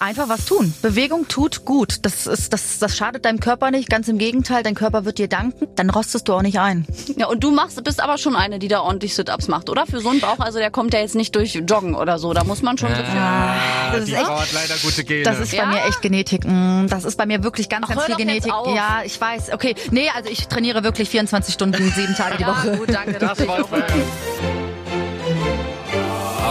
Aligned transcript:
Einfach 0.00 0.28
was 0.28 0.44
tun. 0.44 0.72
Bewegung 0.80 1.26
tut 1.26 1.64
gut. 1.64 1.98
Das, 2.02 2.28
ist, 2.28 2.52
das, 2.52 2.78
das 2.78 2.96
schadet 2.96 3.24
deinem 3.24 3.40
Körper 3.40 3.72
nicht. 3.72 3.90
Ganz 3.90 4.06
im 4.06 4.16
Gegenteil, 4.18 4.62
dein 4.62 4.76
Körper 4.76 5.04
wird 5.04 5.18
dir 5.18 5.26
danken. 5.26 5.66
Dann 5.74 5.90
rostest 5.90 6.28
du 6.28 6.34
auch 6.34 6.42
nicht 6.42 6.60
ein. 6.60 6.86
Ja, 7.16 7.26
und 7.26 7.42
du 7.42 7.50
machst, 7.50 7.82
bist 7.82 8.00
aber 8.00 8.16
schon 8.16 8.36
eine, 8.36 8.60
die 8.60 8.68
da 8.68 8.80
ordentlich 8.82 9.16
Sit-Ups 9.16 9.48
macht, 9.48 9.68
oder? 9.68 9.86
Für 9.86 10.00
so 10.00 10.10
einen 10.10 10.20
Bauch, 10.20 10.38
also 10.38 10.58
der 10.60 10.70
kommt 10.70 10.94
ja 10.94 11.00
jetzt 11.00 11.16
nicht 11.16 11.34
durch 11.34 11.54
Joggen 11.54 11.96
oder 11.96 12.20
so. 12.20 12.32
Da 12.32 12.44
muss 12.44 12.62
man 12.62 12.78
schon. 12.78 12.92
Ah, 12.92 13.56
das 13.92 14.04
die 14.04 14.12
ist 14.12 14.18
echt- 14.18 14.28
hat 14.30 14.52
leider 14.52 14.74
gute 14.80 15.02
Gene. 15.02 15.22
Das 15.24 15.40
ist 15.40 15.52
Ja? 15.52 15.64
bei 15.64 15.70
mir 15.72 15.84
echt 15.86 16.00
Genetik. 16.00 16.44
Mm, 16.46 16.86
Das 16.86 17.02
ist 17.04 17.16
bei 17.16 17.26
mir 17.26 17.42
wirklich 17.42 17.68
ganz, 17.68 17.86
Ach, 17.86 17.88
ganz 17.88 18.00
hör 18.02 18.06
viel 18.06 18.14
doch 18.14 18.20
jetzt 18.20 18.44
Genetik. 18.44 18.52
auf. 18.54 18.76
Ja, 18.76 19.00
ich 19.04 19.20
weiß. 19.20 19.52
Okay, 19.52 19.74
nee, 19.90 20.08
also 20.14 20.30
ich 20.30 20.46
trainiere 20.46 20.84
wirklich 20.84 21.08
24 21.08 21.54
Stunden, 21.54 21.92
sieben 21.96 22.14
Tage 22.14 22.36
die 22.38 22.46
Woche. 22.46 22.76
gut, 22.76 22.94
danke. 22.94 23.18
das 23.18 23.36
wir. 23.40 23.48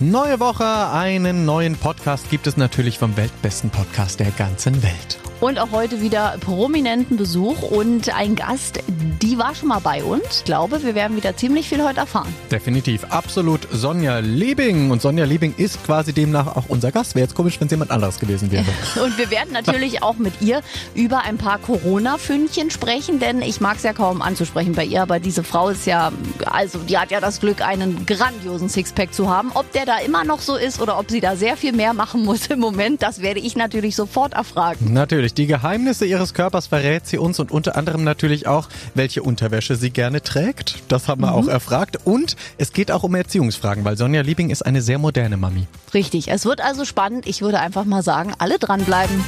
Neue 0.00 0.40
Woche, 0.40 0.90
einen 0.90 1.44
neuen 1.44 1.76
Podcast 1.76 2.28
gibt 2.28 2.48
es 2.48 2.56
natürlich 2.56 2.98
vom 2.98 3.16
weltbesten 3.16 3.70
Podcast 3.70 4.18
der 4.18 4.32
ganzen 4.32 4.82
Welt. 4.82 5.20
Und 5.40 5.58
auch 5.58 5.72
heute 5.72 6.00
wieder 6.00 6.36
prominenten 6.40 7.16
Besuch 7.18 7.60
und 7.62 8.14
ein 8.16 8.34
Gast, 8.34 8.80
die 8.88 9.36
war 9.36 9.54
schon 9.54 9.68
mal 9.68 9.80
bei 9.80 10.02
uns. 10.02 10.38
Ich 10.38 10.44
glaube, 10.44 10.82
wir 10.82 10.94
werden 10.94 11.16
wieder 11.18 11.36
ziemlich 11.36 11.68
viel 11.68 11.84
heute 11.84 12.00
erfahren. 12.00 12.32
Definitiv, 12.50 13.04
absolut 13.10 13.60
Sonja 13.70 14.20
Liebing. 14.20 14.90
Und 14.90 15.02
Sonja 15.02 15.26
Liebing 15.26 15.52
ist 15.58 15.84
quasi 15.84 16.14
demnach 16.14 16.56
auch 16.56 16.64
unser 16.68 16.92
Gast. 16.92 17.14
Wäre 17.14 17.24
jetzt 17.24 17.34
komisch, 17.34 17.60
wenn 17.60 17.66
es 17.66 17.72
jemand 17.72 17.90
anderes 17.90 18.18
gewesen 18.20 18.50
wäre. 18.52 18.64
Und 19.04 19.18
wir 19.18 19.30
werden 19.30 19.52
natürlich 19.52 20.02
auch 20.02 20.16
mit 20.16 20.40
ihr 20.40 20.62
über 20.94 21.24
ein 21.24 21.36
paar 21.36 21.58
Corona-Fündchen 21.58 22.70
sprechen, 22.70 23.18
denn 23.18 23.42
ich 23.42 23.60
mag 23.60 23.76
es 23.76 23.82
ja 23.82 23.92
kaum 23.92 24.22
anzusprechen 24.22 24.72
bei 24.72 24.84
ihr, 24.84 25.02
aber 25.02 25.20
diese 25.20 25.42
Frau 25.44 25.68
ist 25.68 25.84
ja, 25.86 26.10
also 26.46 26.78
die 26.78 26.96
hat 26.96 27.10
ja 27.10 27.20
das 27.20 27.40
Glück, 27.40 27.60
einen 27.60 28.06
grandiosen 28.06 28.70
Sixpack 28.70 29.12
zu 29.12 29.28
haben. 29.28 29.50
Ob 29.52 29.70
der 29.72 29.83
da 29.84 29.98
immer 29.98 30.24
noch 30.24 30.40
so 30.40 30.56
ist 30.56 30.80
oder 30.80 30.98
ob 30.98 31.10
sie 31.10 31.20
da 31.20 31.36
sehr 31.36 31.56
viel 31.56 31.72
mehr 31.72 31.94
machen 31.94 32.22
muss 32.24 32.46
im 32.46 32.60
Moment, 32.60 33.02
das 33.02 33.20
werde 33.20 33.40
ich 33.40 33.56
natürlich 33.56 33.96
sofort 33.96 34.34
erfragen. 34.34 34.92
Natürlich, 34.92 35.34
die 35.34 35.46
Geheimnisse 35.46 36.06
ihres 36.06 36.34
Körpers 36.34 36.68
verrät 36.68 37.06
sie 37.06 37.18
uns 37.18 37.38
und 37.38 37.50
unter 37.50 37.76
anderem 37.76 38.04
natürlich 38.04 38.46
auch, 38.46 38.68
welche 38.94 39.22
Unterwäsche 39.22 39.76
sie 39.76 39.90
gerne 39.90 40.22
trägt. 40.22 40.82
Das 40.88 41.08
haben 41.08 41.22
wir 41.22 41.34
auch 41.34 41.48
erfragt. 41.48 41.98
Und 42.04 42.36
es 42.58 42.72
geht 42.72 42.90
auch 42.90 43.02
um 43.02 43.14
Erziehungsfragen, 43.14 43.84
weil 43.84 43.96
Sonja 43.96 44.22
Liebing 44.22 44.50
ist 44.50 44.62
eine 44.62 44.82
sehr 44.82 44.98
moderne 44.98 45.36
Mami. 45.36 45.66
Richtig, 45.92 46.28
es 46.28 46.44
wird 46.44 46.60
also 46.60 46.84
spannend. 46.84 47.26
Ich 47.26 47.42
würde 47.42 47.60
einfach 47.60 47.84
mal 47.84 48.02
sagen, 48.02 48.32
alle 48.38 48.58
dranbleiben. 48.58 49.24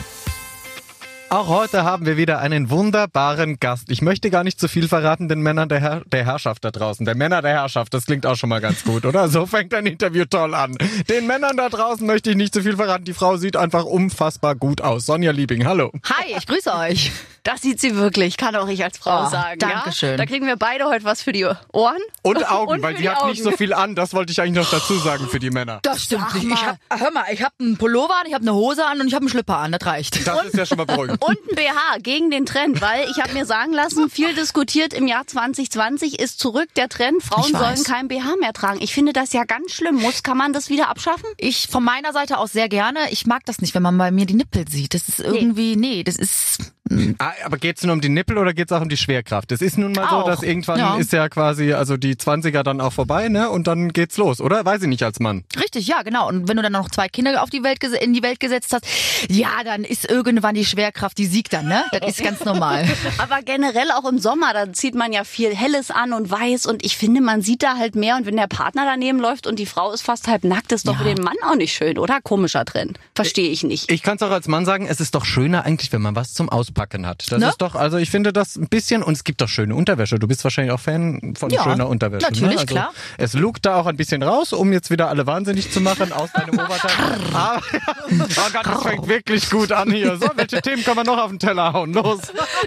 Auch 1.28 1.48
heute 1.48 1.82
haben 1.82 2.06
wir 2.06 2.16
wieder 2.16 2.38
einen 2.38 2.70
wunderbaren 2.70 3.58
Gast. 3.58 3.90
Ich 3.90 4.00
möchte 4.00 4.30
gar 4.30 4.44
nicht 4.44 4.60
zu 4.60 4.68
viel 4.68 4.86
verraten 4.86 5.28
den 5.28 5.40
Männern 5.40 5.68
der, 5.68 5.80
Herr 5.80 6.02
der 6.06 6.24
Herrschaft 6.24 6.64
da 6.64 6.70
draußen. 6.70 7.04
Der 7.04 7.16
Männer 7.16 7.42
der 7.42 7.50
Herrschaft, 7.50 7.92
das 7.94 8.06
klingt 8.06 8.24
auch 8.26 8.36
schon 8.36 8.48
mal 8.48 8.60
ganz 8.60 8.84
gut, 8.84 9.04
oder? 9.04 9.28
So 9.28 9.44
fängt 9.44 9.74
ein 9.74 9.86
Interview 9.86 10.24
toll 10.24 10.54
an. 10.54 10.78
Den 11.10 11.26
Männern 11.26 11.56
da 11.56 11.68
draußen 11.68 12.06
möchte 12.06 12.30
ich 12.30 12.36
nicht 12.36 12.54
zu 12.54 12.62
viel 12.62 12.76
verraten. 12.76 13.04
Die 13.06 13.12
Frau 13.12 13.38
sieht 13.38 13.56
einfach 13.56 13.84
unfassbar 13.84 14.54
gut 14.54 14.80
aus. 14.82 15.06
Sonja 15.06 15.32
Liebing, 15.32 15.66
hallo. 15.66 15.90
Hi, 16.04 16.32
ich 16.38 16.46
grüße 16.46 16.72
euch. 16.72 17.10
Das 17.42 17.60
sieht 17.62 17.80
sie 17.80 17.96
wirklich, 17.96 18.36
kann 18.36 18.54
auch 18.56 18.66
ich 18.68 18.82
als 18.82 18.98
Frau 18.98 19.26
Oh, 19.26 19.30
sagen. 19.30 19.58
Dankeschön. 19.60 20.10
Ja? 20.10 20.16
Da 20.16 20.26
kriegen 20.26 20.46
wir 20.46 20.56
beide 20.56 20.86
heute 20.86 21.04
was 21.04 21.22
für 21.22 21.32
die 21.32 21.44
Ohren. 21.72 21.98
Und 22.22 22.48
Augen, 22.50 22.72
Und 22.74 22.82
weil 22.82 22.96
sie 22.96 23.02
die 23.02 23.08
hat 23.08 23.24
nicht 23.26 23.40
Augen. 23.42 23.50
so 23.52 23.56
viel 23.56 23.72
an. 23.72 23.94
Das 23.96 24.14
wollte 24.14 24.32
ich 24.32 24.40
eigentlich 24.40 24.64
noch 24.64 24.70
dazu 24.70 24.94
sagen 24.98 25.26
für 25.28 25.38
die 25.38 25.50
Männer. 25.50 25.78
Das 25.82 26.02
stimmt 26.02 26.22
Sag 26.22 26.34
nicht. 26.34 26.44
Ich 26.44 26.50
mal. 26.50 26.76
hab, 26.90 27.00
hör 27.00 27.10
mal, 27.12 27.24
ich 27.32 27.42
habe 27.42 27.52
einen 27.60 27.76
Pullover 27.76 28.14
an, 28.14 28.26
ich 28.26 28.34
habe 28.34 28.42
eine 28.42 28.54
Hose 28.54 28.84
an 28.84 29.00
und 29.00 29.06
ich 29.08 29.14
habe 29.14 29.22
einen 29.24 29.28
Schlipper 29.28 29.58
an. 29.58 29.70
Das 29.72 29.84
reicht. 29.86 30.26
Das 30.26 30.44
ist 30.46 30.56
ja 30.56 30.66
schon 30.66 30.78
mal 30.78 30.86
beruhigend. 30.86 31.15
Und 31.20 31.38
ein 31.50 31.56
BH 31.56 31.98
gegen 32.02 32.30
den 32.30 32.46
Trend, 32.46 32.80
weil 32.80 33.08
ich 33.10 33.18
habe 33.22 33.32
mir 33.32 33.46
sagen 33.46 33.72
lassen, 33.72 34.10
viel 34.10 34.34
diskutiert 34.34 34.92
im 34.92 35.06
Jahr 35.06 35.26
2020 35.26 36.18
ist 36.18 36.38
zurück 36.38 36.68
der 36.76 36.88
Trend, 36.88 37.22
Frauen 37.22 37.52
sollen 37.52 37.82
kein 37.84 38.08
BH 38.08 38.36
mehr 38.40 38.52
tragen. 38.52 38.80
Ich 38.82 38.94
finde 38.94 39.12
das 39.12 39.32
ja 39.32 39.44
ganz 39.44 39.72
schlimm. 39.72 39.96
Muss, 39.96 40.22
kann 40.22 40.36
man 40.36 40.52
das 40.52 40.68
wieder 40.68 40.88
abschaffen? 40.88 41.28
Ich 41.38 41.68
von 41.68 41.84
meiner 41.84 42.12
Seite 42.12 42.38
aus 42.38 42.52
sehr 42.52 42.68
gerne. 42.68 43.10
Ich 43.10 43.26
mag 43.26 43.44
das 43.44 43.60
nicht, 43.60 43.74
wenn 43.74 43.82
man 43.82 43.96
bei 43.96 44.10
mir 44.10 44.26
die 44.26 44.34
Nippel 44.34 44.68
sieht. 44.68 44.94
Das 44.94 45.08
ist 45.08 45.20
irgendwie, 45.20 45.76
nee, 45.76 46.04
das 46.04 46.16
ist. 46.16 46.72
Ah, 47.18 47.32
aber 47.44 47.56
geht's 47.58 47.82
nur 47.82 47.92
um 47.92 48.00
die 48.00 48.08
Nippel 48.08 48.38
oder 48.38 48.52
geht's 48.54 48.70
auch 48.72 48.80
um 48.80 48.88
die 48.88 48.96
Schwerkraft? 48.96 49.50
Es 49.52 49.60
ist 49.60 49.76
nun 49.78 49.92
mal 49.92 50.08
so, 50.08 50.16
Auch. 50.16 50.26
dass 50.26 50.42
irgendwann 50.42 50.78
Ja. 50.78 50.96
ist 50.96 51.12
ja 51.12 51.28
quasi, 51.28 51.72
also 51.72 51.96
die 51.96 52.14
20er 52.14 52.62
dann 52.62 52.80
auch 52.80 52.92
vorbei, 52.92 53.28
ne? 53.28 53.50
Und 53.50 53.66
dann 53.66 53.92
geht's 53.92 54.16
los, 54.16 54.40
oder? 54.40 54.64
Weiß 54.64 54.82
ich 54.82 54.88
nicht 54.88 55.02
als 55.02 55.18
Mann. 55.20 55.44
Richtig, 55.60 55.86
ja, 55.88 56.02
genau. 56.02 56.28
Und 56.28 56.48
wenn 56.48 56.56
du 56.56 56.62
dann 56.62 56.72
noch 56.72 56.88
zwei 56.90 57.08
Kinder 57.08 57.42
auf 57.42 57.50
die 57.50 57.62
Welt 57.64 57.82
in 57.84 58.12
die 58.12 58.22
Welt 58.22 58.38
gesetzt 58.40 58.72
hast, 58.72 58.86
ja, 59.28 59.48
dann 59.64 59.84
ist 59.84 60.08
irgendwann 60.08 60.54
die 60.54 60.64
Schwerkraft, 60.64 61.18
die 61.18 61.26
siegt 61.26 61.52
dann, 61.52 61.66
ne? 61.66 61.84
Das 61.92 62.10
ist 62.18 62.22
ganz 62.24 62.44
normal. 62.44 62.84
Aber 63.18 63.42
generell 63.42 63.90
auch 63.90 64.08
im 64.08 64.18
Sommer, 64.18 64.52
da 64.52 64.72
zieht 64.72 64.94
man 64.94 65.12
ja 65.12 65.24
viel 65.24 65.54
Helles 65.54 65.90
an 65.90 66.12
und 66.12 66.30
Weiß 66.30 66.66
und 66.66 66.84
ich 66.84 66.96
finde, 66.96 67.20
man 67.20 67.42
sieht 67.42 67.62
da 67.62 67.76
halt 67.76 67.96
mehr 67.96 68.16
und 68.16 68.26
wenn 68.26 68.36
der 68.36 68.46
Partner 68.46 68.84
daneben 68.86 69.18
läuft 69.18 69.46
und 69.46 69.58
die 69.58 69.66
Frau 69.66 69.92
ist 69.92 70.02
fast 70.02 70.28
halb 70.28 70.44
nackt, 70.44 70.72
ist 70.72 70.86
doch 70.86 70.92
Ja. 70.94 70.98
für 71.00 71.14
den 71.14 71.22
Mann 71.24 71.36
auch 71.48 71.56
nicht 71.56 71.72
schön, 71.74 71.98
oder? 71.98 72.20
Komischer 72.22 72.64
Trend. 72.64 72.98
Verstehe 73.14 73.48
ich 73.50 73.64
nicht. 73.64 73.90
Ich 73.90 74.02
kann 74.02 74.16
es 74.16 74.22
auch 74.22 74.30
als 74.30 74.48
Mann 74.48 74.64
sagen, 74.64 74.86
es 74.86 75.00
ist 75.00 75.14
doch 75.14 75.24
schöner 75.24 75.64
eigentlich, 75.64 75.92
wenn 75.92 76.02
man 76.02 76.14
was 76.16 76.32
zum 76.34 76.48
Auspacken 76.76 77.06
hat. 77.06 77.24
Das 77.30 77.40
Ne? 77.40 77.48
ist 77.48 77.56
doch, 77.62 77.74
also 77.74 77.96
ich 77.96 78.10
finde 78.10 78.32
das 78.32 78.56
ein 78.56 78.68
bisschen, 78.68 79.02
und 79.02 79.14
es 79.14 79.24
gibt 79.24 79.40
doch 79.40 79.48
schöne 79.48 79.74
Unterwäsche. 79.74 80.18
Du 80.18 80.28
bist 80.28 80.44
wahrscheinlich 80.44 80.72
auch 80.72 80.80
Fan 80.80 81.34
von 81.38 81.50
Ja, 81.50 81.62
schöner 81.64 81.88
Unterwäsche. 81.88 82.26
natürlich, 82.26 82.54
ne? 82.54 82.60
also 82.60 82.66
klar. 82.74 82.92
Es 83.18 83.32
lugt 83.34 83.64
da 83.66 83.76
auch 83.76 83.86
ein 83.86 83.96
bisschen 83.96 84.22
raus, 84.22 84.52
um 84.52 84.72
jetzt 84.72 84.90
wieder 84.90 85.08
alle 85.08 85.26
wahnsinnig 85.26 85.70
zu 85.72 85.80
machen 85.80 86.12
aus 86.12 86.30
deinem 86.32 86.54
Oberteil. 86.58 86.92
Aber, 87.32 87.62
oh 88.10 88.50
Gott, 88.52 88.66
das 88.66 88.82
fängt 88.82 89.08
wirklich 89.08 89.50
gut 89.50 89.72
an 89.72 89.90
hier. 89.90 90.16
So, 90.16 90.28
welche 90.36 90.60
Themen 90.60 90.84
kann 90.84 90.96
man 90.96 91.06
noch 91.06 91.18
auf 91.18 91.30
den 91.30 91.38
Teller 91.38 91.72
hauen? 91.72 91.92
Los. 91.94 92.20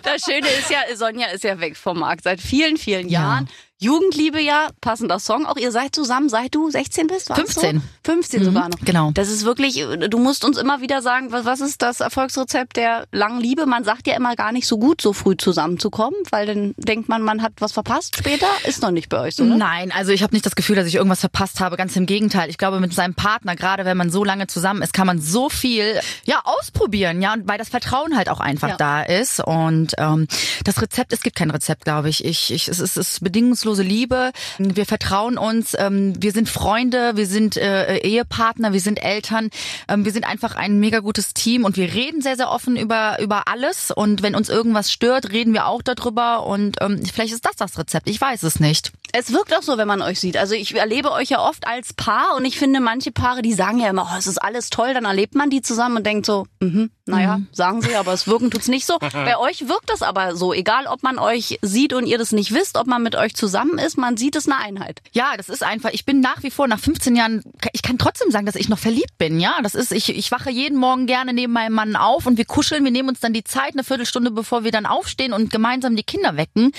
Das 0.04 0.22
Schöne 0.24 0.48
ist 0.48 0.70
ja, 0.70 0.80
Sonja 0.96 1.28
ist 1.28 1.44
ja 1.44 1.60
weg 1.60 1.78
vom 1.78 2.00
Markt 2.00 2.24
seit 2.24 2.42
vielen, 2.42 2.78
vielen 2.78 3.10
Jahren. 3.10 3.48
Jugendliebe 3.82 4.42
ja, 4.42 4.68
passender 4.82 5.20
Song. 5.20 5.46
Auch 5.46 5.56
ihr 5.56 5.72
seid 5.72 5.96
zusammen, 5.96 6.28
seit 6.28 6.54
du 6.54 6.70
16 6.70 7.08
bist? 7.08 7.30
war's 7.30 7.40
15. 7.40 7.78
So? 7.78 8.12
15 8.12 8.44
sogar 8.44 8.68
noch. 8.70 8.80
genau. 8.84 9.12
Das 9.14 9.30
ist 9.30 9.46
wirklich, 9.46 9.84
du 10.10 10.18
musst 10.20 10.44
uns 10.44 10.58
immer 10.58 10.82
wieder 10.82 11.02
sagen, 11.02 11.32
was, 11.32 11.46
was 11.46 11.62
ist 11.62 11.82
das 11.82 12.02
Erfolgsrezept 12.02 12.76
der 12.76 13.06
langen 13.14 13.40
Liebe? 13.40 13.66
Man 13.66 13.86
sagt 13.86 14.06
ja 14.08 14.16
immer 14.18 14.36
gar 14.36 14.52
nicht 14.52 14.68
so 14.68 14.78
gut, 14.78 15.02
so 15.02 15.14
früh 15.14 15.38
zusammenzukommen, 15.38 16.18
weil 16.30 16.46
dann 16.46 16.74
denkt 16.78 17.08
man, 17.08 17.22
man 17.22 17.42
hat 17.42 17.54
was 17.60 17.72
verpasst 17.72 18.18
später. 18.18 18.48
Ist 18.68 18.82
noch 18.82 18.92
nicht 18.92 19.08
bei 19.08 19.22
euch 19.22 19.36
so, 19.36 19.46
ne? 19.46 19.56
Nein, 19.56 19.94
also 19.94 20.12
ich 20.12 20.24
habe 20.24 20.34
nicht 20.36 20.46
das 20.46 20.56
Gefühl, 20.56 20.76
dass 20.76 20.86
ich 20.88 20.96
irgendwas 20.96 21.22
verpasst 21.22 21.62
habe. 21.62 21.78
Ganz 21.78 21.96
im 21.96 22.06
Gegenteil. 22.06 22.50
Ich 22.50 22.58
glaube, 22.58 22.82
mit 22.82 22.94
seinem 22.94 23.16
Partner, 23.16 23.56
gerade 23.56 23.86
wenn 23.86 23.96
man 23.96 24.10
so 24.10 24.26
lange 24.26 24.48
zusammen 24.48 24.82
ist, 24.82 24.92
kann 24.92 25.08
man 25.08 25.22
so 25.22 25.48
viel 25.50 26.00
ja 26.26 26.42
ausprobieren, 26.44 27.22
ja, 27.22 27.34
und 27.34 27.48
weil 27.48 27.58
das 27.58 27.70
Vertrauen 27.70 28.18
halt 28.18 28.28
auch 28.28 28.42
einfach 28.42 28.70
Ja. 28.70 28.78
da 28.78 29.02
ist. 29.04 29.40
Und 29.40 29.94
ähm, 29.98 30.28
das 30.66 30.82
Rezept, 30.82 31.14
es 31.14 31.22
gibt 31.22 31.38
kein 31.38 31.50
Rezept, 31.52 31.86
glaube 31.86 32.10
ich. 32.10 32.26
Ich, 32.26 32.52
ich 32.52 32.68
es 32.68 32.80
ist, 32.80 32.98
es 32.98 33.10
ist 33.14 33.24
bedingungslose 33.70 33.84
Liebe. 33.84 34.32
Wir 34.58 34.86
vertrauen 34.86 35.38
uns. 35.38 35.76
Ähm, 35.78 36.14
wir 36.22 36.32
sind 36.32 36.50
Freunde, 36.50 37.16
wir 37.16 37.26
sind 37.26 37.58
äh, 37.58 37.98
Ehepartner, 37.98 38.74
wir 38.74 38.80
sind 38.80 39.02
Eltern. 39.04 39.50
Ähm, 39.88 40.06
wir 40.06 40.12
sind 40.12 40.26
einfach 40.26 40.56
ein 40.56 40.80
mega 40.80 41.00
gutes 41.00 41.34
Team 41.34 41.66
und 41.66 41.78
wir 41.78 41.94
reden 41.94 42.22
sehr, 42.22 42.36
sehr 42.36 42.50
offen 42.50 42.76
über 42.76 43.18
über 43.20 43.48
alles. 43.48 43.92
Und 43.92 44.22
wenn 44.22 44.36
uns 44.36 44.50
irgendwas 44.50 44.92
stört, 44.92 45.32
reden 45.32 45.54
wir 45.54 45.68
auch 45.68 45.82
darüber. 45.82 46.46
Und 46.46 46.78
ähm, 46.82 47.02
vielleicht 47.06 47.34
ist 47.34 47.46
das 47.46 47.56
das 47.56 47.78
Rezept. 47.78 48.10
Ich 48.10 48.20
weiß 48.20 48.44
es 48.44 48.60
nicht. 48.60 48.92
Es 49.14 49.34
wirkt 49.34 49.56
auch 49.56 49.64
so, 49.64 49.78
wenn 49.78 49.88
man 49.88 50.02
euch 50.02 50.20
sieht. 50.20 50.38
Also 50.38 50.56
ich 50.56 50.76
erlebe 50.76 51.12
euch 51.12 51.30
ja 51.30 51.42
oft 51.42 51.68
als 51.68 51.94
Paar 51.94 52.36
und 52.38 52.46
ich 52.46 52.58
finde, 52.58 52.80
manche 52.80 53.12
Paare, 53.12 53.42
die 53.42 53.54
sagen 53.54 53.80
ja 53.80 53.90
immer, 53.90 54.08
oh, 54.12 54.18
es 54.18 54.28
ist 54.28 54.38
alles 54.38 54.70
toll, 54.70 54.94
dann 54.94 55.06
erlebt 55.06 55.36
man 55.36 55.50
die 55.50 55.62
zusammen 55.62 55.98
und 55.98 56.06
denkt 56.06 56.26
so, 56.26 56.46
mhm, 56.60 56.92
naja, 57.06 57.42
sagen 57.52 57.82
sie, 57.82 57.96
aber 57.96 58.14
es 58.14 58.28
wirken 58.28 58.52
tut's 58.52 58.68
nicht 58.68 58.86
so. 58.86 59.00
Bei 59.14 59.38
euch 59.38 59.68
wirkt 59.68 59.90
das 59.90 60.02
aber 60.02 60.36
so, 60.36 60.54
egal 60.54 60.86
ob 60.88 61.02
man 61.04 61.18
euch 61.18 61.58
sieht 61.62 61.94
und 61.94 62.06
ihr 62.06 62.18
das 62.18 62.32
nicht 62.32 62.54
wisst, 62.54 62.78
ob 62.78 62.88
man 62.88 63.02
mit 63.02 63.16
euch 63.16 63.36
zusammen 63.36 63.80
ist, 63.80 63.98
man 63.98 64.18
sieht 64.18 64.36
es 64.36 64.48
eine 64.48 64.58
Einheit. 64.58 65.02
Ja, 65.12 65.36
das 65.38 65.50
ist 65.50 65.64
einfach, 65.64 65.92
ich 65.92 66.06
bin 66.06 66.20
nach 66.20 66.44
wie 66.44 66.52
vor, 66.52 66.68
nach 66.68 66.80
15 66.80 67.16
Jahren, 67.16 67.44
ich 67.74 67.82
kann 67.82 67.98
trotzdem 67.98 68.32
sagen, 68.32 68.46
dass 68.46 68.56
ich 68.56 68.70
noch 68.70 68.80
verliebt 68.80 69.18
bin, 69.18 69.40
ja. 69.40 69.60
Das 69.64 69.76
ist, 69.76 69.92
ich, 69.92 70.10
ich 70.16 70.32
wache 70.32 70.52
jeden 70.52 70.78
Morgen 70.78 71.08
gerne 71.08 71.34
neben 71.34 71.54
meinem 71.54 71.74
Mann 71.74 71.96
auf 71.96 72.26
und 72.26 72.38
wir 72.38 72.46
kuscheln, 72.46 72.84
wir 72.84 72.92
nehmen 72.92 73.10
uns 73.10 73.20
dann 73.20 73.34
die 73.34 73.44
Zeit, 73.44 73.74
eine 73.74 73.84
Viertelstunde, 73.84 74.32
bevor 74.32 74.64
wir 74.64 74.72
dann 74.72 74.86
aufstehen 74.86 75.34
und 75.34 75.50
gemeinsam 75.50 75.96
die 75.96 76.04
Kinder 76.04 76.38
wecken. 76.38 76.72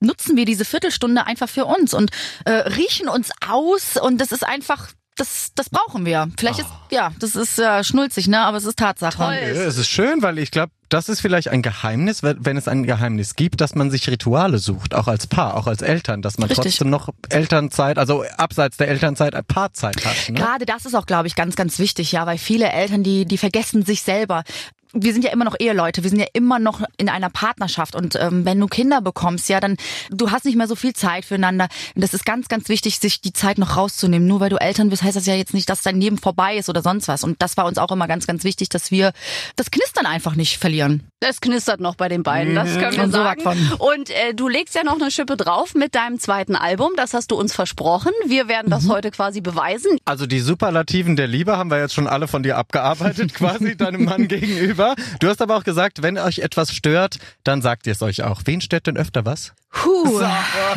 Nutzen 0.00 0.36
wir 0.36 0.44
diese 0.44 0.64
Viertelstunde 0.64 1.26
einfach 1.26 1.48
für 1.48 1.64
uns 1.64 1.94
und 1.94 2.10
äh, 2.44 2.52
riechen 2.52 3.08
uns 3.08 3.30
aus 3.46 3.96
und 3.96 4.20
das 4.20 4.32
ist 4.32 4.44
einfach, 4.44 4.88
das, 5.16 5.52
das 5.54 5.68
brauchen 5.70 6.06
wir. 6.06 6.28
Vielleicht 6.38 6.60
ist, 6.60 6.68
ja, 6.90 7.12
das 7.18 7.34
ist 7.34 7.58
äh, 7.58 7.82
schnulzig, 7.82 8.28
ne, 8.28 8.40
aber 8.40 8.56
es 8.56 8.64
ist 8.64 8.78
Tatsache. 8.78 9.16
Toll. 9.16 9.34
Es 9.34 9.76
ist 9.76 9.88
schön, 9.88 10.22
weil 10.22 10.38
ich 10.38 10.50
glaube, 10.50 10.72
das 10.88 11.08
ist 11.08 11.20
vielleicht 11.20 11.48
ein 11.48 11.62
Geheimnis, 11.62 12.22
wenn 12.22 12.44
wenn 12.44 12.56
es 12.56 12.68
ein 12.68 12.84
Geheimnis 12.84 13.34
gibt, 13.34 13.60
dass 13.60 13.74
man 13.74 13.90
sich 13.90 14.08
Rituale 14.08 14.58
sucht, 14.58 14.94
auch 14.94 15.06
als 15.06 15.26
Paar, 15.26 15.56
auch 15.56 15.66
als 15.66 15.82
Eltern, 15.82 16.22
dass 16.22 16.38
man 16.38 16.48
Richtig. 16.48 16.76
trotzdem 16.76 16.90
noch 16.90 17.10
Elternzeit, 17.28 17.98
also 17.98 18.24
abseits 18.36 18.76
der 18.78 18.88
Elternzeit, 18.88 19.34
ein 19.34 19.44
Paarzeit 19.44 20.04
hat. 20.04 20.30
Ne? 20.30 20.38
Gerade 20.38 20.64
das 20.64 20.86
ist 20.86 20.94
auch, 20.94 21.06
glaube 21.06 21.26
ich, 21.26 21.34
ganz, 21.34 21.56
ganz 21.56 21.78
wichtig, 21.78 22.12
ja, 22.12 22.24
weil 22.26 22.38
viele 22.38 22.70
Eltern, 22.70 23.02
die, 23.02 23.26
die 23.26 23.38
vergessen 23.38 23.84
sich 23.84 24.02
selber. 24.02 24.44
Wir 24.92 25.12
sind 25.12 25.24
ja 25.24 25.30
immer 25.32 25.44
noch 25.44 25.56
Eheleute, 25.58 26.02
wir 26.02 26.10
sind 26.10 26.18
ja 26.18 26.26
immer 26.32 26.58
noch 26.58 26.82
in 26.96 27.08
einer 27.08 27.30
Partnerschaft 27.30 27.94
und 27.94 28.16
ähm, 28.16 28.44
wenn 28.44 28.58
du 28.58 28.66
Kinder 28.66 29.00
bekommst, 29.00 29.48
ja, 29.48 29.60
dann 29.60 29.76
du 30.10 30.30
hast 30.30 30.44
nicht 30.44 30.56
mehr 30.56 30.66
so 30.66 30.74
viel 30.74 30.92
Zeit 30.92 31.24
füreinander. 31.24 31.68
Und 31.94 32.02
das 32.02 32.14
ist 32.14 32.24
ganz, 32.24 32.48
ganz 32.48 32.68
wichtig, 32.68 32.98
sich 32.98 33.20
die 33.20 33.32
Zeit 33.32 33.58
noch 33.58 33.76
rauszunehmen. 33.76 34.26
Nur 34.26 34.40
weil 34.40 34.50
du 34.50 34.56
Eltern 34.56 34.90
bist, 34.90 35.02
heißt 35.02 35.16
das 35.16 35.26
ja 35.26 35.34
jetzt 35.34 35.54
nicht, 35.54 35.68
dass 35.68 35.82
dein 35.82 36.00
Leben 36.00 36.18
vorbei 36.18 36.56
ist 36.56 36.68
oder 36.68 36.82
sonst 36.82 37.08
was. 37.08 37.24
Und 37.24 37.40
das 37.42 37.56
war 37.56 37.66
uns 37.66 37.78
auch 37.78 37.90
immer 37.90 38.08
ganz, 38.08 38.26
ganz 38.26 38.44
wichtig, 38.44 38.68
dass 38.68 38.90
wir 38.90 39.12
das 39.56 39.70
Knistern 39.70 40.06
einfach 40.06 40.34
nicht 40.34 40.58
verlieren. 40.58 41.08
Das 41.20 41.40
knistert 41.40 41.80
noch 41.80 41.96
bei 41.96 42.08
den 42.08 42.22
beiden, 42.22 42.54
das 42.54 42.78
können 42.78 42.96
wir 42.96 43.02
Und 43.02 43.10
so 43.10 43.18
sagen. 43.18 43.42
Und 43.78 44.10
äh, 44.10 44.34
du 44.34 44.46
legst 44.46 44.76
ja 44.76 44.84
noch 44.84 44.94
eine 44.94 45.10
Schippe 45.10 45.36
drauf 45.36 45.74
mit 45.74 45.96
deinem 45.96 46.20
zweiten 46.20 46.54
Album, 46.54 46.92
das 46.96 47.12
hast 47.12 47.32
du 47.32 47.36
uns 47.36 47.52
versprochen. 47.52 48.12
Wir 48.26 48.46
werden 48.46 48.70
das 48.70 48.88
heute 48.88 49.10
quasi 49.10 49.40
beweisen. 49.40 49.98
Also 50.04 50.26
die 50.26 50.38
Superlativen 50.38 51.16
der 51.16 51.26
Liebe 51.26 51.56
haben 51.56 51.72
wir 51.72 51.80
jetzt 51.80 51.94
schon 51.94 52.06
alle 52.06 52.28
von 52.28 52.44
dir 52.44 52.56
abgearbeitet, 52.56 53.34
quasi 53.34 53.76
deinem 53.76 54.04
Mann 54.04 54.28
gegenüber. 54.28 54.94
Du 55.18 55.28
hast 55.28 55.42
aber 55.42 55.56
auch 55.56 55.64
gesagt, 55.64 56.02
wenn 56.02 56.18
euch 56.18 56.38
etwas 56.38 56.72
stört, 56.72 57.18
dann 57.42 57.62
sagt 57.62 57.88
ihr 57.88 57.94
es 57.94 58.02
euch 58.02 58.22
auch. 58.22 58.42
Wen 58.44 58.60
stört 58.60 58.86
denn 58.86 58.96
öfter 58.96 59.26
was? 59.26 59.54
Puh, 59.70 60.22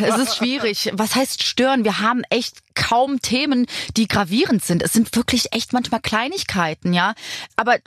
es 0.00 0.18
ist 0.18 0.36
schwierig. 0.36 0.90
Was 0.94 1.14
heißt 1.14 1.42
stören? 1.42 1.84
Wir 1.84 2.00
haben 2.00 2.22
echt 2.30 2.71
kaum 2.74 3.20
Themen, 3.22 3.66
die 3.96 4.08
gravierend 4.08 4.64
sind. 4.64 4.82
Es 4.82 4.92
sind 4.92 5.14
wirklich 5.16 5.52
echt 5.52 5.72
manchmal 5.72 6.00
Kleinigkeiten, 6.00 6.92
ja. 6.92 7.14
Aber 7.56 7.76
äh, 7.76 7.80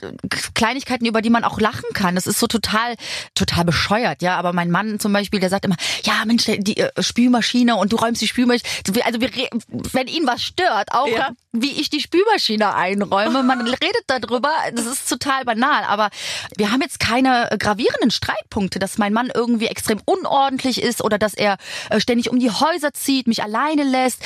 Kleinigkeiten, 0.54 1.06
über 1.06 1.22
die 1.22 1.30
man 1.30 1.44
auch 1.44 1.60
lachen 1.60 1.90
kann. 1.94 2.14
Das 2.14 2.26
ist 2.26 2.38
so 2.38 2.46
total, 2.46 2.94
total 3.34 3.64
bescheuert, 3.64 4.22
ja. 4.22 4.36
Aber 4.36 4.52
mein 4.52 4.70
Mann 4.70 4.98
zum 5.00 5.12
Beispiel, 5.12 5.40
der 5.40 5.50
sagt 5.50 5.64
immer, 5.64 5.76
ja 6.04 6.22
Mensch, 6.26 6.44
die 6.46 6.76
äh, 6.78 6.90
Spülmaschine 7.02 7.76
und 7.76 7.92
du 7.92 7.96
räumst 7.96 8.20
die 8.22 8.28
Spülmaschine. 8.28 8.68
Also 9.04 9.20
wenn 9.20 10.06
ihn 10.08 10.26
was 10.26 10.42
stört, 10.42 10.92
auch 10.92 11.06
Ja. 11.08 11.30
wie 11.52 11.72
ich 11.80 11.90
die 11.90 12.00
Spülmaschine 12.00 12.74
einräume. 12.74 13.42
Man 13.42 13.60
redet 13.66 14.04
darüber, 14.06 14.50
das 14.74 14.86
ist 14.86 15.08
total 15.08 15.44
banal. 15.44 15.84
Aber 15.84 16.10
wir 16.56 16.70
haben 16.72 16.80
jetzt 16.82 17.00
keine 17.00 17.50
äh, 17.50 17.58
gravierenden 17.58 18.10
Streitpunkte, 18.10 18.78
dass 18.78 18.98
mein 18.98 19.12
Mann 19.12 19.30
irgendwie 19.34 19.66
extrem 19.66 20.00
unordentlich 20.04 20.80
ist 20.82 21.02
oder 21.02 21.18
dass 21.18 21.34
er 21.34 21.56
ständig 21.98 22.30
um 22.30 22.38
die 22.38 22.50
Häuser 22.50 22.92
zieht, 22.92 23.26
mich 23.26 23.42
alleine 23.42 23.82
lässt. 23.84 24.22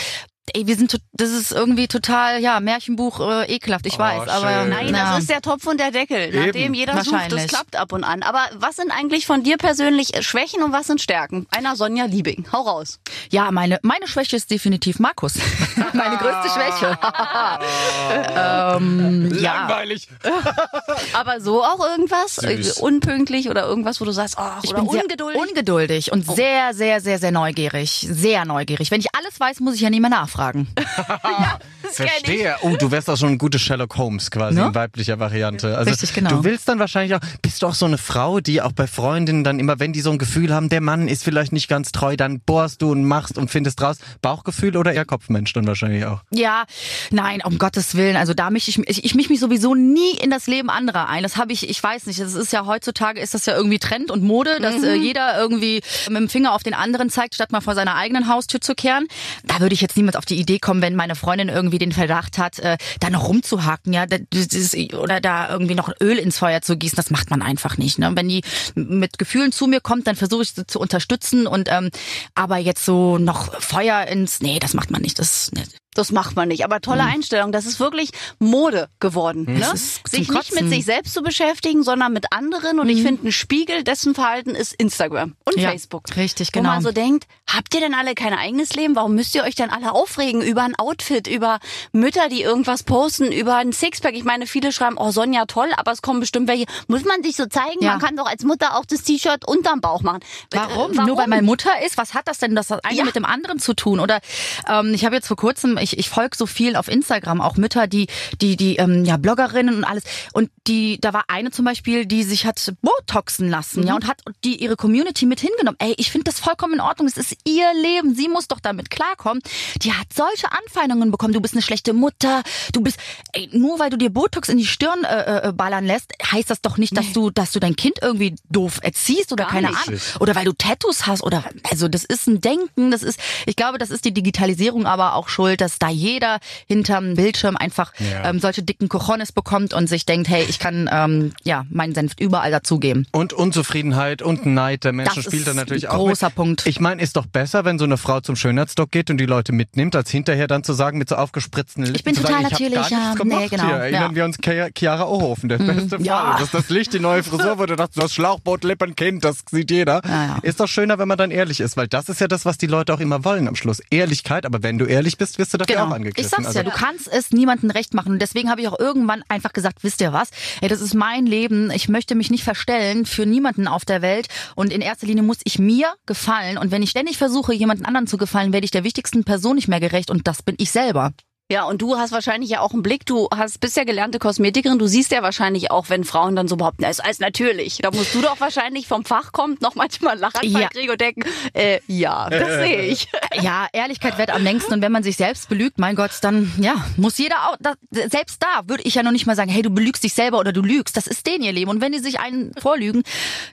Ey, 0.55 0.67
wir 0.67 0.77
sind, 0.77 0.97
das 1.13 1.31
ist 1.31 1.53
irgendwie 1.53 1.87
total, 1.89 2.41
ja, 2.41 2.61
Märchenbuch 2.61 3.21
äh, 3.21 3.55
ekelhaft, 3.55 3.87
ich 3.87 3.95
Oh, 3.95 3.99
weiß, 3.99 4.29
aber 4.29 4.61
schön. 4.63 4.71
Nein, 4.71 4.89
ja. 4.95 5.13
das 5.13 5.21
ist 5.21 5.31
der 5.31 5.43
Topf 5.43 5.67
und 5.67 5.79
der 5.79 5.91
Deckel, 5.91 6.31
nach 6.35 6.47
Eben. 6.47 6.53
dem 6.53 6.75
jeder 6.75 7.03
sucht. 7.05 7.31
Das 7.33 7.47
klappt 7.47 7.77
ab 7.77 7.93
und 7.93 8.05
an. 8.05 8.23
Aber 8.23 8.41
was 8.55 8.77
sind 8.77 8.91
eigentlich 8.91 9.27
von 9.27 9.43
dir 9.43 9.57
persönlich 9.59 10.15
äh, 10.15 10.23
Schwächen 10.23 10.63
und 10.63 10.73
was 10.73 10.87
sind 10.87 11.01
Stärken? 11.01 11.47
Einer 11.51 11.77
Sonja 11.77 12.05
Liebing. 12.07 12.47
Hau 12.53 12.63
raus. 12.63 12.99
Ja, 13.31 13.51
meine, 13.51 13.79
meine 13.83 14.07
Schwäche 14.09 14.37
ist 14.37 14.51
definitiv 14.51 14.99
Markus. 14.99 15.35
meine 15.93 16.17
größte 16.17 16.49
Schwäche. 16.51 16.99
ähm. 18.37 19.31
Langweilig. 19.33 20.09
Aber 21.13 21.41
so 21.41 21.63
auch 21.65 21.81
irgendwas? 21.87 22.37
Süß. 22.37 22.79
Äh, 22.79 22.81
Unpünktlich 22.81 23.49
oder 23.51 23.67
irgendwas, 23.67 24.01
wo 24.01 24.05
du 24.05 24.13
sagst, 24.13 24.37
oh, 24.39 24.43
Ich 24.63 24.71
oder 24.71 24.83
bin 24.83 24.91
sehr 24.91 25.03
ungeduldig? 25.03 25.41
ungeduldig 25.41 26.13
und 26.13 26.27
sehr, 26.27 26.75
sehr, 26.75 27.01
sehr, 27.01 27.19
sehr 27.19 27.31
neugierig. 27.33 28.07
Sehr 28.11 28.45
neugierig. 28.45 28.91
Wenn 28.91 29.01
ich 29.01 29.09
alles 29.17 29.39
weiß, 29.39 29.61
muss 29.61 29.75
ich 29.75 29.81
ja 29.83 29.91
nicht 29.91 30.01
mehr 30.01 30.11
nachfragen. 30.11 30.40
das 30.75 31.97
kenn 31.97 32.07
ich. 32.07 32.25
Verstehe. 32.25 32.57
Oh, 32.63 32.77
du 32.77 32.91
wärst 32.91 33.09
auch 33.11 33.17
schon 33.17 33.31
ein 33.31 33.39
gute 33.39 33.59
Sherlock 33.59 33.97
Holmes 33.97 34.31
quasi 34.31 34.59
Ne? 34.59 34.67
in 34.67 34.75
weiblicher 34.75 35.19
Variante. 35.19 35.77
Also 35.77 35.91
Richtig, 35.91 36.13
genau. 36.15 36.31
du 36.31 36.45
willst 36.45 36.69
dann 36.69 36.79
wahrscheinlich 36.79 37.15
auch, 37.15 37.21
bist 37.43 37.63
du 37.63 37.67
auch 37.67 37.75
so 37.75 37.87
eine 37.87 37.99
Frau, 37.99 38.41
die 38.41 38.63
auch 38.63 38.73
bei 38.73 38.87
Freundinnen 38.87 39.45
dann 39.45 39.59
immer, 39.59 39.79
wenn 39.79 39.93
die 39.93 40.01
so 40.01 40.11
ein 40.11 40.19
Gefühl 40.19 40.53
haben, 40.55 40.69
der 40.69 40.81
Mann 40.81 41.09
ist 41.09 41.23
vielleicht 41.25 41.53
nicht 41.53 41.69
ganz 41.69 41.93
treu, 41.93 42.17
dann 42.17 42.41
bohrst 42.41 42.83
du 42.83 42.91
und 42.93 43.05
machst 43.05 43.39
und 43.39 43.51
findest 43.51 43.81
raus. 43.83 43.99
Bauchgefühl 44.23 44.77
oder 44.77 44.93
eher 44.93 45.05
Kopfmensch 45.05 45.53
dann 45.53 45.67
wahrscheinlich 45.67 46.05
auch. 46.05 46.21
Ja, 46.31 46.65
nein, 47.11 47.41
um 47.45 47.59
Gottes 47.59 47.95
Willen. 47.95 48.17
Also 48.17 48.35
da 48.35 48.51
mische 48.51 48.71
ich, 48.71 48.79
ich, 48.89 49.05
ich 49.05 49.15
mische 49.15 49.31
mich 49.31 49.41
sowieso 49.41 49.75
nie 49.75 50.13
in 50.21 50.31
das 50.31 50.47
Leben 50.47 50.71
anderer 50.71 51.09
ein. 51.09 51.23
Das 51.23 51.37
habe 51.37 51.53
ich, 51.53 51.69
ich 51.69 51.83
weiß 51.83 52.07
nicht. 52.07 52.21
Das 52.21 52.35
ist 52.35 52.53
ja 52.53 52.67
heutzutage 52.67 53.21
ist 53.21 53.35
das 53.35 53.47
ja 53.47 53.57
irgendwie 53.57 53.79
Trend 53.79 54.11
und 54.11 54.23
Mode, 54.23 54.61
dass 54.61 54.83
äh, 54.83 54.95
jeder 54.95 55.39
irgendwie 55.39 55.83
mit 56.09 56.17
dem 56.19 56.29
Finger 56.29 56.53
auf 56.53 56.63
den 56.63 56.75
anderen 56.75 57.11
zeigt, 57.11 57.35
statt 57.35 57.53
mal 57.53 57.61
vor 57.61 57.75
seiner 57.75 57.95
eigenen 57.97 58.29
Haustür 58.29 58.61
zu 58.61 58.75
kehren. 58.75 59.07
Da 59.45 59.61
würde 59.61 59.75
ich 59.75 59.81
jetzt 59.81 59.97
niemals 59.97 60.17
auf 60.21 60.27
die 60.27 60.39
Idee 60.39 60.59
kommen, 60.59 60.83
wenn 60.83 60.95
meine 60.95 61.17
Freundin 61.17 61.49
irgendwie 61.49 61.79
den 61.79 61.93
Verdacht 61.93 62.37
hat, 62.37 62.59
äh, 62.59 62.77
da 63.01 63.09
noch 63.09 63.27
rumzuhaken, 63.27 63.95
ja, 63.95 64.05
das 64.05 64.75
oder 64.93 65.19
da 65.23 65.49
irgendwie 65.49 65.75
noch 65.75 65.91
Öl 65.99 66.19
ins 66.19 66.37
Feuer 66.37 66.61
zu 66.61 66.77
gießen. 66.77 66.97
Das 66.97 67.09
macht 67.09 67.31
man 67.31 67.41
einfach 67.41 67.79
nicht. 67.79 67.99
Ne? 67.99 68.13
Wenn 68.15 68.29
die 68.29 68.43
mit 68.75 69.19
Gefühlen 69.19 69.51
zu 69.51 69.67
mir 69.67 69.81
kommt, 69.81 70.07
dann 70.07 70.17
versuche 70.17 70.43
ich 70.43 70.53
sie 70.53 70.67
zu 70.67 70.79
unterstützen 70.79 71.47
und 71.47 71.71
ähm, 71.73 71.89
aber 72.35 72.59
jetzt 72.59 72.85
so 72.85 73.17
noch 73.17 73.59
Feuer 73.63 74.07
ins, 74.09 74.43
nee, 74.43 74.59
das 74.59 74.75
macht 74.75 74.91
man 74.91 75.01
nicht. 75.01 75.19
Das, 75.19 75.51
nee. 75.55 75.65
Das 75.95 76.13
macht 76.13 76.37
man 76.37 76.49
nicht. 76.49 76.65
Aber 76.65 76.81
tolle 76.81 77.03
Einstellung. 77.03 77.51
Das 77.51 77.67
ist 77.67 77.81
wirklich 77.81 78.11
Mode 78.39 78.89
geworden. 79.01 79.45
Ne? 79.45 79.59
Ist 79.75 79.97
zum 79.97 80.11
Sich 80.11 80.19
nicht 80.29 80.31
mit 80.53 80.61
Kotzen. 80.61 80.69
sich 80.71 80.85
selbst 80.85 81.13
zu 81.15 81.23
beschäftigen, 81.23 81.83
sondern 81.83 82.13
mit 82.13 82.33
anderen. 82.33 82.79
Und 82.79 82.89
ich 82.89 83.03
finde, 83.03 83.27
ein 83.29 83.33
Spiegel 83.33 83.83
dessen 83.83 84.15
Verhalten 84.15 84.51
ist 84.55 84.73
Instagram 84.75 85.35
und 85.45 85.57
Ja, 85.57 85.71
Facebook. 85.71 86.05
richtig, 86.17 86.49
Wo 86.55 86.61
genau. 86.61 86.71
man 86.75 86.83
so 86.83 86.93
denkt, 86.93 87.27
habt 87.53 87.75
ihr 87.75 87.81
denn 87.81 87.95
alle 87.95 88.15
kein 88.15 88.33
eigenes 88.35 88.73
Leben? 88.75 88.95
Warum 88.95 89.17
müsst 89.17 89.35
ihr 89.35 89.43
euch 89.43 89.57
denn 89.57 89.71
alle 89.71 89.93
aufregen 89.93 90.43
über 90.43 90.63
ein 90.63 90.77
Outfit, 90.77 91.27
über 91.27 91.59
Mütter, 91.93 92.29
die 92.29 92.43
irgendwas 92.43 92.85
posten, 92.85 93.33
über 93.33 93.57
ein 93.57 93.73
Sixpack? 93.73 94.15
Ich 94.15 94.25
meine, 94.25 94.47
viele 94.47 94.71
schreiben, 94.73 94.97
oh 94.97 95.11
Sonja, 95.11 95.47
toll, 95.47 95.71
aber 95.77 95.91
es 95.91 96.03
kommen 96.03 96.21
bestimmt 96.21 96.47
welche. 96.49 96.67
Muss 96.87 97.05
man 97.05 97.23
sich 97.25 97.35
so 97.37 97.47
zeigen? 97.47 97.83
Ja. 97.83 97.93
Man 97.93 98.01
kann 98.01 98.17
doch 98.17 98.27
als 98.27 98.45
Mutter 98.45 98.77
auch 98.77 98.85
das 98.85 99.03
T-Shirt 99.03 99.45
unterm 99.47 99.81
Bauch 99.81 100.03
machen. 100.03 100.21
Warum? 100.53 100.93
Äh, 100.93 101.03
Nur 101.05 101.17
weil 101.19 101.27
meine 101.27 101.43
Mutter 101.43 101.71
ist? 101.85 101.97
Was 101.99 102.15
hat 102.15 102.29
das 102.29 102.39
denn 102.39 102.55
das 102.55 102.71
eine 102.71 102.95
Ja. 102.95 103.05
mit 103.05 103.17
dem 103.17 103.25
anderen 103.25 103.59
zu 103.59 103.75
tun? 103.75 103.99
Oder 103.99 104.21
ähm, 104.69 104.95
ich 104.95 105.05
habe 105.05 105.17
jetzt 105.17 105.27
vor 105.27 105.37
kurzem, 105.37 105.79
ich, 105.81 105.99
ich 105.99 106.09
folge 106.09 106.37
so 106.37 106.47
viel 106.47 106.77
auf 106.77 106.89
Instagram, 106.89 107.41
auch 107.41 107.57
Mütter, 107.57 107.87
die, 107.87 108.07
die, 108.41 108.57
die, 108.57 108.77
ähm, 108.77 109.05
ja, 109.05 109.17
Bloggerinnen 109.17 109.77
und 109.77 109.85
alles. 109.85 110.05
Und 110.33 110.51
die, 110.67 111.01
da 111.01 111.13
war 111.13 111.25
eine 111.29 111.51
zum 111.51 111.65
Beispiel, 111.65 112.07
die 112.07 112.23
sich 112.23 112.47
hat 112.47 112.73
Botoxen 112.83 113.49
lassen, 113.49 113.81
Mhm. 113.81 113.87
ja, 113.87 113.95
und 113.95 114.07
hat 114.07 114.23
die 114.45 114.63
ihre 114.63 114.77
Community 114.77 115.27
mit 115.27 115.41
hingenommen. 115.41 115.77
Ey, 115.81 115.95
ich 115.97 116.11
finde 116.11 116.25
das 116.25 116.41
vollkommen 116.41 116.75
in 116.75 116.81
Ordnung. 116.81 117.07
Es 117.09 117.17
ist 117.17 117.37
ihr 117.45 117.67
Leben. 117.75 118.15
Sie 118.15 118.29
muss 118.29 118.49
doch 118.49 118.61
damit 118.61 118.91
klarkommen. 118.91 119.43
Die 119.83 119.93
hat 119.93 120.07
solche 120.15 120.51
Anfeindungen 120.53 121.11
bekommen. 121.11 121.33
Du 121.33 121.41
bist 121.41 121.55
eine 121.55 121.63
schlechte 121.63 121.93
Mutter. 121.93 122.43
Du 122.73 122.81
bist, 122.81 122.99
ey, 123.33 123.49
nur 123.53 123.79
weil 123.79 123.91
du 123.91 123.97
dir 123.97 124.11
Botox 124.11 124.49
in 124.49 124.59
die 124.59 124.67
Stirn 124.67 125.05
äh, 125.05 125.49
äh, 125.49 125.53
ballern 125.53 125.85
lässt, 125.87 126.13
heißt 126.31 126.51
das 126.51 126.61
doch 126.61 126.77
nicht, 126.79 126.97
dass 126.97 127.13
du, 127.13 127.31
dass 127.31 127.53
du 127.53 127.61
dein 127.61 127.77
Kind 127.77 127.99
irgendwie 128.03 128.35
doof 128.51 128.81
erziehst 128.83 129.33
oder 129.33 129.45
Gar 129.45 129.53
keine 129.53 129.69
nicht. 129.69 129.89
Ahnung. 129.89 130.01
Oder 130.21 130.35
weil 130.35 130.45
du 130.45 130.53
Tattoos 130.53 131.07
hast 131.07 131.23
oder 131.23 131.45
also 131.71 131.89
das 131.89 132.05
ist 132.05 132.27
ein 132.27 132.41
Denken, 132.41 132.91
das 132.91 133.03
ist 133.03 133.19
ich 133.47 133.57
glaube, 133.57 133.79
das 133.79 133.91
ist 133.91 134.05
die 134.05 134.13
Digitalisierung 134.13 134.87
aber 134.87 135.15
auch 135.15 135.29
schuld, 135.29 135.61
dass 135.61 135.70
da 135.79 135.89
jeder 135.89 136.39
hinterm 136.67 137.15
Bildschirm 137.15 137.57
einfach 137.57 137.93
Ja. 137.99 138.29
ähm, 138.29 138.41
solche 138.41 138.63
dicken 138.63 138.89
Cojones 138.89 139.33
bekommt 139.33 139.75
und 139.75 139.89
sich 139.89 140.07
denkt, 140.07 140.29
hey, 140.29 140.45
ich 140.49 140.59
kann 140.59 140.89
ähm, 140.93 141.33
ja 141.45 141.65
meinen 141.71 141.95
Senf 141.95 142.13
überall 142.19 142.51
dazugeben. 142.51 143.07
Und 143.13 143.33
Unzufriedenheit 143.33 144.23
und 144.23 144.47
Neid 144.47 144.85
der 144.85 144.93
Menschen 144.93 145.17
Das 145.17 145.25
spielt 145.25 145.47
dann 145.47 145.53
ist 145.55 145.61
natürlich 145.61 145.89
ein 145.91 145.97
auch. 145.97 146.07
großer 146.07 146.27
mit. 146.29 146.35
Punkt. 146.35 146.67
Ich 146.67 146.81
meine, 146.81 147.03
ist 147.03 147.17
doch 147.17 147.27
besser, 147.27 147.65
wenn 147.65 147.79
so 147.79 147.85
eine 147.85 147.97
Frau 147.97 148.21
zum 148.21 148.37
Schönheitsdoc 148.37 148.91
geht 148.91 149.11
und 149.11 149.19
die 149.19 149.27
Leute 149.27 149.53
mitnimmt, 149.53 149.95
als 149.97 150.11
hinterher 150.11 150.47
dann 150.47 150.65
zu 150.65 150.73
sagen, 150.73 150.99
mit 150.99 151.09
so 151.09 151.17
aufgespritzten 151.17 151.85
Lippen 151.85 151.97
Ich 151.97 152.05
bin 152.05 152.15
total 152.15 152.33
sagen, 152.43 152.45
ich 152.47 152.51
natürlich, 152.53 152.75
gar 152.91 153.01
nichts 153.01 153.17
gemacht 153.17 153.41
nee, 153.43 153.49
genau, 153.49 153.65
hier. 153.67 153.75
Erinnern 153.77 154.03
ja. 154.03 154.09
Mhm. 154.09 154.15
wir 154.15 154.25
uns 154.25 154.39
Chiara 154.77 155.05
Ohofen, 155.07 155.49
der 155.49 155.59
beste 155.59 155.91
Fall. 155.99 156.03
ja. 156.03 156.33
Das 156.39 156.45
ist 156.45 156.55
das 156.55 156.69
Licht, 156.71 156.93
die 156.93 157.01
neue 157.01 157.23
Frisur, 157.23 157.59
wo 157.59 157.67
du 157.67 157.77
dachtest, 157.77 158.03
das 158.03 158.13
Schlauchboot-Lippenkind, 158.15 159.25
das 159.25 159.39
sieht 159.51 159.71
jeder. 159.71 160.01
Ja, 160.07 160.25
ja. 160.27 160.39
Ist 160.43 160.61
doch 160.61 160.69
schöner, 160.69 160.99
wenn 160.99 161.09
man 161.09 161.19
dann 161.19 161.31
ehrlich 161.31 161.61
ist, 161.61 161.77
weil 161.77 161.89
das 161.89 162.09
ist 162.09 162.21
ja 162.21 162.29
das, 162.29 162.45
was 162.45 162.59
die 162.59 162.67
Leute 162.67 162.93
auch 162.95 163.01
immer 163.01 163.25
wollen 163.25 163.49
am 163.49 163.57
Schluss. 163.57 163.81
Ehrlichkeit, 163.91 164.47
aber 164.47 164.63
wenn 164.63 164.79
du 164.79 164.85
ehrlich 164.87 165.19
bist, 165.19 165.39
wirst 165.39 165.55
du 165.55 165.59
dafür 165.61 165.77
auch 165.83 165.85
Genau. 165.85 165.95
angegriffen. 165.97 166.21
Ich 166.25 166.29
sag's 166.29 166.47
Also- 166.47 166.59
ja, 166.59 166.63
du 166.65 166.71
kannst 166.71 167.09
es 167.09 167.31
niemandem 167.31 167.71
recht 167.71 167.95
machen. 167.95 168.13
Und 168.13 168.19
deswegen 168.21 168.51
habe 168.51 168.61
ich 168.61 168.69
auch 168.69 168.79
irgendwann 168.79 169.23
einfach 169.29 169.53
gesagt, 169.53 169.79
wisst 169.83 170.01
ihr 170.01 170.13
was? 170.13 170.31
Ey, 170.61 170.69
das 170.69 170.81
ist 170.81 170.95
mein 170.95 171.27
Leben. 171.27 171.71
Ich 171.71 171.89
möchte 171.89 172.15
mich 172.15 172.31
nicht 172.31 172.45
verstellen 172.45 173.07
für 173.07 173.27
niemanden 173.27 173.69
auf 173.69 173.85
der 173.85 174.03
Welt. 174.03 174.29
Und 174.55 174.73
in 174.73 174.81
erster 174.81 175.07
Linie 175.07 175.23
muss 175.23 175.39
ich 175.45 175.59
mir 175.59 175.95
gefallen. 176.07 176.59
Und 176.59 176.71
wenn 176.71 176.83
ich 176.83 176.91
ständig 176.91 177.19
versuche, 177.19 177.53
jemanden 177.55 177.85
anderen 177.85 178.07
zu 178.07 178.17
gefallen, 178.17 178.53
werde 178.53 178.65
ich 178.65 178.71
der 178.71 178.85
wichtigsten 178.85 179.25
Person 179.25 179.57
nicht 179.57 179.69
mehr 179.69 179.81
gerecht. 179.81 180.11
Und 180.11 180.27
das 180.27 180.43
bin 180.43 180.55
ich 180.59 180.71
selber. 180.71 181.13
Ja, 181.51 181.65
und 181.65 181.83
du 181.83 181.97
hast 181.99 182.13
wahrscheinlich 182.13 182.51
ja 182.51 182.61
auch 182.61 182.73
einen 182.73 182.83
Blick, 182.83 183.05
du 183.07 183.29
hast 183.35 183.59
bist 183.61 183.77
ja 183.77 183.83
gelernte 183.85 184.19
Kosmetikerin, 184.21 184.79
du 184.79 184.87
siehst 184.87 185.11
ja 185.11 185.23
wahrscheinlich 185.23 185.71
auch, 185.73 185.89
wenn 185.89 186.05
Frauen 186.05 186.37
dann 186.37 186.47
so 186.47 186.57
behaupten, 186.57 186.83
das 186.83 186.99
ist 186.99 187.05
alles 187.05 187.19
natürlich. 187.19 187.79
Da 187.79 187.91
musst 187.91 188.15
du 188.15 188.21
doch 188.23 188.39
wahrscheinlich 188.41 188.87
vom 188.87 189.05
Fach 189.05 189.33
kommt 189.33 189.61
noch 189.61 189.75
manchmal 189.75 190.17
Lachanfall 190.17 190.63
Ja. 190.63 190.69
kriegen 190.69 190.91
und 190.93 191.01
denken, 191.01 191.23
äh, 191.55 191.81
ja, 191.89 192.31
das 192.31 192.49
sehe 192.61 192.83
ich. 192.83 193.09
Ja, 193.43 193.67
Ehrlichkeit 193.73 194.17
wird 194.17 194.31
am 194.31 194.45
längsten. 194.45 194.75
Und 194.75 194.83
wenn 194.83 194.93
man 194.93 195.03
sich 195.03 195.17
selbst 195.17 195.49
belügt, 195.49 195.79
mein 195.81 195.97
Gott, 195.97 196.13
dann 196.23 196.53
ja, 196.61 196.85
muss 196.97 197.19
jeder 197.19 197.49
auch. 197.49 197.57
Da, 197.59 197.75
selbst 197.91 198.41
da 198.43 198.69
würde 198.69 198.85
ich 198.85 198.95
ja 198.95 199.03
noch 199.03 199.11
nicht 199.11 199.27
mal 199.27 199.35
sagen, 199.35 199.51
hey, 199.51 199.63
du 199.63 199.71
belügst 199.71 200.05
dich 200.05 200.15
selber 200.15 200.39
oder 200.39 200.53
du 200.53 200.63
lügst. 200.63 200.97
Das 200.97 201.09
ist 201.09 201.27
denen 201.27 201.43
ihr 201.43 201.53
Leben. 201.53 201.71
Und 201.71 201.81
wenn 201.81 201.91
die 201.91 201.99
sich 201.99 202.21
einen 202.21 202.53
vorlügen, 202.61 203.03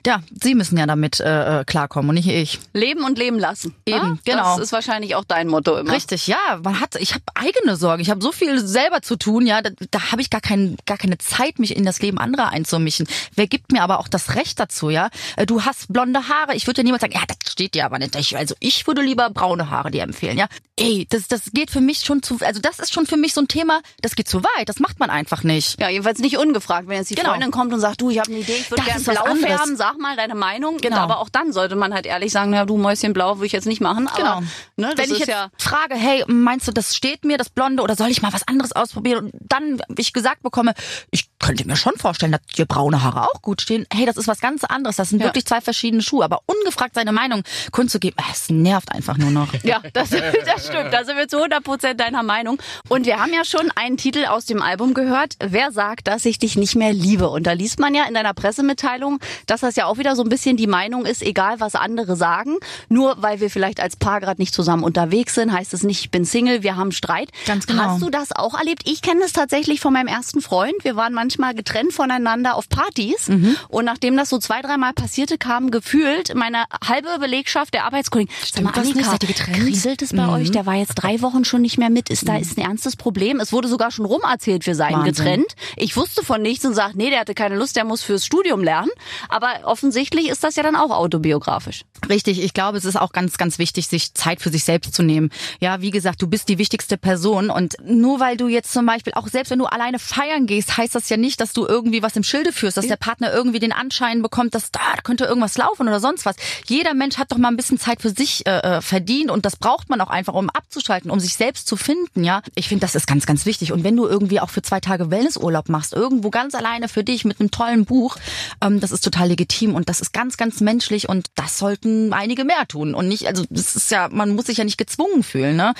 ja, 0.06 0.20
sie 0.40 0.54
müssen 0.54 0.78
ja 0.78 0.86
damit 0.86 1.18
äh, 1.18 1.60
äh, 1.60 1.64
klarkommen 1.64 2.10
und 2.10 2.14
nicht 2.14 2.28
ich. 2.28 2.60
Leben 2.74 3.02
und 3.02 3.18
leben 3.18 3.40
lassen. 3.40 3.74
Eben, 3.86 3.98
Ja? 3.98 4.18
genau. 4.24 4.56
Das 4.56 4.58
ist 4.66 4.72
wahrscheinlich 4.72 5.16
auch 5.16 5.24
dein 5.24 5.48
Motto 5.48 5.76
immer. 5.76 5.92
Richtig, 5.92 6.28
ja. 6.28 6.36
Man 6.62 6.78
hat, 6.80 6.94
ich 6.94 7.14
habe 7.14 7.24
eigene 7.34 7.74
Sorgen. 7.74 7.87
Ich 7.98 8.10
habe 8.10 8.22
so 8.22 8.32
viel 8.32 8.58
selber 8.66 9.02
zu 9.02 9.16
tun, 9.16 9.46
ja. 9.46 9.62
Da, 9.62 9.70
da 9.90 10.12
habe 10.12 10.20
ich 10.22 10.30
gar, 10.30 10.40
kein, 10.40 10.76
gar 10.86 10.98
keine 10.98 11.18
Zeit, 11.18 11.58
mich 11.58 11.76
in 11.76 11.84
das 11.84 12.00
Leben 12.00 12.18
anderer 12.18 12.50
einzumischen. 12.50 13.06
Wer 13.34 13.46
gibt 13.46 13.72
mir 13.72 13.82
aber 13.82 13.98
auch 14.00 14.08
das 14.08 14.34
Recht 14.34 14.60
dazu, 14.60 14.90
ja? 14.90 15.08
Äh, 15.36 15.46
Du 15.46 15.64
hast 15.64 15.92
blonde 15.92 16.28
Haare. 16.28 16.54
Ich 16.54 16.66
würde 16.66 16.80
ja 16.80 16.84
niemals 16.84 17.00
sagen, 17.00 17.14
ja, 17.14 17.22
das 17.26 17.52
steht 17.52 17.74
dir 17.74 17.84
aber 17.86 17.98
nicht. 17.98 18.14
Ich, 18.16 18.36
also 18.36 18.54
ich 18.60 18.86
würde 18.86 19.02
lieber 19.02 19.30
braune 19.30 19.70
Haare 19.70 19.90
dir 19.90 20.02
empfehlen, 20.02 20.36
ja. 20.38 20.46
Ey, 20.76 21.06
das, 21.10 21.26
das 21.26 21.50
geht 21.52 21.70
für 21.70 21.80
mich 21.80 22.00
schon 22.00 22.22
zu, 22.22 22.38
also 22.40 22.60
das 22.60 22.78
ist 22.78 22.92
schon 22.92 23.06
für 23.06 23.16
mich 23.16 23.34
so 23.34 23.40
ein 23.40 23.48
Thema, 23.48 23.80
das 24.00 24.14
geht 24.14 24.28
zu 24.28 24.44
weit. 24.44 24.68
Das 24.68 24.78
macht 24.78 25.00
man 25.00 25.10
einfach 25.10 25.42
nicht. 25.42 25.80
Ja, 25.80 25.88
jedenfalls 25.88 26.20
nicht 26.20 26.38
ungefragt. 26.38 26.86
Wenn 26.86 26.98
jetzt 26.98 27.10
die 27.10 27.14
Genau. 27.16 27.30
Freundin 27.30 27.50
kommt 27.50 27.72
und 27.72 27.80
sagt, 27.80 28.00
du, 28.00 28.10
ich 28.10 28.18
habe 28.20 28.30
eine 28.30 28.38
Idee, 28.40 28.56
ich 28.60 28.70
würde 28.70 28.84
gerne 28.84 29.00
blau 29.02 29.22
anderes. 29.24 29.40
färben, 29.40 29.76
sag 29.76 29.98
mal 29.98 30.14
deine 30.16 30.34
Meinung. 30.36 30.76
Genau. 30.78 30.96
Und 30.96 31.02
aber 31.02 31.18
auch 31.18 31.28
dann 31.30 31.52
sollte 31.52 31.74
man 31.74 31.92
halt 31.94 32.06
ehrlich 32.06 32.30
sagen, 32.30 32.50
na 32.52 32.64
du 32.64 32.76
Mäuschen 32.76 33.12
blau 33.12 33.36
würde 33.38 33.46
ich 33.46 33.52
jetzt 33.52 33.66
nicht 33.66 33.80
machen. 33.80 34.06
Aber, 34.06 34.16
Genau. 34.16 34.40
Ne, 34.76 34.92
Wenn 34.96 35.10
ich 35.10 35.18
jetzt 35.18 35.28
ja 35.28 35.48
frage, 35.58 35.94
hey, 35.96 36.24
meinst 36.28 36.68
du, 36.68 36.72
das 36.72 36.94
steht 36.94 37.24
mir, 37.24 37.38
das 37.38 37.50
Blonde, 37.50 37.77
oder 37.82 37.96
soll 37.96 38.10
ich 38.10 38.22
mal 38.22 38.32
was 38.32 38.46
anderes 38.46 38.72
ausprobieren? 38.72 39.26
Und 39.26 39.32
dann 39.40 39.80
ich 39.96 40.12
gesagt 40.12 40.42
bekomme, 40.42 40.74
ich 41.10 41.28
könnte 41.40 41.66
mir 41.66 41.76
schon 41.76 41.94
vorstellen, 41.96 42.32
dass 42.32 42.40
dir 42.56 42.66
braune 42.66 43.02
Haare 43.02 43.22
auch 43.22 43.42
gut 43.42 43.62
stehen. 43.62 43.86
Hey, 43.92 44.06
das 44.06 44.16
ist 44.16 44.26
was 44.28 44.40
ganz 44.40 44.64
anderes. 44.64 44.96
Das 44.96 45.10
sind 45.10 45.20
Ja. 45.20 45.26
wirklich 45.26 45.46
zwei 45.46 45.60
verschiedene 45.60 46.02
Schuhe. 46.02 46.24
Aber 46.24 46.40
ungefragt 46.46 46.94
seine 46.94 47.12
Meinung 47.12 47.42
kundzugeben, 47.70 48.18
äh, 48.18 48.32
es 48.32 48.50
nervt 48.50 48.92
einfach 48.92 49.16
nur 49.18 49.30
noch. 49.30 49.48
Ja, 49.62 49.80
das, 49.92 50.10
das 50.10 50.66
stimmt. 50.66 50.92
Da 50.92 51.04
sind 51.04 51.16
wir 51.16 51.28
zu 51.28 51.36
100 51.38 51.62
Prozent 51.62 52.00
deiner 52.00 52.22
Meinung. 52.22 52.58
Und 52.88 53.06
wir 53.06 53.20
haben 53.20 53.32
ja 53.32 53.44
schon 53.44 53.70
einen 53.76 53.96
Titel 53.96 54.24
aus 54.26 54.46
dem 54.46 54.62
Album 54.62 54.94
gehört. 54.94 55.34
Wer 55.40 55.72
sagt, 55.72 56.08
dass 56.08 56.24
ich 56.24 56.38
dich 56.38 56.56
nicht 56.56 56.74
mehr 56.74 56.92
liebe? 56.92 57.28
Und 57.28 57.46
da 57.46 57.52
liest 57.52 57.78
man 57.78 57.94
ja 57.94 58.04
in 58.04 58.14
deiner 58.14 58.34
Pressemitteilung, 58.34 59.18
dass 59.46 59.60
das 59.60 59.76
ja 59.76 59.86
auch 59.86 59.98
wieder 59.98 60.16
so 60.16 60.22
ein 60.22 60.28
bisschen 60.28 60.56
die 60.56 60.66
Meinung 60.66 61.06
ist, 61.06 61.22
egal 61.22 61.60
was 61.60 61.74
andere 61.74 62.16
sagen. 62.16 62.56
Nur 62.88 63.16
weil 63.22 63.40
wir 63.40 63.50
vielleicht 63.50 63.80
als 63.80 63.96
Paar 63.96 64.20
gerade 64.20 64.40
nicht 64.40 64.54
zusammen 64.54 64.82
unterwegs 64.84 65.34
sind, 65.34 65.52
heißt 65.52 65.72
es 65.74 65.82
nicht, 65.82 66.00
ich 66.00 66.10
bin 66.10 66.24
Single, 66.24 66.62
wir 66.62 66.76
haben 66.76 66.92
Streit. 66.92 67.30
Ganz 67.46 67.66
genau. 67.66 67.82
Hast 67.84 68.02
du 68.02 68.10
das 68.10 68.32
auch 68.32 68.54
erlebt? 68.58 68.82
Ich 68.88 69.02
kenne 69.02 69.22
es 69.24 69.32
tatsächlich 69.32 69.80
von 69.80 69.92
meinem 69.92 70.08
ersten 70.08 70.40
Freund. 70.40 70.74
Wir 70.82 70.96
waren 70.96 71.12
manchmal 71.14 71.27
getrennt 71.54 71.92
voneinander 71.92 72.54
auf 72.56 72.68
Partys. 72.68 73.28
Mhm. 73.28 73.56
Und 73.68 73.84
nachdem 73.84 74.16
das 74.16 74.28
so 74.28 74.38
zwei, 74.38 74.62
dreimal 74.62 74.92
passierte, 74.92 75.38
kam 75.38 75.70
gefühlt 75.70 76.34
meine 76.34 76.64
halbe 76.86 77.18
Belegschaft 77.18 77.74
der 77.74 77.84
Arbeitskollegen. 77.84 78.32
Sag 78.52 78.64
mal? 78.64 78.72
Annika? 78.74 79.16
Kriselt 79.52 80.02
es 80.02 80.12
bei 80.12 80.22
Mhm. 80.26 80.32
euch? 80.32 80.50
Der 80.50 80.66
war 80.66 80.74
jetzt 80.74 80.94
drei 80.94 81.20
Wochen 81.22 81.44
schon 81.44 81.62
nicht 81.62 81.78
mehr 81.78 81.90
mit. 81.90 82.10
Ist 82.10 82.28
da 82.28 82.36
ist 82.36 82.56
ein 82.58 82.62
ernstes 82.64 82.96
Problem? 82.96 83.40
Es 83.40 83.52
wurde 83.52 83.68
sogar 83.68 83.90
schon 83.90 84.04
rum 84.04 84.22
erzählt, 84.22 84.66
wir 84.66 84.74
seien 84.74 84.94
Wahnsinn. 84.94 85.14
getrennt. 85.14 85.54
Ich 85.76 85.96
wusste 85.96 86.24
von 86.24 86.40
nichts 86.42 86.64
und 86.64 86.74
sagte, 86.74 86.96
nee, 86.98 87.10
der 87.10 87.20
hatte 87.20 87.34
keine 87.34 87.56
Lust, 87.56 87.76
der 87.76 87.84
muss 87.84 88.02
fürs 88.02 88.24
Studium 88.24 88.62
lernen. 88.62 88.90
Aber 89.28 89.48
offensichtlich 89.64 90.28
ist 90.28 90.44
das 90.44 90.56
ja 90.56 90.62
dann 90.62 90.76
auch 90.76 90.90
autobiografisch. 90.90 91.84
Richtig, 92.08 92.42
ich 92.42 92.54
glaube, 92.54 92.78
es 92.78 92.84
ist 92.84 92.96
auch 92.96 93.12
ganz, 93.12 93.36
ganz 93.38 93.58
wichtig, 93.58 93.88
sich 93.88 94.14
Zeit 94.14 94.40
für 94.40 94.50
sich 94.50 94.64
selbst 94.64 94.94
zu 94.94 95.02
nehmen. 95.02 95.30
Ja, 95.60 95.80
wie 95.80 95.90
gesagt, 95.90 96.22
du 96.22 96.26
bist 96.28 96.48
die 96.48 96.58
wichtigste 96.58 96.96
Person 96.96 97.50
und 97.50 97.76
nur 97.84 98.20
weil 98.20 98.36
du 98.36 98.48
jetzt 98.48 98.72
zum 98.72 98.86
Beispiel, 98.86 99.12
auch 99.14 99.28
selbst 99.28 99.50
wenn 99.50 99.58
du 99.58 99.66
alleine 99.66 99.98
feiern 99.98 100.46
gehst, 100.46 100.76
heißt 100.76 100.94
das 100.94 101.08
ja 101.08 101.16
nicht, 101.20 101.40
dass 101.40 101.52
du 101.52 101.66
irgendwie 101.66 102.02
was 102.02 102.16
im 102.16 102.22
Schilde 102.22 102.52
führst, 102.52 102.76
dass 102.76 102.86
der 102.86 102.96
Partner 102.96 103.32
irgendwie 103.32 103.58
den 103.58 103.72
Anschein 103.72 104.22
bekommt, 104.22 104.54
dass 104.54 104.70
da, 104.70 104.80
da 104.96 105.02
könnte 105.02 105.24
irgendwas 105.24 105.56
laufen 105.56 105.88
oder 105.88 106.00
sonst 106.00 106.24
was. 106.26 106.36
Jeder 106.66 106.94
Mensch 106.94 107.18
hat 107.18 107.32
doch 107.32 107.38
mal 107.38 107.48
ein 107.48 107.56
bisschen 107.56 107.78
Zeit 107.78 108.02
für 108.02 108.10
sich 108.10 108.46
äh, 108.46 108.58
äh, 108.58 108.80
verdient 108.80 109.30
und 109.30 109.44
das 109.44 109.56
braucht 109.56 109.88
man 109.88 110.00
auch 110.00 110.10
einfach, 110.10 110.34
um 110.34 110.50
abzuschalten, 110.50 111.10
um 111.10 111.20
sich 111.20 111.34
selbst 111.34 111.66
zu 111.66 111.76
finden, 111.76 112.24
ja. 112.24 112.42
Ich 112.54 112.68
finde, 112.68 112.82
das 112.82 112.94
ist 112.94 113.06
ganz, 113.06 113.26
ganz 113.26 113.46
wichtig. 113.46 113.72
Und 113.72 113.84
wenn 113.84 113.96
du 113.96 114.06
irgendwie 114.06 114.40
auch 114.40 114.50
für 114.50 114.62
zwei 114.62 114.80
Tage 114.80 115.10
Wellnessurlaub 115.10 115.68
machst, 115.68 115.92
irgendwo 115.92 116.30
ganz 116.30 116.54
alleine 116.54 116.88
für 116.88 117.04
dich 117.04 117.24
mit 117.24 117.40
einem 117.40 117.50
tollen 117.50 117.84
Buch, 117.84 118.16
ähm, 118.60 118.80
das 118.80 118.92
ist 118.92 119.02
total 119.02 119.28
legitim 119.28 119.74
und 119.74 119.88
das 119.88 120.00
ist 120.00 120.12
ganz, 120.12 120.36
ganz 120.36 120.60
menschlich 120.60 121.08
und 121.08 121.26
das 121.34 121.58
sollten 121.58 122.12
einige 122.12 122.44
mehr 122.44 122.66
tun 122.68 122.94
und 122.94 123.08
nicht, 123.08 123.26
also 123.26 123.44
das 123.50 123.76
ist 123.76 123.90
ja, 123.90 124.08
man 124.10 124.34
muss 124.34 124.46
sich 124.46 124.58
ja 124.58 124.64
nicht 124.64 124.78
gezwungen 124.78 125.22
fühlen, 125.22 125.56
ne? 125.56 125.74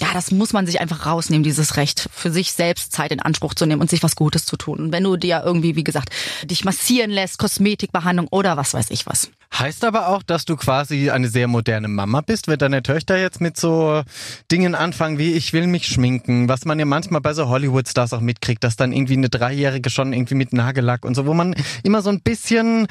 Ja, 0.00 0.08
das 0.12 0.30
muss 0.30 0.52
man 0.52 0.66
sich 0.66 0.80
einfach 0.80 1.06
rausnehmen, 1.06 1.42
dieses 1.42 1.76
Recht, 1.76 2.08
für 2.12 2.30
sich 2.30 2.52
selbst 2.52 2.92
Zeit 2.92 3.12
in 3.12 3.20
Anspruch 3.20 3.54
zu 3.54 3.66
nehmen 3.66 3.80
und 3.80 3.90
sich 3.90 4.02
was 4.02 4.16
Gutes 4.16 4.44
zu 4.44 4.56
tun. 4.56 4.75
Und 4.78 4.92
wenn 4.92 5.04
du 5.04 5.16
dir 5.16 5.42
irgendwie, 5.44 5.76
wie 5.76 5.84
gesagt, 5.84 6.10
dich 6.44 6.64
massieren 6.64 7.10
lässt, 7.10 7.38
Kosmetikbehandlung 7.38 8.28
oder 8.30 8.56
was 8.56 8.74
weiß 8.74 8.90
ich 8.90 9.06
was. 9.06 9.30
Heißt 9.54 9.84
aber 9.84 10.08
auch, 10.08 10.22
dass 10.22 10.44
du 10.44 10.56
quasi 10.56 11.10
eine 11.10 11.28
sehr 11.28 11.48
moderne 11.48 11.88
Mama 11.88 12.20
bist, 12.20 12.48
wenn 12.48 12.58
deine 12.58 12.82
Töchter 12.82 13.16
jetzt 13.16 13.40
mit 13.40 13.56
so 13.56 14.02
Dingen 14.50 14.74
anfangen 14.74 15.18
wie 15.18 15.32
ich 15.32 15.52
will 15.52 15.66
mich 15.66 15.86
schminken, 15.86 16.48
was 16.48 16.64
man 16.64 16.78
ja 16.78 16.84
manchmal 16.84 17.20
bei 17.20 17.32
so 17.32 17.48
Hollywood-Stars 17.48 18.12
auch 18.12 18.20
mitkriegt, 18.20 18.64
dass 18.64 18.76
dann 18.76 18.92
irgendwie 18.92 19.14
eine 19.14 19.28
Dreijährige 19.28 19.88
schon 19.88 20.12
irgendwie 20.12 20.34
mit 20.34 20.52
Nagellack 20.52 21.04
und 21.04 21.14
so, 21.14 21.26
wo 21.26 21.32
man 21.32 21.54
immer 21.84 22.02
so 22.02 22.10
ein 22.10 22.20
bisschen 22.20 22.86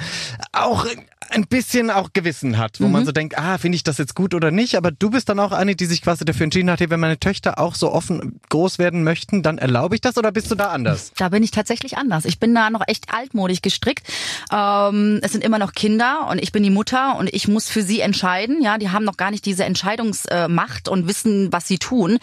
auch 0.54 0.88
ein 1.30 1.48
bisschen 1.48 1.90
auch 1.90 2.14
Gewissen 2.14 2.58
hat, 2.58 2.80
wo 2.80 2.88
man 2.88 3.06
so 3.06 3.12
denkt, 3.12 3.38
ah, 3.38 3.58
finde 3.58 3.76
ich 3.76 3.84
das 3.84 3.98
jetzt 3.98 4.16
gut 4.16 4.34
oder 4.34 4.52
nicht, 4.52 4.76
aber 4.76 4.92
du 4.92 5.10
bist 5.10 5.28
dann 5.28 5.40
auch 5.40 5.52
eine, 5.52 5.76
die 5.76 5.86
sich 5.86 6.02
quasi 6.02 6.24
dafür 6.24 6.46
entschieden 6.46 6.70
hat, 6.70 6.80
hey, 6.80 6.90
wenn 6.90 7.00
meine 7.00 7.20
Töchter 7.20 7.60
auch 7.60 7.76
so 7.76 7.92
offen 7.92 8.40
groß 8.50 8.80
werden 8.80 9.04
möchten, 9.04 9.42
dann 9.42 9.58
erlaube 9.58 9.96
ich 9.96 10.02
das 10.02 10.18
oder 10.18 10.32
bist 10.32 10.52
du 10.52 10.56
da 10.56 10.70
anders? 10.70 11.12
Da 11.18 11.30
bin 11.30 11.44
ich 11.44 11.52
tatsächlich 11.52 11.75
anders. 11.98 12.26
Ich 12.26 12.40
bin 12.40 12.54
da 12.54 12.70
noch 12.70 12.82
echt 12.88 13.14
altmodisch 13.14 13.62
gestrickt. 13.62 14.08
Ähm, 14.52 15.20
es 15.22 15.32
sind 15.32 15.44
immer 15.44 15.60
noch 15.60 15.74
Kinder 15.74 16.28
und 16.30 16.42
ich 16.42 16.52
bin 16.52 16.64
die 16.64 16.70
Mutter 16.70 17.18
und 17.18 17.34
ich 17.34 17.48
muss 17.48 17.70
für 17.70 17.82
sie 17.82 18.00
entscheiden. 18.00 18.62
Ja, 18.62 18.78
die 18.78 18.90
haben 18.90 19.06
noch 19.06 19.18
gar 19.18 19.32
nicht 19.32 19.46
diese 19.46 19.66
Entscheidungsmacht 19.66 20.88
und 20.88 21.08
wissen, 21.08 21.52
was 21.52 21.68
sie 21.68 21.78
tun. 21.78 22.18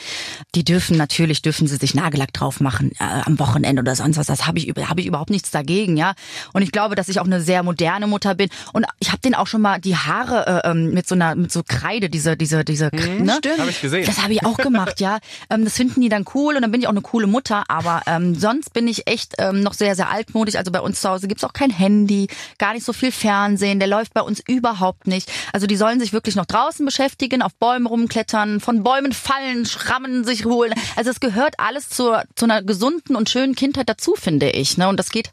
Die 0.54 0.64
dürfen 0.64 0.97
natürlich 0.97 1.42
dürfen 1.42 1.66
sie 1.66 1.76
sich 1.76 1.94
Nagellack 1.94 2.32
drauf 2.32 2.61
machen 2.61 2.92
äh, 2.99 3.23
am 3.25 3.38
Wochenende 3.38 3.80
oder 3.82 3.94
sonst 3.94 4.16
was. 4.16 4.26
Das 4.26 4.47
habe 4.47 4.59
ich 4.59 4.73
habe 4.88 5.00
ich 5.00 5.06
überhaupt 5.06 5.30
nichts 5.30 5.50
dagegen. 5.50 5.97
Ja, 5.97 6.14
und 6.52 6.62
ich 6.62 6.73
glaube, 6.73 6.94
dass 6.94 7.09
ich 7.09 7.21
auch 7.21 7.26
eine 7.26 7.40
sehr 7.40 7.62
moderne 7.62 8.06
Mutter 8.06 8.35
bin 8.35 8.49
und 8.73 8.87
ich 9.00 9.09
habe 9.09 9.21
denen 9.21 9.35
auch 9.35 9.47
schon 9.47 9.61
mal 9.61 9.80
die 9.80 9.97
Haare 9.97 10.62
äh, 10.64 10.71
ähm, 10.71 10.92
mit 10.92 11.09
so 11.09 11.14
einer 11.14 11.35
mit 11.35 11.52
so 11.52 11.62
Kreide 11.66 12.09
diese 12.09 12.37
diese 12.37 12.64
diese 12.64 12.90
ne? 12.92 13.35
stimmt. 13.38 13.59
Habe 13.59 13.71
ich 13.71 13.80
gesehen. 13.80 14.06
Das 14.06 14.23
habe 14.23 14.32
ich 14.32 14.44
auch 14.44 14.56
gemacht, 14.56 15.00
ja. 15.00 15.18
Ähm, 15.50 15.64
das 15.64 15.75
finden 15.75 16.00
die 16.00 16.09
dann 16.09 16.25
cool 16.35 16.56
und 16.56 16.62
dann 16.62 16.71
bin 16.71 16.80
ich 16.80 16.87
auch 16.87 16.92
eine 16.92 17.00
coole 17.02 17.26
Mutter. 17.26 17.64
Aber 17.68 18.02
ähm, 18.06 18.35
sonst 18.35 18.73
bin 18.73 18.87
ich 18.88 19.06
echt 19.06 19.35
ähm, 19.49 19.61
noch 19.61 19.75
sehr, 19.75 19.94
sehr 19.96 20.11
altmodisch. 20.11 20.56
Also 20.56 20.70
bei 20.70 20.80
uns 20.80 21.00
zu 21.00 21.08
Hause 21.08 21.28
gibt's 21.28 21.44
auch 21.44 21.52
kein 21.52 21.70
Handy, 21.70 22.28
gar 22.58 22.75
nicht 22.75 22.84
so 22.84 22.92
viel 22.92 23.12
Fernsehen. 23.12 23.78
Der 23.78 23.88
läuft 23.88 24.14
bei 24.14 24.22
uns 24.22 24.42
überhaupt 24.46 25.06
nicht. 25.06 25.30
Also 25.52 25.66
die 25.66 25.76
sollen 25.76 26.00
sich 26.00 26.12
wirklich 26.12 26.37
noch 26.37 26.46
draußen 26.46 26.84
beschäftigen, 26.87 27.42
auf 27.42 27.54
Bäumen 27.54 27.87
rumklettern, 27.87 28.61
von 28.61 28.82
Bäumen 28.82 29.12
fallen, 29.12 29.66
Schrammen 29.66 30.25
sich 30.25 30.44
holen. 30.44 30.75
Also 30.96 31.11
es 31.11 31.20
gehört 31.20 31.54
alles 31.58 31.88
zur, 31.88 32.22
zu 32.34 32.44
einer 32.46 32.62
gesunden 32.62 33.16
und 33.16 33.28
schönen 33.30 33.54
Kindheit 33.54 33.88
dazu, 33.88 34.14
finde 34.14 34.50
ich. 34.50 34.78
Ne? 34.78 34.88
Und 34.88 34.99
das 34.99 35.11
geht 35.11 35.30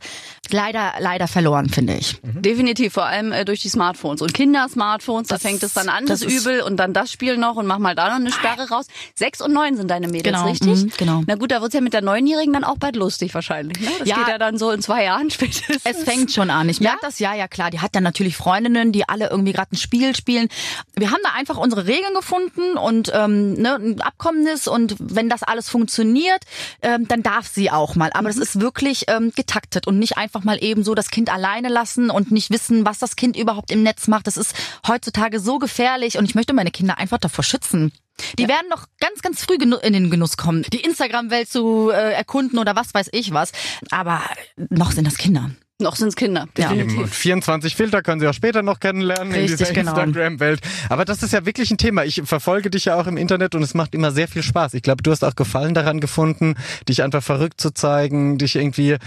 leider, 0.51 0.93
leider 0.99 1.27
verloren, 1.27 1.69
finde 1.69 1.95
ich. 1.95 2.19
Definitiv, 2.23 2.93
vor 2.93 3.05
allem 3.05 3.31
äh, 3.31 3.45
durch 3.45 3.61
die 3.61 3.69
Smartphones. 3.69 4.21
Und 4.21 4.33
Kinder-Smartphones, 4.33 5.27
da 5.27 5.37
fängt 5.37 5.63
es 5.63 5.73
dann 5.73 5.89
an, 5.89 6.05
das 6.05 6.21
das, 6.21 6.31
Übel 6.33 6.61
und 6.61 6.77
dann 6.77 6.93
das 6.93 7.11
Spiel 7.11 7.37
noch 7.37 7.55
und 7.55 7.65
mach 7.67 7.79
mal 7.79 7.95
da 7.95 8.09
noch 8.09 8.15
eine 8.15 8.31
Sperre 8.31 8.69
raus. 8.69 8.87
Sechs 9.15 9.41
und 9.41 9.53
neun 9.53 9.77
sind 9.77 9.89
deine 9.89 10.07
Mädels, 10.07 10.35
Genau, 10.35 10.49
richtig? 10.49 10.83
mhm, 10.85 10.91
genau. 10.97 11.23
Na 11.27 11.35
gut, 11.35 11.51
da 11.51 11.61
wird's 11.61 11.73
ja 11.73 11.81
mit 11.81 11.93
der 11.93 12.01
Neunjährigen 12.01 12.53
dann 12.53 12.63
auch 12.63 12.77
bald 12.77 12.95
lustig 12.95 13.33
wahrscheinlich. 13.33 13.79
Ne? 13.79 13.89
Das 13.99 14.07
Ja. 14.07 14.17
geht 14.17 14.27
ja 14.27 14.37
dann 14.37 14.57
so 14.57 14.71
in 14.71 14.81
zwei 14.81 15.03
Jahren 15.03 15.29
spätestens. 15.31 15.81
Es 15.83 16.03
fängt 16.03 16.31
schon 16.31 16.49
an. 16.49 16.67
Ich 16.69 16.79
merke 16.79 16.99
das, 17.01 17.19
ja, 17.19 17.33
ja 17.35 17.47
klar. 17.47 17.69
Die 17.71 17.79
hat 17.79 17.95
dann 17.95 18.03
natürlich 18.03 18.35
Freundinnen, 18.37 18.91
die 18.91 19.07
alle 19.07 19.29
irgendwie 19.29 19.53
gerade 19.53 19.73
ein 19.73 19.77
Spiel 19.77 20.15
spielen. 20.15 20.47
Wir 20.95 21.11
haben 21.11 21.19
da 21.23 21.31
einfach 21.37 21.57
unsere 21.57 21.85
Regeln 21.85 22.13
gefunden 22.13 22.77
und 22.77 23.11
ähm, 23.13 23.53
ne, 23.53 23.75
ein 23.75 24.01
Abkommen 24.01 24.47
ist 24.47 24.67
und 24.67 24.95
wenn 24.99 25.29
das 25.29 25.43
alles 25.43 25.69
funktioniert, 25.69 26.43
ähm, 26.81 27.07
dann 27.07 27.23
darf 27.23 27.47
sie 27.47 27.69
auch 27.71 27.95
mal. 27.95 28.09
Aber 28.13 28.29
das 28.29 28.37
ist 28.37 28.59
wirklich 28.59 29.05
ähm, 29.07 29.31
getaktet 29.35 29.87
und 29.87 29.99
nicht 29.99 30.17
einfach 30.17 30.43
mal 30.43 30.57
eben 30.63 30.83
so 30.83 30.95
das 30.95 31.09
Kind 31.09 31.31
alleine 31.31 31.67
lassen 31.69 32.09
und 32.09 32.31
nicht 32.31 32.49
wissen, 32.51 32.85
was 32.85 32.99
das 32.99 33.15
Kind 33.15 33.35
überhaupt 33.37 33.71
im 33.71 33.83
Netz 33.83 34.07
macht. 34.07 34.27
Das 34.27 34.37
ist 34.37 34.53
heutzutage 34.87 35.39
so 35.39 35.59
gefährlich 35.59 36.17
und 36.17 36.25
ich 36.25 36.35
möchte 36.35 36.53
meine 36.53 36.71
Kinder 36.71 36.97
einfach 36.97 37.17
davor 37.17 37.43
schützen. 37.43 37.91
Die 38.37 38.47
werden 38.47 38.67
noch 38.69 38.85
ganz, 38.99 39.21
ganz 39.21 39.43
früh 39.43 39.55
genu- 39.55 39.77
in 39.81 39.93
den 39.93 40.09
Genuss 40.09 40.37
kommen, 40.37 40.63
die 40.73 40.81
Instagram-Welt 40.81 41.49
zu 41.49 41.89
äh, 41.89 42.13
erkunden 42.13 42.59
oder 42.59 42.75
was 42.75 42.93
weiß 42.93 43.09
ich 43.11 43.33
was. 43.33 43.51
Aber 43.91 44.21
noch 44.69 44.91
sind 44.91 45.05
das 45.05 45.17
Kinder. 45.17 45.51
Noch 45.81 45.95
sind's 45.95 46.17
Kinder, 46.17 46.45
Ja. 46.57 46.67
definitiv. 46.73 46.97
Und 46.97 47.07
24 47.09 47.73
Filter 47.73 48.01
können 48.01 48.19
Sie 48.19 48.27
auch 48.27 48.33
später 48.33 48.61
noch 48.61 48.81
kennenlernen 48.81 49.33
in 49.33 49.39
Richtig, 49.43 49.59
dieser 49.59 49.71
genau. 49.73 49.91
Instagram-Welt. 49.97 50.59
Aber 50.89 51.05
das 51.05 51.23
ist 51.23 51.31
ja 51.31 51.45
wirklich 51.45 51.71
ein 51.71 51.77
Thema. 51.77 52.03
Ich 52.03 52.21
verfolge 52.25 52.69
dich 52.69 52.83
ja 52.83 52.95
auch 52.99 53.07
im 53.07 53.15
Internet 53.15 53.55
und 53.55 53.63
es 53.63 53.73
macht 53.73 53.95
immer 53.95 54.11
sehr 54.11 54.27
viel 54.27 54.43
Spaß. 54.43 54.73
Ich 54.73 54.81
glaube, 54.81 55.03
du 55.03 55.11
hast 55.11 55.23
auch 55.23 55.35
Gefallen 55.35 55.73
daran 55.73 56.01
gefunden, 56.01 56.55
dich 56.89 57.01
einfach 57.01 57.23
verrückt 57.23 57.61
zu 57.61 57.73
zeigen, 57.73 58.37
dich 58.37 58.57
irgendwie 58.57 58.97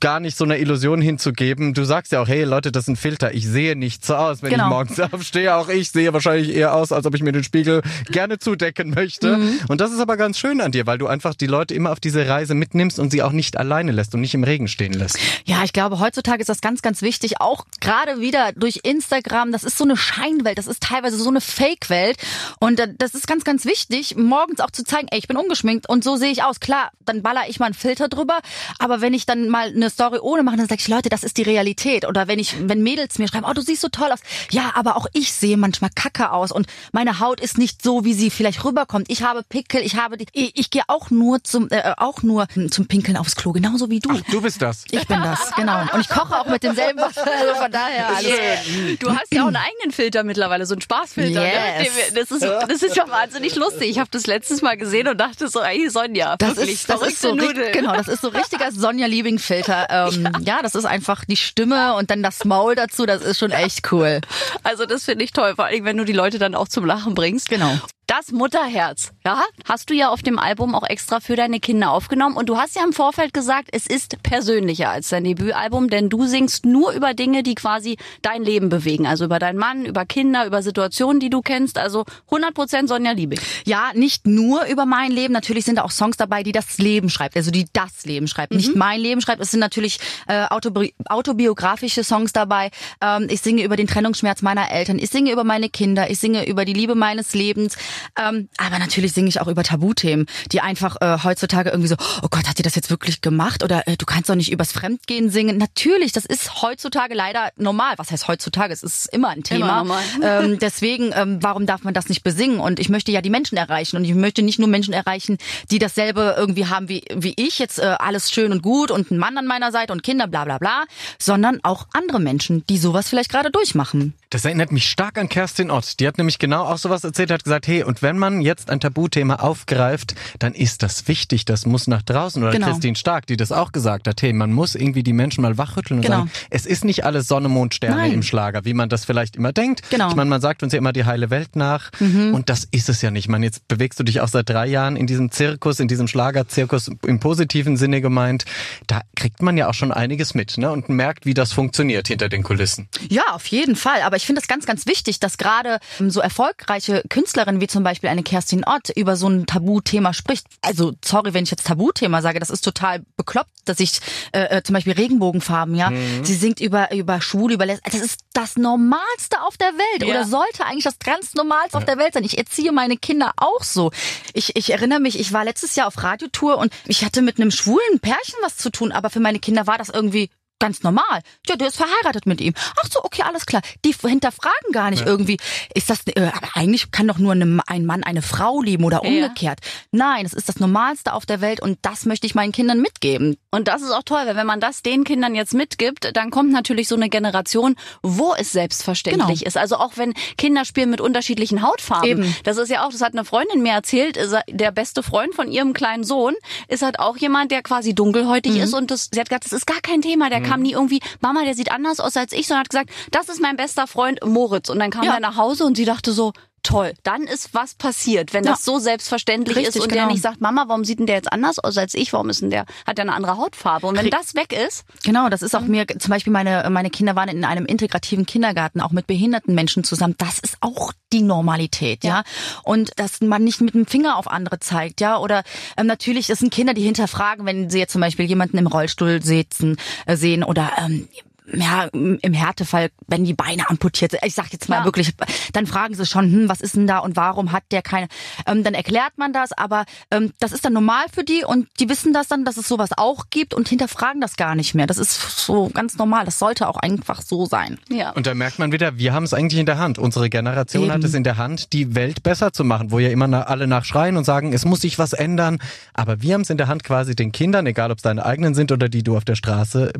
gar 0.00 0.20
nicht 0.20 0.36
so 0.36 0.44
einer 0.44 0.58
Illusion 0.58 1.00
hinzugeben. 1.00 1.72
Du 1.72 1.84
sagst 1.84 2.12
ja 2.12 2.20
auch, 2.20 2.28
hey 2.28 2.44
Leute, 2.44 2.72
das 2.72 2.84
sind 2.84 2.98
Filter. 2.98 3.32
Ich 3.32 3.46
sehe 3.46 3.74
nicht 3.74 4.04
so 4.04 4.14
aus, 4.14 4.42
wenn 4.42 4.50
Genau. 4.50 4.64
ich 4.64 4.68
morgens 4.70 5.00
aufstehe. 5.12 5.54
Auch 5.56 5.70
ich 5.70 5.90
sehe 5.92 6.12
wahrscheinlich 6.12 6.54
eher 6.54 6.74
aus, 6.74 6.92
als 6.92 7.06
ob 7.06 7.14
ich 7.14 7.22
mir 7.22 7.32
den 7.32 7.42
Spiegel 7.44 7.80
gerne 8.10 8.38
zudecken 8.38 8.90
möchte. 8.90 9.38
Mhm. 9.38 9.60
Und 9.68 9.80
das 9.80 9.92
ist 9.92 10.00
aber 10.00 10.18
ganz 10.18 10.38
schön 10.38 10.60
an 10.60 10.72
dir, 10.72 10.86
weil 10.86 10.98
du 10.98 11.06
einfach 11.06 11.32
die 11.34 11.46
Leute 11.46 11.72
immer 11.72 11.90
auf 11.90 12.00
diese 12.00 12.28
Reise 12.28 12.52
mitnimmst 12.54 12.98
und 12.98 13.12
sie 13.12 13.22
auch 13.22 13.32
nicht 13.32 13.56
alleine 13.56 13.92
lässt 13.92 14.14
und 14.14 14.20
nicht 14.20 14.34
im 14.34 14.44
Regen 14.44 14.68
stehen 14.68 14.92
lässt. 14.92 15.18
Ja, 15.46 15.64
ich 15.64 15.72
glaube, 15.72 16.00
heutzutage 16.18 16.40
ist 16.40 16.48
das 16.48 16.60
ganz, 16.60 16.82
ganz 16.82 17.02
wichtig. 17.02 17.40
Auch 17.40 17.64
gerade 17.80 18.20
wieder 18.20 18.52
durch 18.52 18.80
Instagram. 18.82 19.52
Das 19.52 19.62
ist 19.62 19.78
so 19.78 19.84
eine 19.84 19.96
Scheinwelt. 19.96 20.58
Das 20.58 20.66
ist 20.66 20.82
teilweise 20.82 21.16
so 21.16 21.30
eine 21.30 21.40
Fake-Welt. 21.40 22.16
Und 22.58 22.80
das 22.98 23.14
ist 23.14 23.28
ganz, 23.28 23.44
ganz 23.44 23.64
wichtig, 23.64 24.16
morgens 24.16 24.60
auch 24.60 24.70
zu 24.70 24.84
zeigen, 24.84 25.08
ey, 25.10 25.18
ich 25.18 25.28
bin 25.28 25.36
ungeschminkt 25.36 25.88
und 25.88 26.02
so 26.02 26.16
sehe 26.16 26.32
ich 26.32 26.42
aus. 26.42 26.58
Klar, 26.58 26.90
dann 27.04 27.22
baller 27.22 27.42
ich 27.48 27.60
mal 27.60 27.66
einen 27.66 27.74
Filter 27.74 28.08
drüber. 28.08 28.38
Aber 28.78 29.00
wenn 29.00 29.14
ich 29.14 29.26
dann 29.26 29.48
mal 29.48 29.68
eine 29.68 29.90
Story 29.90 30.18
ohne 30.18 30.42
mache, 30.42 30.56
dann 30.56 30.66
sage 30.66 30.80
ich, 30.80 30.88
Leute, 30.88 31.08
das 31.08 31.22
ist 31.22 31.36
die 31.36 31.42
Realität. 31.42 32.04
Oder 32.04 32.26
wenn 32.26 32.38
ich, 32.38 32.56
wenn 32.68 32.82
Mädels 32.82 33.18
mir 33.18 33.28
schreiben, 33.28 33.46
oh, 33.48 33.52
du 33.52 33.62
siehst 33.62 33.82
so 33.82 33.88
toll 33.88 34.10
aus. 34.10 34.20
Ja, 34.50 34.72
aber 34.74 34.96
auch 34.96 35.06
ich 35.12 35.32
sehe 35.32 35.56
manchmal 35.56 35.90
kacke 35.94 36.32
aus 36.32 36.50
und 36.50 36.66
meine 36.92 37.20
Haut 37.20 37.40
ist 37.40 37.58
nicht 37.58 37.82
so, 37.82 38.04
wie 38.04 38.14
sie 38.14 38.30
vielleicht 38.30 38.64
rüberkommt. 38.64 39.06
Ich 39.08 39.22
habe 39.22 39.44
Pickel, 39.48 39.82
ich 39.82 39.96
habe 39.96 40.16
die, 40.16 40.26
ich, 40.32 40.58
ich 40.58 40.70
gehe 40.70 40.82
auch 40.88 41.10
nur 41.10 41.44
zum, 41.44 41.68
äh, 41.70 41.94
auch 41.96 42.22
nur 42.22 42.48
zum 42.70 42.86
Pinkeln 42.86 43.16
aufs 43.16 43.36
Klo, 43.36 43.52
genauso 43.52 43.88
wie 43.90 44.00
du. 44.00 44.10
Du 44.30 44.40
bist 44.40 44.60
das. 44.60 44.84
Ich 44.90 45.06
bin 45.06 45.22
das, 45.22 45.52
genau. 45.54 45.82
Und 45.92 46.00
ich 46.00 46.07
koche 46.08 46.40
auch 46.40 46.46
mit 46.46 46.62
demselben 46.62 47.00
Wasser. 47.00 47.24
Also 47.26 47.54
von 47.54 47.70
daher 47.72 48.08
alles. 48.08 48.98
Du 48.98 49.10
hast 49.10 49.32
ja 49.32 49.42
auch 49.42 49.46
einen 49.48 49.56
eigenen 49.56 49.92
Filter 49.92 50.22
mittlerweile, 50.24 50.66
so 50.66 50.74
einen 50.74 50.80
Spaßfilter. 50.82 51.42
Yes. 51.42 51.52
Ne? 51.54 51.84
Den 51.84 51.96
wir- 52.14 52.22
Das, 52.22 52.30
ist, 52.30 52.42
das 52.42 52.82
ist 52.82 52.96
schon 52.96 53.10
wahnsinnig 53.10 53.54
lustig. 53.56 53.90
Ich 53.90 53.98
habe 53.98 54.08
das 54.10 54.26
letztes 54.26 54.62
Mal 54.62 54.76
gesehen 54.76 55.08
und 55.08 55.18
dachte 55.18 55.48
so, 55.48 55.60
ey 55.60 55.88
Sonja, 55.90 56.36
Das 56.38 56.56
wirklich 56.56 56.74
ist, 56.74 56.88
das 56.90 57.02
ist 57.02 57.20
so 57.20 57.34
Nudeln. 57.34 57.72
genau, 57.72 57.92
das 57.94 58.08
ist 58.08 58.22
so 58.22 58.28
richtiger 58.28 58.70
Sonja 58.72 59.06
Liebing 59.06 59.38
Filter. 59.38 59.86
Ähm, 59.90 60.30
ja. 60.44 60.60
das 60.62 60.74
ist 60.74 60.84
einfach 60.84 61.24
die 61.24 61.36
Stimme 61.36 61.94
und 61.94 62.10
dann 62.10 62.22
das 62.22 62.44
Maul 62.44 62.74
dazu. 62.74 63.06
Das 63.06 63.22
ist 63.22 63.38
schon 63.38 63.50
echt 63.52 63.90
cool. 63.92 64.20
Also 64.62 64.86
das 64.86 65.04
finde 65.04 65.24
ich 65.24 65.32
toll, 65.32 65.54
vor 65.56 65.64
allem 65.66 65.84
wenn 65.84 65.96
du 65.96 66.04
die 66.04 66.12
Leute 66.12 66.38
dann 66.38 66.54
auch 66.54 66.68
zum 66.68 66.84
Lachen 66.84 67.14
bringst. 67.14 67.48
Genau. 67.48 67.72
Das 68.08 68.32
Mutterherz, 68.32 69.12
ja, 69.26 69.42
hast 69.66 69.90
du 69.90 69.94
ja 69.94 70.08
auf 70.08 70.22
dem 70.22 70.38
Album 70.38 70.74
auch 70.74 70.88
extra 70.88 71.20
für 71.20 71.36
deine 71.36 71.60
Kinder 71.60 71.90
aufgenommen. 71.90 72.38
Und 72.38 72.48
du 72.48 72.56
hast 72.56 72.74
ja 72.74 72.82
im 72.82 72.94
Vorfeld 72.94 73.34
gesagt, 73.34 73.68
es 73.70 73.86
ist 73.86 74.22
persönlicher 74.22 74.88
als 74.88 75.10
dein 75.10 75.24
Debütalbum, 75.24 75.90
denn 75.90 76.08
du 76.08 76.24
singst 76.24 76.64
nur 76.64 76.92
über 76.92 77.12
Dinge, 77.12 77.42
die 77.42 77.54
quasi 77.54 77.98
dein 78.22 78.42
Leben 78.42 78.70
bewegen. 78.70 79.06
Also 79.06 79.26
über 79.26 79.38
deinen 79.38 79.58
Mann, 79.58 79.84
über 79.84 80.06
Kinder, 80.06 80.46
über 80.46 80.62
Situationen, 80.62 81.20
die 81.20 81.28
du 81.28 81.42
kennst. 81.42 81.76
Also 81.76 82.06
100% 82.30 82.88
Sonja 82.88 83.12
Liebig. 83.12 83.40
Ja, 83.66 83.90
nicht 83.92 84.26
nur 84.26 84.64
über 84.64 84.86
mein 84.86 85.12
Leben. 85.12 85.34
Natürlich 85.34 85.66
sind 85.66 85.76
da 85.76 85.82
auch 85.82 85.90
Songs 85.90 86.16
dabei, 86.16 86.42
die 86.42 86.52
das 86.52 86.78
Leben 86.78 87.10
schreibt, 87.10 87.36
also 87.36 87.50
die 87.50 87.66
das 87.74 88.06
Leben 88.06 88.26
schreibt. 88.26 88.54
Nicht 88.54 88.74
mein 88.74 89.00
Leben 89.00 89.20
schreibt. 89.20 89.42
Es 89.42 89.50
sind 89.50 89.60
natürlich 89.60 89.98
äh, 90.28 90.46
autobi 90.46 90.94
autobiografische 91.10 92.02
Songs 92.04 92.32
dabei. 92.32 92.70
Ähm, 93.02 93.26
ich 93.28 93.42
singe 93.42 93.64
über 93.64 93.76
den 93.76 93.86
Trennungsschmerz 93.86 94.40
meiner 94.40 94.70
Eltern. 94.70 94.98
Ich 94.98 95.10
singe 95.10 95.30
über 95.30 95.44
meine 95.44 95.68
Kinder. 95.68 96.10
Ich 96.10 96.20
singe 96.20 96.48
über 96.48 96.64
die 96.64 96.72
Liebe 96.72 96.94
meines 96.94 97.34
Lebens. 97.34 97.76
Ähm, 98.18 98.48
aber 98.56 98.78
natürlich 98.78 99.12
singe 99.12 99.28
ich 99.28 99.40
auch 99.40 99.48
über 99.48 99.62
Tabuthemen, 99.62 100.26
die 100.52 100.60
einfach 100.60 100.96
äh, 101.00 101.18
heutzutage 101.24 101.70
irgendwie 101.70 101.88
so, 101.88 101.96
oh 102.22 102.28
Gott, 102.30 102.48
hat 102.48 102.58
die 102.58 102.62
das 102.62 102.74
jetzt 102.74 102.90
wirklich 102.90 103.20
gemacht? 103.20 103.62
Oder 103.62 103.86
äh, 103.86 103.96
du 103.96 104.06
kannst 104.06 104.28
doch 104.30 104.34
nicht 104.34 104.52
übers 104.52 104.72
Fremdgehen 104.72 105.30
singen. 105.30 105.56
Natürlich, 105.58 106.12
das 106.12 106.24
ist 106.24 106.62
heutzutage 106.62 107.14
leider 107.14 107.50
normal. 107.56 107.94
Was 107.96 108.10
heißt 108.10 108.28
heutzutage? 108.28 108.72
Es 108.72 108.82
ist 108.82 109.12
immer 109.12 109.28
ein 109.28 109.42
Thema. 109.42 109.78
normal. 109.78 110.02
Ähm, 110.20 110.58
deswegen, 110.58 111.12
ähm, 111.14 111.38
warum 111.42 111.64
darf 111.64 111.84
man 111.84 111.94
das 111.94 112.08
nicht 112.08 112.22
besingen? 112.22 112.58
Und 112.58 112.80
ich 112.80 112.88
möchte 112.88 113.12
ja 113.12 113.22
die 113.22 113.30
Menschen 113.30 113.56
erreichen. 113.56 113.96
Und 113.96 114.04
ich 114.04 114.14
möchte 114.14 114.42
nicht 114.42 114.58
nur 114.58 114.68
Menschen 114.68 114.92
erreichen, 114.92 115.38
die 115.70 115.78
dasselbe 115.78 116.34
irgendwie 116.36 116.66
haben 116.66 116.88
wie, 116.88 117.04
wie 117.14 117.34
ich, 117.36 117.58
jetzt 117.58 117.78
äh, 117.78 117.96
alles 117.98 118.30
schön 118.30 118.52
und 118.52 118.62
gut 118.62 118.90
und 118.90 119.10
ein 119.10 119.18
Mann 119.18 119.38
an 119.38 119.46
meiner 119.46 119.72
Seite 119.72 119.92
und 119.92 120.02
Kinder, 120.02 120.26
bla 120.26 120.44
bla 120.44 120.58
bla, 120.58 120.84
sondern 121.18 121.60
auch 121.62 121.86
andere 121.92 122.20
Menschen, 122.20 122.64
die 122.66 122.78
sowas 122.78 123.08
vielleicht 123.08 123.30
gerade 123.30 123.50
durchmachen. 123.50 124.14
Das 124.30 124.44
erinnert 124.44 124.72
mich 124.72 124.88
stark 124.88 125.16
an 125.18 125.28
Kerstin 125.30 125.70
Ott. 125.70 126.00
Die 126.00 126.06
hat 126.06 126.18
nämlich 126.18 126.38
genau 126.38 126.64
auch 126.64 126.76
sowas 126.76 127.02
erzählt, 127.02 127.30
hat 127.30 127.44
gesagt, 127.44 127.66
hey, 127.66 127.82
und 127.82 128.02
wenn 128.02 128.18
man 128.18 128.42
jetzt 128.42 128.68
ein 128.70 128.78
Tabuthema 128.78 129.36
aufgreift, 129.36 130.14
dann 130.38 130.52
ist 130.52 130.82
das 130.82 131.08
wichtig, 131.08 131.46
das 131.46 131.64
muss 131.64 131.86
nach 131.86 132.02
draußen. 132.02 132.42
Oder 132.42 132.52
Genau. 132.52 132.66
Christine 132.68 132.94
Stark, 132.96 133.26
die 133.26 133.38
das 133.38 133.52
auch 133.52 133.72
gesagt 133.72 134.06
hat, 134.06 134.20
hey, 134.20 134.34
man 134.34 134.52
muss 134.52 134.74
irgendwie 134.74 135.02
die 135.02 135.14
Menschen 135.14 135.40
mal 135.42 135.56
wachrütteln 135.56 136.00
und 136.00 136.04
Genau. 136.04 136.18
sagen, 136.18 136.30
es 136.50 136.66
ist 136.66 136.84
nicht 136.84 137.04
alles 137.06 137.26
Sonne, 137.26 137.48
Mond, 137.48 137.74
Sterne 137.74 137.96
Nein. 137.96 138.12
im 138.12 138.22
Schlager, 138.22 138.66
wie 138.66 138.74
man 138.74 138.90
das 138.90 139.06
vielleicht 139.06 139.36
immer 139.36 139.52
denkt. 139.52 139.88
Genau. 139.88 140.04
Mhm. 140.04 140.10
Ich 140.10 140.16
meine, 140.16 140.30
man 140.30 140.40
sagt 140.42 140.62
uns 140.62 140.74
ja 140.74 140.78
immer 140.78 140.92
die 140.92 141.06
heile 141.06 141.30
Welt 141.30 141.56
nach 141.56 141.90
und 142.00 142.50
das 142.50 142.68
ist 142.70 142.88
es 142.90 143.00
ja 143.00 143.10
nicht. 143.10 143.24
Ich 143.24 143.28
meine, 143.30 143.46
jetzt 143.46 143.66
bewegst 143.66 143.98
du 143.98 144.04
dich 144.04 144.20
auch 144.20 144.28
seit 144.28 144.48
drei 144.50 144.66
Jahren 144.66 144.96
in 144.96 145.06
diesem 145.06 145.30
Zirkus, 145.30 145.80
in 145.80 145.88
diesem 145.88 146.06
Schlagerzirkus 146.06 146.90
im 147.06 147.18
positiven 147.18 147.76
Sinne 147.78 148.00
gemeint. 148.02 148.44
Da 148.86 149.00
kriegt 149.16 149.40
man 149.42 149.56
ja 149.56 149.68
auch 149.68 149.74
schon 149.74 149.90
einiges 149.90 150.34
mit 150.34 150.58
ne? 150.58 150.70
und 150.70 150.88
merkt, 150.90 151.24
wie 151.24 151.34
das 151.34 151.52
funktioniert 151.52 152.08
hinter 152.08 152.28
den 152.28 152.42
Kulissen. 152.42 152.88
Ja, 153.08 153.22
auf 153.32 153.46
jeden 153.46 153.74
Fall. 153.74 154.02
Aber 154.02 154.17
ich 154.18 154.26
finde 154.26 154.42
es 154.42 154.48
ganz, 154.48 154.66
ganz 154.66 154.86
wichtig, 154.86 155.20
dass 155.20 155.38
gerade 155.38 155.78
ähm, 156.00 156.10
so 156.10 156.20
erfolgreiche 156.20 157.02
Künstlerinnen 157.08 157.60
wie 157.60 157.68
zum 157.68 157.84
Beispiel 157.84 158.10
eine 158.10 158.22
Kerstin 158.22 158.64
Ott 158.66 158.90
über 158.90 159.16
so 159.16 159.28
ein 159.28 159.46
Tabuthema 159.46 160.12
spricht. 160.12 160.46
Also, 160.60 160.92
sorry, 161.04 161.32
wenn 161.34 161.44
ich 161.44 161.50
jetzt 161.50 161.66
Tabuthema 161.66 162.20
sage, 162.20 162.40
das 162.40 162.50
ist 162.50 162.62
total 162.62 163.04
bekloppt, 163.16 163.50
dass 163.64 163.80
ich 163.80 164.00
äh, 164.32 164.58
äh, 164.58 164.62
zum 164.62 164.74
Beispiel 164.74 164.92
Regenbogenfarben, 164.92 165.74
ja. 165.74 165.92
Sie 166.22 166.34
singt 166.34 166.60
über, 166.60 166.92
über 166.92 167.20
Schwule, 167.20 167.54
über 167.54 167.64
Les 167.64 167.80
Das 167.84 167.94
ist 167.94 168.20
das 168.32 168.56
Normalste 168.56 169.40
auf 169.42 169.56
der 169.56 169.68
Welt. 169.68 170.02
Ja. 170.02 170.08
Oder 170.08 170.24
sollte 170.24 170.64
eigentlich 170.64 170.84
das 170.84 170.98
ganz 170.98 171.34
Normalste 171.34 171.78
auf 171.78 171.84
der 171.84 171.98
Welt 171.98 172.14
sein. 172.14 172.24
Ich 172.24 172.36
erziehe 172.38 172.72
meine 172.72 172.96
Kinder 172.96 173.32
auch 173.36 173.62
so. 173.62 173.92
Ich, 174.32 174.56
ich 174.56 174.70
erinnere 174.72 175.00
mich, 175.00 175.18
ich 175.18 175.32
war 175.32 175.44
letztes 175.44 175.76
Jahr 175.76 175.86
auf 175.86 176.02
Radiotour 176.02 176.58
und 176.58 176.72
ich 176.86 177.04
hatte 177.04 177.22
mit 177.22 177.38
einem 177.38 177.50
schwulen 177.50 178.00
Pärchen 178.00 178.38
was 178.42 178.56
zu 178.56 178.70
tun, 178.70 178.92
aber 178.92 179.10
für 179.10 179.20
meine 179.20 179.38
Kinder 179.38 179.66
war 179.66 179.78
das 179.78 179.88
irgendwie 179.88 180.30
ganz 180.58 180.82
normal. 180.82 181.20
Ja, 181.48 181.56
der 181.56 181.68
ist 181.68 181.76
verheiratet 181.76 182.26
mit 182.26 182.40
ihm. 182.40 182.54
Ach 182.82 182.88
so, 182.90 183.00
okay, 183.04 183.22
alles 183.22 183.46
klar. 183.46 183.62
Die 183.84 183.92
hinterfragen 183.92 184.72
gar 184.72 184.90
nicht 184.90 185.06
irgendwie, 185.06 185.36
ist 185.74 185.90
das, 185.90 186.00
äh, 186.06 186.30
aber 186.34 186.48
eigentlich 186.54 186.90
kann 186.90 187.06
doch 187.08 187.18
nur 187.18 187.32
eine, 187.32 187.60
ein 187.66 187.86
Mann 187.86 188.02
eine 188.04 188.22
Frau 188.22 188.60
lieben 188.62 188.84
oder 188.84 189.02
Ja. 189.04 189.08
umgekehrt. 189.10 189.60
Nein, 189.92 190.26
es 190.26 190.32
ist 190.32 190.48
das 190.48 190.58
Normalste 190.60 191.12
auf 191.12 191.26
der 191.26 191.40
Welt 191.40 191.60
und 191.60 191.78
das 191.82 192.06
möchte 192.06 192.26
ich 192.26 192.34
meinen 192.34 192.52
Kindern 192.52 192.80
mitgeben. 192.80 193.36
Und 193.50 193.68
das 193.68 193.82
ist 193.82 193.90
auch 193.92 194.02
toll, 194.02 194.22
weil 194.26 194.36
wenn 194.36 194.46
man 194.46 194.60
das 194.60 194.82
den 194.82 195.04
Kindern 195.04 195.34
jetzt 195.34 195.54
mitgibt, 195.54 196.10
dann 196.16 196.30
kommt 196.30 196.50
natürlich 196.52 196.88
so 196.88 196.94
eine 196.96 197.08
Generation, 197.08 197.76
wo 198.02 198.34
es 198.34 198.52
selbstverständlich 198.52 199.38
Genau. 199.40 199.48
ist. 199.48 199.56
Also 199.56 199.76
auch 199.76 199.92
wenn 199.96 200.14
Kinder 200.36 200.64
spielen 200.64 200.90
mit 200.90 201.00
unterschiedlichen 201.00 201.62
Hautfarben. 201.62 202.08
Eben. 202.08 202.34
Das 202.44 202.56
ist 202.56 202.68
ja 202.70 202.84
auch, 202.86 202.90
das 202.90 203.00
hat 203.00 203.12
eine 203.12 203.24
Freundin 203.24 203.62
mir 203.62 203.72
erzählt, 203.72 204.16
er- 204.16 204.42
der 204.48 204.70
beste 204.72 205.02
Freund 205.02 205.34
von 205.34 205.50
ihrem 205.50 205.72
kleinen 205.72 206.04
Sohn 206.04 206.34
ist 206.68 206.82
halt 206.82 206.98
auch 206.98 207.16
jemand, 207.16 207.50
der 207.50 207.62
quasi 207.62 207.94
dunkelhäutig 207.94 208.52
Mhm. 208.54 208.60
ist 208.62 208.74
und 208.74 208.90
das, 208.90 209.08
sie 209.12 209.20
hat 209.20 209.28
gesagt, 209.28 209.44
das 209.44 209.52
ist 209.52 209.66
gar 209.66 209.80
kein 209.80 210.02
Thema. 210.02 210.30
Der 210.30 210.40
kam 210.48 210.62
nie 210.62 210.72
irgendwie, 210.72 211.00
Mama, 211.20 211.44
der 211.44 211.54
sieht 211.54 211.70
anders 211.70 212.00
aus 212.00 212.16
als 212.16 212.32
ich, 212.32 212.46
sondern 212.46 212.60
hat 212.60 212.70
gesagt, 212.70 212.90
das 213.10 213.28
ist 213.28 213.40
mein 213.40 213.56
bester 213.56 213.86
Freund 213.86 214.24
Moritz. 214.24 214.68
Und 214.68 214.78
dann 214.78 214.90
kam 214.90 215.04
Ja. 215.04 215.14
er 215.14 215.20
nach 215.20 215.36
Hause 215.36 215.64
und 215.64 215.76
sie 215.76 215.84
dachte 215.84 216.12
so, 216.12 216.32
toll, 216.62 216.92
dann 217.02 217.22
ist 217.22 217.54
was 217.54 217.74
passiert, 217.74 218.32
wenn 218.34 218.44
Ja. 218.44 218.52
das 218.52 218.64
so 218.64 218.78
selbstverständlich 218.78 219.56
ist 219.58 219.66
Richtig, 219.68 219.82
und 219.82 219.90
der 219.92 220.02
genau. 220.02 220.12
nicht 220.12 220.22
sagt, 220.22 220.40
Mama, 220.40 220.64
warum 220.68 220.84
sieht 220.84 220.98
denn 220.98 221.06
der 221.06 221.16
jetzt 221.16 221.32
anders 221.32 221.58
aus 221.58 221.76
als 221.78 221.94
ich? 221.94 222.12
Warum 222.12 222.28
ist 222.30 222.42
denn 222.42 222.50
der, 222.50 222.64
hat 222.86 222.98
der 222.98 223.04
eine 223.04 223.14
andere 223.14 223.36
Hautfarbe? 223.36 223.86
Und 223.86 223.96
wenn 223.96 224.02
Krieg- 224.02 224.12
das 224.12 224.34
weg 224.34 224.52
ist, 224.52 224.84
Genau, 225.04 225.28
das 225.28 225.42
ist 225.42 225.54
auch 225.54 225.60
mir, 225.62 225.86
zum 225.86 226.10
Beispiel 226.10 226.32
meine, 226.32 226.68
meine 226.70 226.90
Kinder 226.90 227.16
waren 227.16 227.28
in 227.28 227.44
einem 227.44 227.66
integrativen 227.66 228.26
Kindergarten, 228.26 228.80
auch 228.80 228.90
mit 228.90 229.06
behinderten 229.06 229.54
Menschen 229.54 229.84
zusammen. 229.84 230.14
Das 230.18 230.38
ist 230.38 230.56
auch 230.60 230.92
die 231.12 231.22
Normalität, 231.22 232.04
ja. 232.04 232.22
Und 232.64 232.90
dass 232.96 233.20
man 233.20 233.44
nicht 233.44 233.60
mit 233.60 233.74
dem 233.74 233.86
Finger 233.86 234.16
auf 234.16 234.28
andere 234.30 234.58
zeigt, 234.60 235.00
ja. 235.00 235.18
Oder 235.18 235.42
ähm, 235.76 235.86
natürlich, 235.86 236.26
das 236.26 236.38
sind 236.40 236.52
Kinder, 236.52 236.74
die 236.74 236.82
hinterfragen, 236.82 237.46
wenn 237.46 237.70
sie 237.70 237.78
jetzt 237.78 237.92
zum 237.92 238.00
Beispiel 238.00 238.26
jemanden 238.26 238.58
im 238.58 238.66
Rollstuhl 238.66 239.22
sitzen, 239.22 239.76
äh, 240.06 240.16
sehen 240.16 240.44
oder 240.44 240.72
ähm, 240.78 241.08
ja, 241.52 241.88
im 241.92 242.32
Härtefall, 242.32 242.90
wenn 243.06 243.24
die 243.24 243.34
Beine 243.34 243.68
amputiert 243.70 244.12
sind, 244.12 244.20
ich 244.24 244.34
sag 244.34 244.52
jetzt 244.52 244.68
mal 244.68 244.76
Klar. 244.76 244.86
wirklich, 244.86 245.14
dann 245.52 245.66
fragen 245.66 245.94
sie 245.94 246.06
schon, 246.06 246.24
hm, 246.24 246.48
was 246.48 246.60
ist 246.60 246.76
denn 246.76 246.86
da 246.86 246.98
und 246.98 247.16
warum 247.16 247.52
hat 247.52 247.64
der 247.70 247.82
keine, 247.82 248.08
ähm, 248.46 248.64
dann 248.64 248.74
erklärt 248.74 249.12
man 249.16 249.32
das, 249.32 249.52
aber 249.52 249.84
ähm, 250.10 250.32
das 250.40 250.52
ist 250.52 250.64
dann 250.64 250.72
normal 250.72 251.04
für 251.12 251.24
die 251.24 251.44
und 251.44 251.68
die 251.80 251.88
wissen 251.88 252.12
das 252.12 252.28
dann, 252.28 252.44
dass 252.44 252.56
es 252.56 252.68
sowas 252.68 252.90
auch 252.96 253.26
gibt 253.30 253.54
und 253.54 253.68
hinterfragen 253.68 254.20
das 254.20 254.36
gar 254.36 254.54
nicht 254.54 254.74
mehr. 254.74 254.86
Das 254.86 254.98
ist 254.98 255.44
so 255.44 255.70
ganz 255.72 255.96
normal, 255.96 256.24
das 256.24 256.38
sollte 256.38 256.68
auch 256.68 256.76
einfach 256.76 257.22
so 257.22 257.46
sein. 257.46 257.78
ja. 257.88 258.10
Und 258.10 258.26
da 258.26 258.34
merkt 258.34 258.58
man 258.58 258.72
wieder, 258.72 258.98
wir 258.98 259.12
haben 259.12 259.24
es 259.24 259.34
eigentlich 259.34 259.60
in 259.60 259.66
der 259.66 259.78
Hand. 259.78 259.98
Unsere 259.98 260.28
Generation 260.28 260.84
Eben. 260.84 260.92
hat 260.92 261.04
es 261.04 261.14
in 261.14 261.24
der 261.24 261.36
Hand, 261.36 261.72
die 261.72 261.94
Welt 261.94 262.22
besser 262.22 262.52
zu 262.52 262.64
machen, 262.64 262.90
wo 262.90 262.98
ja 262.98 263.10
immer 263.10 263.48
alle 263.48 263.66
nachschreien 263.66 264.16
und 264.16 264.24
sagen, 264.24 264.52
es 264.52 264.64
muss 264.64 264.80
sich 264.80 264.98
was 264.98 265.12
ändern. 265.12 265.58
Aber 265.94 266.22
wir 266.22 266.34
haben 266.34 266.42
es 266.42 266.50
in 266.50 266.58
der 266.58 266.68
Hand, 266.68 266.84
quasi 266.84 267.14
den 267.14 267.32
Kindern, 267.32 267.66
egal 267.66 267.90
ob 267.90 267.98
es 267.98 268.02
deine 268.02 268.24
eigenen 268.24 268.54
sind 268.54 268.72
oder 268.72 268.88
die 268.88 269.02
du 269.02 269.16
auf 269.16 269.24
der 269.24 269.34
Straße 269.34 269.92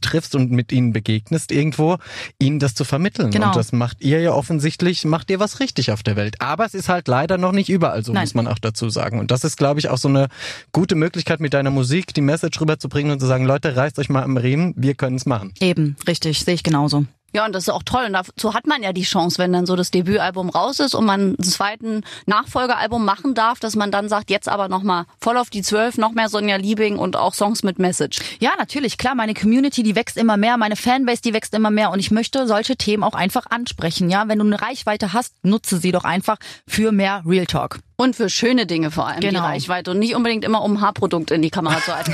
triffst 0.00 0.34
und 0.34 0.50
mit 0.50 0.72
ihnen 0.82 0.92
begegnest 0.92 1.52
irgendwo, 1.52 1.98
ihnen 2.38 2.58
das 2.58 2.74
zu 2.74 2.84
vermitteln. 2.84 3.30
Genau. 3.30 3.48
Und 3.48 3.56
das 3.56 3.72
macht 3.72 3.98
ihr 4.00 4.20
ja 4.20 4.32
offensichtlich, 4.32 5.04
macht 5.04 5.30
ihr 5.30 5.40
was 5.40 5.60
richtig 5.60 5.92
auf 5.92 6.02
der 6.02 6.16
Welt. 6.16 6.40
Aber 6.40 6.64
es 6.64 6.74
ist 6.74 6.88
halt 6.88 7.08
leider 7.08 7.38
noch 7.38 7.52
nicht 7.52 7.68
überall 7.68 8.04
so, 8.04 8.12
Nein. 8.12 8.24
muss 8.24 8.34
man 8.34 8.46
auch 8.46 8.58
dazu 8.58 8.90
sagen. 8.90 9.18
Und 9.18 9.30
das 9.30 9.44
ist, 9.44 9.56
glaube 9.56 9.80
ich, 9.80 9.88
auch 9.88 9.98
so 9.98 10.08
eine 10.08 10.28
gute 10.72 10.94
Möglichkeit, 10.94 11.40
mit 11.40 11.54
deiner 11.54 11.70
Musik 11.70 12.14
die 12.14 12.20
Message 12.20 12.60
rüberzubringen 12.60 13.12
und 13.12 13.20
zu 13.20 13.26
sagen, 13.26 13.44
Leute, 13.44 13.76
reißt 13.76 13.98
euch 13.98 14.08
mal 14.08 14.22
am 14.22 14.36
Riemen, 14.36 14.74
wir 14.76 14.94
können 14.94 15.16
es 15.16 15.26
machen. 15.26 15.52
Eben, 15.60 15.96
richtig, 16.06 16.40
sehe 16.40 16.54
ich 16.54 16.62
genauso. 16.62 17.04
Ja, 17.34 17.46
und 17.46 17.54
das 17.54 17.64
ist 17.64 17.68
auch 17.70 17.82
toll. 17.82 18.04
Und 18.06 18.12
dazu 18.12 18.54
hat 18.54 18.66
man 18.66 18.82
ja 18.82 18.92
die 18.92 19.02
Chance, 19.02 19.38
wenn 19.38 19.52
dann 19.52 19.66
so 19.66 19.76
das 19.76 19.90
Debütalbum 19.90 20.50
raus 20.50 20.80
ist 20.80 20.94
und 20.94 21.04
man 21.04 21.20
einen 21.20 21.42
zweiten 21.42 22.02
Nachfolgealbum 22.26 23.04
machen 23.04 23.34
darf, 23.34 23.60
dass 23.60 23.76
man 23.76 23.90
dann 23.90 24.08
sagt, 24.08 24.30
jetzt 24.30 24.48
aber 24.48 24.68
nochmal 24.68 25.06
voll 25.20 25.36
auf 25.36 25.50
die 25.50 25.62
Zwölf, 25.62 25.98
noch 25.98 26.12
mehr 26.12 26.28
Sonja 26.28 26.56
Liebing 26.56 26.98
und 26.98 27.16
auch 27.16 27.34
Songs 27.34 27.62
mit 27.62 27.78
Message. 27.78 28.20
Ja, 28.40 28.50
natürlich, 28.58 28.98
klar, 28.98 29.14
meine 29.14 29.34
Community, 29.34 29.82
die 29.82 29.96
wächst 29.96 30.16
immer 30.16 30.36
mehr, 30.36 30.56
meine 30.56 30.76
Fanbase, 30.76 31.22
die 31.22 31.32
wächst 31.32 31.54
immer 31.54 31.70
mehr 31.70 31.90
und 31.90 32.00
ich 32.00 32.10
möchte 32.10 32.46
solche 32.46 32.76
Themen 32.76 33.02
auch 33.02 33.14
einfach 33.14 33.46
ansprechen, 33.50 34.10
ja. 34.10 34.28
Wenn 34.28 34.38
du 34.38 34.44
eine 34.44 34.60
Reichweite 34.60 35.12
hast, 35.12 35.34
nutze 35.42 35.78
sie 35.78 35.92
doch 35.92 36.04
einfach 36.04 36.36
für 36.66 36.92
mehr 36.92 37.22
Real 37.26 37.46
Talk. 37.46 37.80
Und 37.96 38.16
für 38.16 38.28
schöne 38.28 38.66
Dinge 38.66 38.90
vor 38.90 39.06
allem, 39.06 39.20
die 39.20 39.28
Genau. 39.28 39.42
Reichweite 39.44 39.90
und 39.92 39.98
nicht 39.98 40.14
unbedingt 40.14 40.44
immer 40.44 40.62
um 40.62 40.80
Haarprodukte 40.80 41.34
in 41.34 41.42
die 41.42 41.50
Kamera 41.50 41.78
zu 41.80 41.94
halten. 41.94 42.12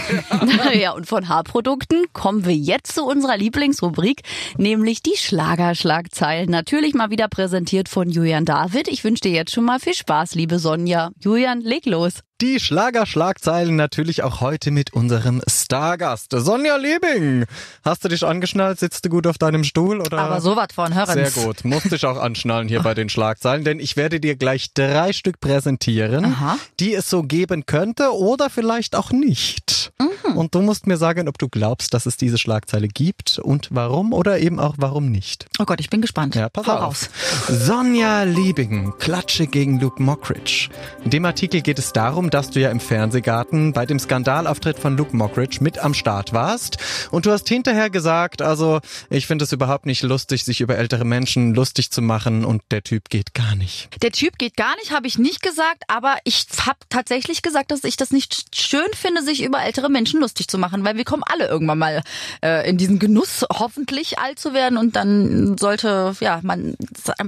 ja, 0.79 0.93
und 0.93 1.07
von 1.07 1.29
Haarprodukten 1.29 2.05
kommen 2.13 2.45
wir 2.45 2.55
jetzt 2.55 2.95
zu 2.95 3.05
unserer 3.05 3.37
Lieblingsrubrik, 3.37 4.23
nämlich 4.57 5.03
die 5.03 5.17
Schlagerschlagzeilen. 5.17 6.51
Natürlich 6.51 6.95
mal 6.95 7.11
wieder 7.11 7.29
präsentiert 7.29 7.89
von 7.89 8.11
Julian 8.11 8.45
David. 8.45 8.89
Ich 8.89 9.05
wünsche 9.05 9.23
dir 9.23 9.33
jetzt 9.33 9.53
schon 9.53 9.65
mal 9.65 9.79
viel 9.81 9.95
Spaß, 9.95 10.35
liebe 10.35 10.59
Sonja. 10.59 11.11
Julian, 11.21 11.61
leg 11.61 11.87
los. 11.87 12.21
Die 12.41 12.61
Schlagerschlagzeilen 12.61 13.75
natürlich 13.75 14.23
auch 14.23 14.41
heute 14.41 14.71
mit 14.71 14.93
unserem 14.93 15.43
Stargast. 15.49 16.31
Sonja 16.31 16.77
Liebing. 16.77 17.47
Hast 17.85 18.05
du 18.05 18.09
dich 18.09 18.25
angeschnallt? 18.25 18.79
Sitzt 18.79 19.05
du 19.05 19.09
gut 19.09 19.27
auf 19.27 19.39
deinem 19.39 19.65
Stuhl? 19.65 20.01
Oder? 20.01 20.19
Aber 20.19 20.41
so 20.41 20.55
was 20.55 20.69
von 20.73 20.95
hören. 20.95 21.15
Sehr 21.15 21.33
gut. 21.33 21.65
Musst 21.65 21.91
dich 21.91 22.07
auch 22.07 22.17
anschnallen 22.17 22.69
hier 22.69 22.81
bei 22.81 22.95
den 22.95 23.09
Schlagzeilen, 23.09 23.65
denn 23.65 23.81
ich 23.81 23.97
werde 23.97 24.21
dir 24.21 24.37
gleich 24.37 24.73
drei 24.73 25.13
Stück 25.13 25.41
präsentieren, 25.41 26.27
Aha. 26.27 26.59
die 26.79 26.95
es 26.95 27.11
so 27.11 27.25
geben 27.25 27.67
könnte 27.67 28.15
oder 28.15 28.51
vielleicht 28.51 28.95
auch 28.95 29.11
nicht. 29.11 29.91
Mhm. 29.99 30.37
Und 30.37 30.55
du 30.55 30.63
musst 30.63 30.87
mir 30.87 30.97
sagen, 30.97 31.29
ob 31.29 31.39
du 31.39 31.49
glaubst, 31.49 31.93
dass 31.93 32.07
es 32.07 32.17
diese 32.17 32.39
Schlagzeile 32.39 32.87
gibt 32.87 33.41
und 33.41 33.67
warum 33.73 34.13
oder 34.13 34.39
eben 34.39 34.61
auch 34.61 34.77
warum 34.79 35.11
nicht. 35.11 35.47
Oh 35.59 35.65
Gott, 35.65 35.81
ich 35.81 35.91
bin 35.91 36.03
gespannt. 36.03 36.37
Ja, 36.37 36.49
pass 36.49 36.69
Hau 36.69 36.75
auf. 36.75 36.83
raus. 36.83 37.11
Sonja 37.49 38.23
Liebing, 38.23 38.93
Klatsche 39.01 39.49
gegen 39.49 39.81
Luke 39.81 40.01
Mockridge. 40.01 40.69
In 41.03 41.11
dem 41.11 41.25
Artikel 41.25 41.63
geht 41.63 41.81
es 41.81 41.93
darum, 41.93 42.28
darum, 42.29 42.39
dass 42.39 42.51
du 42.51 42.61
ja 42.61 42.71
im 42.71 42.81
Fernsehgarten 42.81 43.73
bei 43.73 43.87
dem 43.87 43.99
Skandalauftritt 43.99 44.79
von 44.79 44.97
Luke 44.97 45.17
Mockridge 45.17 45.59
mit 45.61 45.79
am 45.79 45.95
Start 45.95 46.33
warst. 46.33 46.79
Und 47.11 47.27
du 47.27 47.31
hast 47.31 47.49
hinterher 47.49 47.91
gesagt, 47.91 48.43
also 48.43 48.81
ich 49.11 49.27
finde 49.27 49.45
es 49.45 49.53
überhaupt 49.53 49.87
nicht 49.87 50.03
lustig, 50.03 50.45
sich 50.45 50.61
über 50.61 50.77
ältere 50.77 51.05
Menschen 51.05 51.55
lustig 51.55 51.91
zu 51.91 52.03
machen 52.03 52.45
und 52.45 52.63
der 52.71 52.83
Typ 52.83 53.09
geht 53.09 53.35
gar 53.35 53.55
nicht. 53.57 53.89
Der 54.03 54.13
Typ 54.13 54.39
geht 54.39 54.57
gar 54.57 54.75
nicht, 54.77 54.93
habe 54.93 55.07
ich 55.07 55.19
nicht 55.19 55.43
gesagt, 55.43 55.85
aber 55.89 56.17
ich 56.25 56.47
habe 56.65 56.79
tatsächlich 56.89 57.43
gesagt, 57.43 57.71
dass 57.71 57.85
ich 57.85 57.97
das 57.97 58.11
nicht 58.11 58.55
schön 58.55 58.89
finde, 58.95 59.23
sich 59.23 59.43
über 59.43 59.63
ältere 59.63 59.89
Menschen 59.89 60.21
lustig 60.21 60.49
zu 60.49 60.59
machen, 60.59 60.85
weil 60.85 60.97
wir 60.97 61.05
kommen 61.05 61.23
alle 61.27 61.49
irgendwann 61.49 61.79
mal 61.79 62.03
äh, 62.43 62.69
in 62.69 62.79
diesen 62.79 62.99
Genuss, 62.99 63.45
hoffentlich 63.53 64.19
alt 64.19 64.39
zu 64.39 64.53
werden 64.55 64.79
und 64.79 64.97
dann 64.97 65.57
sollte 65.59 66.15
ja 66.21 66.41
man 66.43 66.77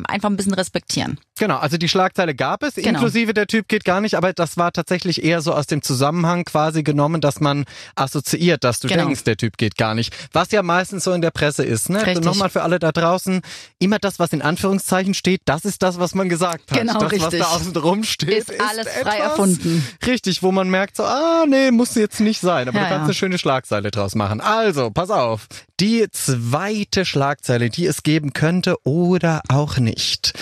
einfach 0.08 0.30
ein 0.30 0.36
bisschen 0.36 0.54
respektieren. 0.54 1.18
Genau, 1.38 1.56
also 1.56 1.78
die 1.78 1.88
Schlagzeile 1.88 2.34
gab 2.34 2.62
es, 2.62 2.74
Genau. 2.74 2.90
inklusive 2.90 3.32
der 3.34 3.46
Typ 3.46 3.66
geht 3.66 3.84
gar 3.84 4.00
nicht, 4.00 4.14
aber 4.14 4.32
das 4.32 4.56
war 4.56 4.72
tatsächlich 4.72 4.89
eher 4.90 5.40
so 5.40 5.52
aus 5.54 5.66
dem 5.66 5.82
Zusammenhang 5.82 6.44
quasi 6.44 6.82
genommen, 6.82 7.20
dass 7.20 7.40
man 7.40 7.64
assoziiert, 7.94 8.64
dass 8.64 8.80
du 8.80 8.88
Genau. 8.88 9.04
denkst, 9.06 9.24
der 9.24 9.36
Typ 9.36 9.56
geht 9.56 9.76
gar 9.76 9.94
nicht. 9.94 10.14
Was 10.32 10.50
ja 10.50 10.62
meistens 10.62 11.04
so 11.04 11.12
in 11.12 11.20
der 11.20 11.30
Presse 11.30 11.64
ist. 11.64 11.90
Ne? 11.90 12.04
Richtig. 12.04 12.24
Nochmal 12.24 12.50
für 12.50 12.62
alle 12.62 12.78
da 12.78 12.92
draußen, 12.92 13.42
immer 13.78 13.98
das, 13.98 14.18
was 14.18 14.32
in 14.32 14.42
Anführungszeichen 14.42 15.14
steht, 15.14 15.42
das 15.44 15.64
ist 15.64 15.82
das, 15.82 15.98
was 15.98 16.14
man 16.14 16.28
gesagt 16.28 16.70
hat. 16.70 16.78
Genau, 16.78 16.94
das, 16.94 17.02
was 17.04 17.12
richtig. 17.12 17.40
da 17.40 17.46
außen 17.46 17.72
drum 17.72 18.04
steht, 18.04 18.48
Ist 18.48 18.60
alles 18.60 18.88
frei 18.88 19.18
erfunden. 19.18 19.86
Richtig, 20.06 20.42
wo 20.42 20.52
man 20.52 20.68
merkt 20.68 20.96
so, 20.96 21.04
ah 21.04 21.44
nee, 21.46 21.70
muss 21.70 21.94
jetzt 21.94 22.20
nicht 22.20 22.40
sein, 22.40 22.68
aber 22.68 22.78
Ja, 22.78 22.84
du 22.84 22.88
kannst 22.90 23.00
ja. 23.00 23.04
eine 23.04 23.14
schöne 23.14 23.38
Schlagzeile 23.38 23.90
draus 23.90 24.14
machen. 24.14 24.40
Also, 24.40 24.90
pass 24.90 25.10
auf, 25.10 25.46
die 25.78 26.06
zweite 26.10 27.04
Schlagzeile, 27.04 27.70
die 27.70 27.86
es 27.86 28.02
geben 28.02 28.32
könnte 28.32 28.76
oder 28.84 29.42
auch 29.48 29.78
nicht. 29.78 30.32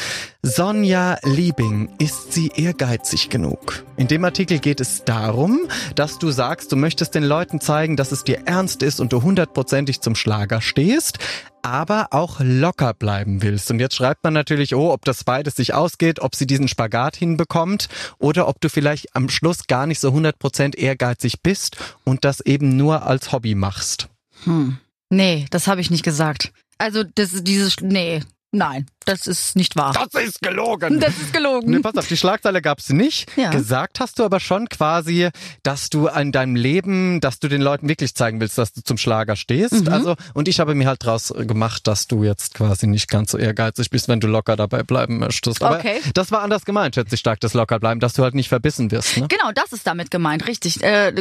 Sonja 0.42 1.18
Liebing, 1.24 1.88
ist 1.98 2.32
sie 2.32 2.52
ehrgeizig 2.54 3.28
genug? 3.28 3.84
In 3.96 4.06
dem 4.06 4.24
Artikel 4.24 4.60
geht 4.60 4.80
es 4.80 5.04
darum, 5.04 5.68
dass 5.96 6.20
du 6.20 6.30
sagst, 6.30 6.70
du 6.70 6.76
möchtest 6.76 7.16
den 7.16 7.24
Leuten 7.24 7.60
zeigen, 7.60 7.96
dass 7.96 8.12
es 8.12 8.22
dir 8.22 8.46
ernst 8.46 8.84
ist 8.84 9.00
und 9.00 9.12
du 9.12 9.22
hundertprozentig 9.22 10.00
zum 10.00 10.14
Schlager 10.14 10.60
stehst, 10.60 11.18
aber 11.62 12.08
auch 12.12 12.36
locker 12.38 12.94
bleiben 12.94 13.42
willst. 13.42 13.68
Und 13.72 13.80
jetzt 13.80 13.96
schreibt 13.96 14.22
man 14.22 14.32
natürlich, 14.32 14.76
oh, 14.76 14.92
ob 14.92 15.04
das 15.04 15.24
beides 15.24 15.56
sich 15.56 15.74
ausgeht, 15.74 16.20
ob 16.20 16.36
sie 16.36 16.46
diesen 16.46 16.68
Spagat 16.68 17.16
hinbekommt 17.16 17.88
oder 18.18 18.46
ob 18.46 18.60
du 18.60 18.68
vielleicht 18.68 19.16
am 19.16 19.28
Schluss 19.30 19.66
gar 19.66 19.88
nicht 19.88 19.98
so 19.98 20.10
100% 20.10 20.76
ehrgeizig 20.76 21.42
bist 21.42 21.78
und 22.04 22.24
das 22.24 22.40
eben 22.42 22.76
nur 22.76 23.04
als 23.04 23.32
Hobby 23.32 23.56
machst. 23.56 24.08
Hm. 24.44 24.78
Nee, 25.10 25.46
das 25.50 25.66
habe 25.66 25.80
ich 25.80 25.90
nicht 25.90 26.04
gesagt. 26.04 26.52
Also 26.78 27.02
das 27.02 27.42
dieses 27.42 27.80
nee, 27.80 28.20
nein, 28.52 28.86
das 29.08 29.26
ist 29.26 29.56
nicht 29.56 29.76
wahr. 29.76 29.92
Das 30.12 30.22
ist 30.22 30.42
gelogen! 30.42 31.00
Das 31.00 31.16
ist 31.18 31.32
gelogen. 31.32 31.70
Ne, 31.70 31.80
pass 31.80 31.94
auf, 31.96 32.06
die 32.08 32.16
Schlagzeile 32.16 32.60
gab's 32.62 32.90
nicht. 32.90 33.30
Ja. 33.36 33.50
Gesagt 33.50 34.00
hast 34.00 34.18
du 34.18 34.24
aber 34.24 34.40
schon 34.40 34.68
quasi, 34.68 35.30
dass 35.62 35.90
du 35.90 36.08
an 36.08 36.32
deinem 36.32 36.56
Leben, 36.56 37.20
dass 37.20 37.38
du 37.40 37.48
den 37.48 37.62
Leuten 37.62 37.88
wirklich 37.88 38.14
zeigen 38.14 38.40
willst, 38.40 38.58
dass 38.58 38.72
du 38.72 38.82
zum 38.82 38.98
Schlager 38.98 39.36
stehst. 39.36 39.86
Mhm. 39.86 39.92
Also, 39.92 40.14
und 40.34 40.48
ich 40.48 40.60
habe 40.60 40.74
mir 40.74 40.86
halt 40.86 41.04
draus 41.04 41.32
gemacht, 41.36 41.86
dass 41.86 42.06
du 42.06 42.22
jetzt 42.24 42.54
quasi 42.54 42.86
nicht 42.86 43.08
ganz 43.08 43.30
so 43.32 43.38
ehrgeizig 43.38 43.90
bist, 43.90 44.08
wenn 44.08 44.20
du 44.20 44.26
locker 44.26 44.56
dabei 44.56 44.82
bleiben 44.82 45.18
möchtest. 45.18 45.62
Aber 45.62 45.78
Okay. 45.78 46.00
das 46.14 46.30
war 46.30 46.42
anders 46.42 46.64
gemeint, 46.64 46.94
schätze 46.96 47.14
ich 47.14 47.20
stark, 47.20 47.40
das 47.40 47.54
locker 47.54 47.78
bleiben, 47.78 48.00
dass 48.00 48.12
du 48.14 48.22
halt 48.22 48.34
nicht 48.34 48.48
verbissen 48.48 48.90
wirst. 48.90 49.16
Ne? 49.16 49.28
Genau, 49.28 49.52
das 49.54 49.72
ist 49.72 49.86
damit 49.86 50.10
gemeint, 50.10 50.46
richtig. 50.46 50.82
Äh, 50.82 51.12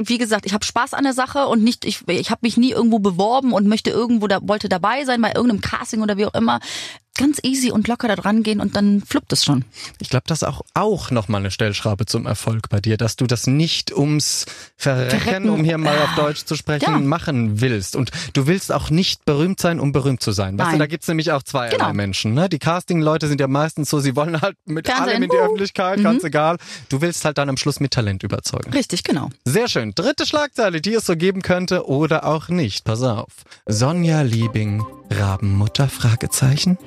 wie 0.00 0.18
gesagt, 0.18 0.46
ich 0.46 0.54
habe 0.54 0.64
Spaß 0.64 0.94
an 0.94 1.04
der 1.04 1.12
Sache 1.12 1.46
und 1.46 1.62
nicht, 1.62 1.84
ich, 1.84 2.06
ich 2.08 2.30
habe 2.30 2.40
mich 2.42 2.56
nie 2.56 2.72
irgendwo 2.72 2.98
beworben 2.98 3.52
und 3.52 3.66
möchte 3.66 3.90
irgendwo 3.90 4.26
da 4.26 4.38
wollte 4.42 4.68
dabei 4.68 5.04
sein 5.04 5.20
bei 5.20 5.28
irgendeinem 5.34 5.60
Casting 5.60 6.02
oder 6.02 6.16
wie 6.16 6.26
auch 6.26 6.34
immer. 6.34 6.60
Ganz 7.20 7.38
easy 7.42 7.70
und 7.70 7.86
locker 7.86 8.08
da 8.08 8.16
dran 8.16 8.42
gehen 8.42 8.60
und 8.60 8.76
dann 8.76 9.02
fluppt 9.02 9.32
es 9.32 9.44
schon. 9.44 9.64
Ich 10.00 10.08
glaube, 10.08 10.24
das 10.26 10.40
ist 10.42 10.48
auch, 10.48 10.62
auch 10.74 11.10
nochmal 11.10 11.40
eine 11.42 11.50
Stellschraube 11.50 12.06
zum 12.06 12.26
Erfolg 12.26 12.68
bei 12.70 12.80
dir, 12.80 12.96
dass 12.96 13.16
du 13.16 13.26
das 13.26 13.46
nicht 13.46 13.92
ums 13.94 14.46
Verrecken, 14.76 15.20
Verrecken. 15.20 15.50
um 15.50 15.62
hier 15.62 15.76
mal 15.76 15.98
auf 15.98 16.14
Deutsch 16.16 16.44
zu 16.46 16.56
sprechen, 16.56 16.90
Ja. 16.90 16.98
machen 16.98 17.60
willst. 17.60 17.94
Und 17.94 18.10
du 18.32 18.46
willst 18.46 18.72
auch 18.72 18.88
nicht 18.88 19.24
berühmt 19.26 19.60
sein, 19.60 19.78
um 19.80 19.92
berühmt 19.92 20.22
zu 20.22 20.32
sein. 20.32 20.58
Weißt 20.58 20.68
du, 20.68 20.70
Nein. 20.72 20.78
da 20.78 20.86
gibt's 20.86 21.06
nämlich 21.08 21.30
auch 21.32 21.42
zwei 21.42 21.68
Genau. 21.68 21.92
Menschen. 21.92 22.32
Ne? 22.32 22.48
Die 22.48 22.58
Casting-Leute 22.58 23.28
sind 23.28 23.38
ja 23.40 23.48
meistens 23.48 23.90
so, 23.90 24.00
sie 24.00 24.16
wollen 24.16 24.40
halt 24.40 24.56
mit 24.64 24.86
Fernsehen. 24.86 25.08
allem 25.10 25.22
in 25.24 25.28
die 25.28 25.36
Uh. 25.36 25.40
Öffentlichkeit, 25.42 26.02
ganz 26.02 26.24
egal. 26.24 26.56
Du 26.88 27.02
willst 27.02 27.24
halt 27.26 27.36
dann 27.36 27.48
am 27.50 27.58
Schluss 27.58 27.80
mit 27.80 27.90
Talent 27.92 28.22
überzeugen. 28.22 28.72
Richtig, 28.72 29.04
genau. 29.04 29.28
Sehr 29.44 29.68
schön. 29.68 29.92
Dritte 29.94 30.24
Schlagzeile, 30.24 30.80
die 30.80 30.94
es 30.94 31.04
so 31.04 31.16
geben 31.16 31.42
könnte 31.42 31.86
oder 31.86 32.24
auch 32.24 32.48
nicht. 32.48 32.84
Pass 32.84 33.02
auf. 33.02 33.28
Sonja 33.66 34.22
Liebing, 34.22 34.82
Rabenmutter? 35.10 35.88
Fragezeichen. 35.88 36.78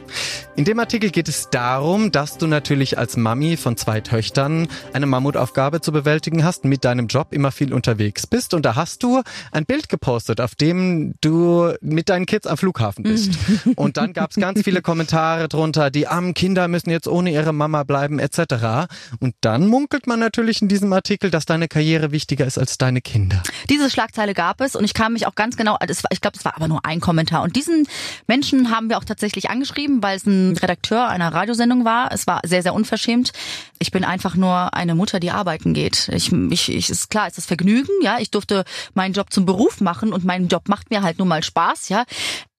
In 0.56 0.66
dem 0.66 0.80
Artikel 0.80 1.10
geht 1.10 1.28
es 1.28 1.50
darum, 1.50 2.12
dass 2.12 2.38
du 2.38 2.48
natürlich 2.48 2.98
als 2.98 3.18
Mami 3.18 3.58
von 3.58 3.78
zwei 3.78 4.02
Töchtern 4.02 4.68
eine 4.94 5.06
Mammutaufgabe 5.06 5.82
zu 5.82 5.92
bewältigen 5.92 6.44
hast, 6.44 6.64
mit 6.66 6.86
deinem 6.86 7.08
Job 7.08 7.28
immer 7.32 7.52
viel 7.52 7.74
unterwegs 7.74 8.26
bist. 8.28 8.54
Und 8.54 8.66
da 8.66 8.76
hast 8.76 9.04
du 9.04 9.22
ein 9.52 9.66
Bild 9.66 9.90
gepostet, 9.90 10.42
auf 10.42 10.56
dem 10.56 11.16
du 11.22 11.74
mit 11.82 12.10
deinen 12.10 12.26
Kids 12.26 12.48
am 12.48 12.58
Flughafen 12.58 13.04
bist. 13.04 13.34
Und 13.76 13.98
dann 13.98 14.14
gab 14.14 14.32
es 14.32 14.38
ganz 14.38 14.62
viele 14.62 14.82
Kommentare 14.82 15.48
drunter, 15.50 15.92
die 15.92 16.08
armen 16.08 16.34
Kinder 16.34 16.68
müssen 16.68 16.90
jetzt 16.90 17.08
ohne 17.08 17.32
ihre 17.32 17.54
Mama 17.54 17.84
bleiben, 17.84 18.20
etc. 18.20 18.88
Und 19.20 19.36
dann 19.42 19.68
munkelt 19.68 20.08
man 20.08 20.20
natürlich 20.20 20.62
in 20.62 20.68
diesem 20.68 20.94
Artikel, 20.94 21.30
dass 21.30 21.46
deine 21.46 21.68
Karriere 21.68 22.12
wichtiger 22.12 22.46
ist 22.46 22.58
als 22.58 22.78
deine 22.78 23.02
Kinder. 23.02 23.44
Diese 23.70 23.90
Schlagzeile 23.90 24.34
gab 24.34 24.62
es 24.62 24.76
und 24.76 24.84
ich 24.84 24.94
kam 24.94 25.14
mich 25.14 25.28
auch 25.28 25.36
ganz 25.36 25.58
genau, 25.58 25.74
war, 25.74 26.12
ich 26.12 26.22
glaube, 26.22 26.38
es 26.38 26.46
war 26.46 26.56
aber 26.56 26.68
nur 26.68 26.86
ein 26.86 27.00
Kommentar. 27.00 27.44
Und 27.44 27.56
diesen 27.56 27.88
Menschen 28.28 28.70
haben 28.70 28.90
wir 28.90 28.98
auch 28.98 29.04
tatsächlich 29.04 29.50
angeschrieben, 29.50 30.02
weil 30.04 30.18
es 30.18 30.26
ein 30.26 30.56
Redakteur 30.58 31.08
einer 31.08 31.34
Radiosendung 31.34 31.86
war. 31.86 32.12
Es 32.12 32.28
war 32.28 32.42
sehr, 32.44 32.62
sehr 32.62 32.74
unverschämt. 32.74 33.32
Ich 33.80 33.92
bin 33.92 34.04
einfach 34.04 34.36
nur 34.36 34.74
eine 34.74 34.96
Mutter, 34.96 35.20
die 35.20 35.32
arbeiten 35.32 35.74
geht. 35.74 36.10
Ich, 36.14 36.32
ich, 36.32 36.70
ich 36.70 36.90
ist 36.90 37.10
klar, 37.10 37.28
ist 37.28 37.38
das 37.38 37.46
Vergnügen, 37.46 37.92
ja. 38.02 38.18
Ich 38.20 38.32
durfte 38.32 38.64
meinen 38.94 39.14
Job 39.14 39.32
zum 39.32 39.46
Beruf 39.46 39.82
machen 39.82 40.14
und 40.14 40.26
mein 40.26 40.48
Job 40.48 40.70
macht 40.70 40.90
mir 40.90 41.02
halt 41.02 41.18
nur 41.18 41.28
mal 41.28 41.44
Spaß, 41.44 41.90
ja. 41.90 42.06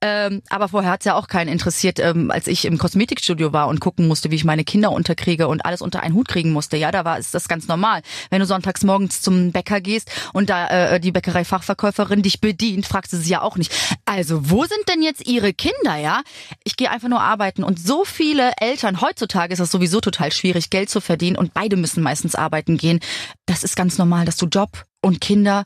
Ähm, 0.07 0.43
aber 0.51 0.69
vorher 0.69 0.91
hat's 0.91 1.07
ja 1.07 1.15
auch 1.15 1.29
keinen 1.29 1.49
interessiert, 1.49 1.99
ähm, 1.99 2.31
als 2.31 2.47
ich 2.47 2.67
im 2.67 2.77
Kosmetikstudio 2.77 3.55
war 3.55 3.69
und 3.69 3.81
gucken 3.81 4.07
musste, 4.07 4.31
wie 4.31 4.35
ich 4.35 4.45
meine 4.45 4.63
Kinder 4.63 4.93
unterkriege 4.93 5.49
und 5.49 5.65
alles 5.65 5.81
unter 5.81 6.03
einen 6.03 6.15
Hut 6.15 6.29
kriegen 6.29 6.53
musste. 6.53 6.77
Ja, 6.77 6.93
da 6.93 7.07
war 7.07 7.19
ist 7.19 7.33
das 7.33 7.49
ganz 7.49 7.69
normal. 7.69 8.03
Wenn 8.29 8.41
du 8.41 8.45
sonntags 8.45 8.85
morgens 8.85 9.23
zum 9.23 9.51
Bäcker 9.51 9.81
gehst 9.81 10.11
und 10.35 10.51
da 10.51 10.67
äh, 10.69 11.01
die 11.01 11.11
Bäckerei-Fachverkäuferin 11.11 12.21
dich 12.21 12.43
bedient, 12.43 12.85
fragst 12.85 13.15
du 13.15 13.17
sie 13.17 13.31
ja 13.31 13.41
auch 13.41 13.57
nicht. 13.57 13.73
Also 14.05 14.51
wo 14.51 14.65
sind 14.65 14.87
denn 14.91 15.01
jetzt 15.01 15.27
ihre 15.27 15.55
Kinder, 15.55 15.97
ja? 15.97 16.21
Ich 16.65 16.77
gehe 16.77 16.91
einfach 16.91 17.09
nur 17.09 17.23
arbeiten 17.23 17.65
und 17.65 17.81
so 17.81 18.05
viele 18.05 18.53
Eltern, 18.61 19.01
heutzutage 19.01 19.55
ist 19.55 19.61
es 19.61 19.71
sowieso 19.71 20.03
total 20.03 20.33
schwierig, 20.33 20.69
Geld 20.69 20.91
zu 20.91 21.01
verdienen 21.01 21.37
und 21.37 21.55
beide 21.55 21.77
müssen 21.77 22.03
meistens 22.03 22.35
arbeiten 22.35 22.77
gehen. 22.77 23.01
Das 23.47 23.65
ist 23.65 23.75
ganz 23.75 23.97
normal, 23.97 24.27
dass 24.27 24.37
du 24.37 24.49
Job 24.49 24.85
und 25.01 25.23
Kinder 25.23 25.65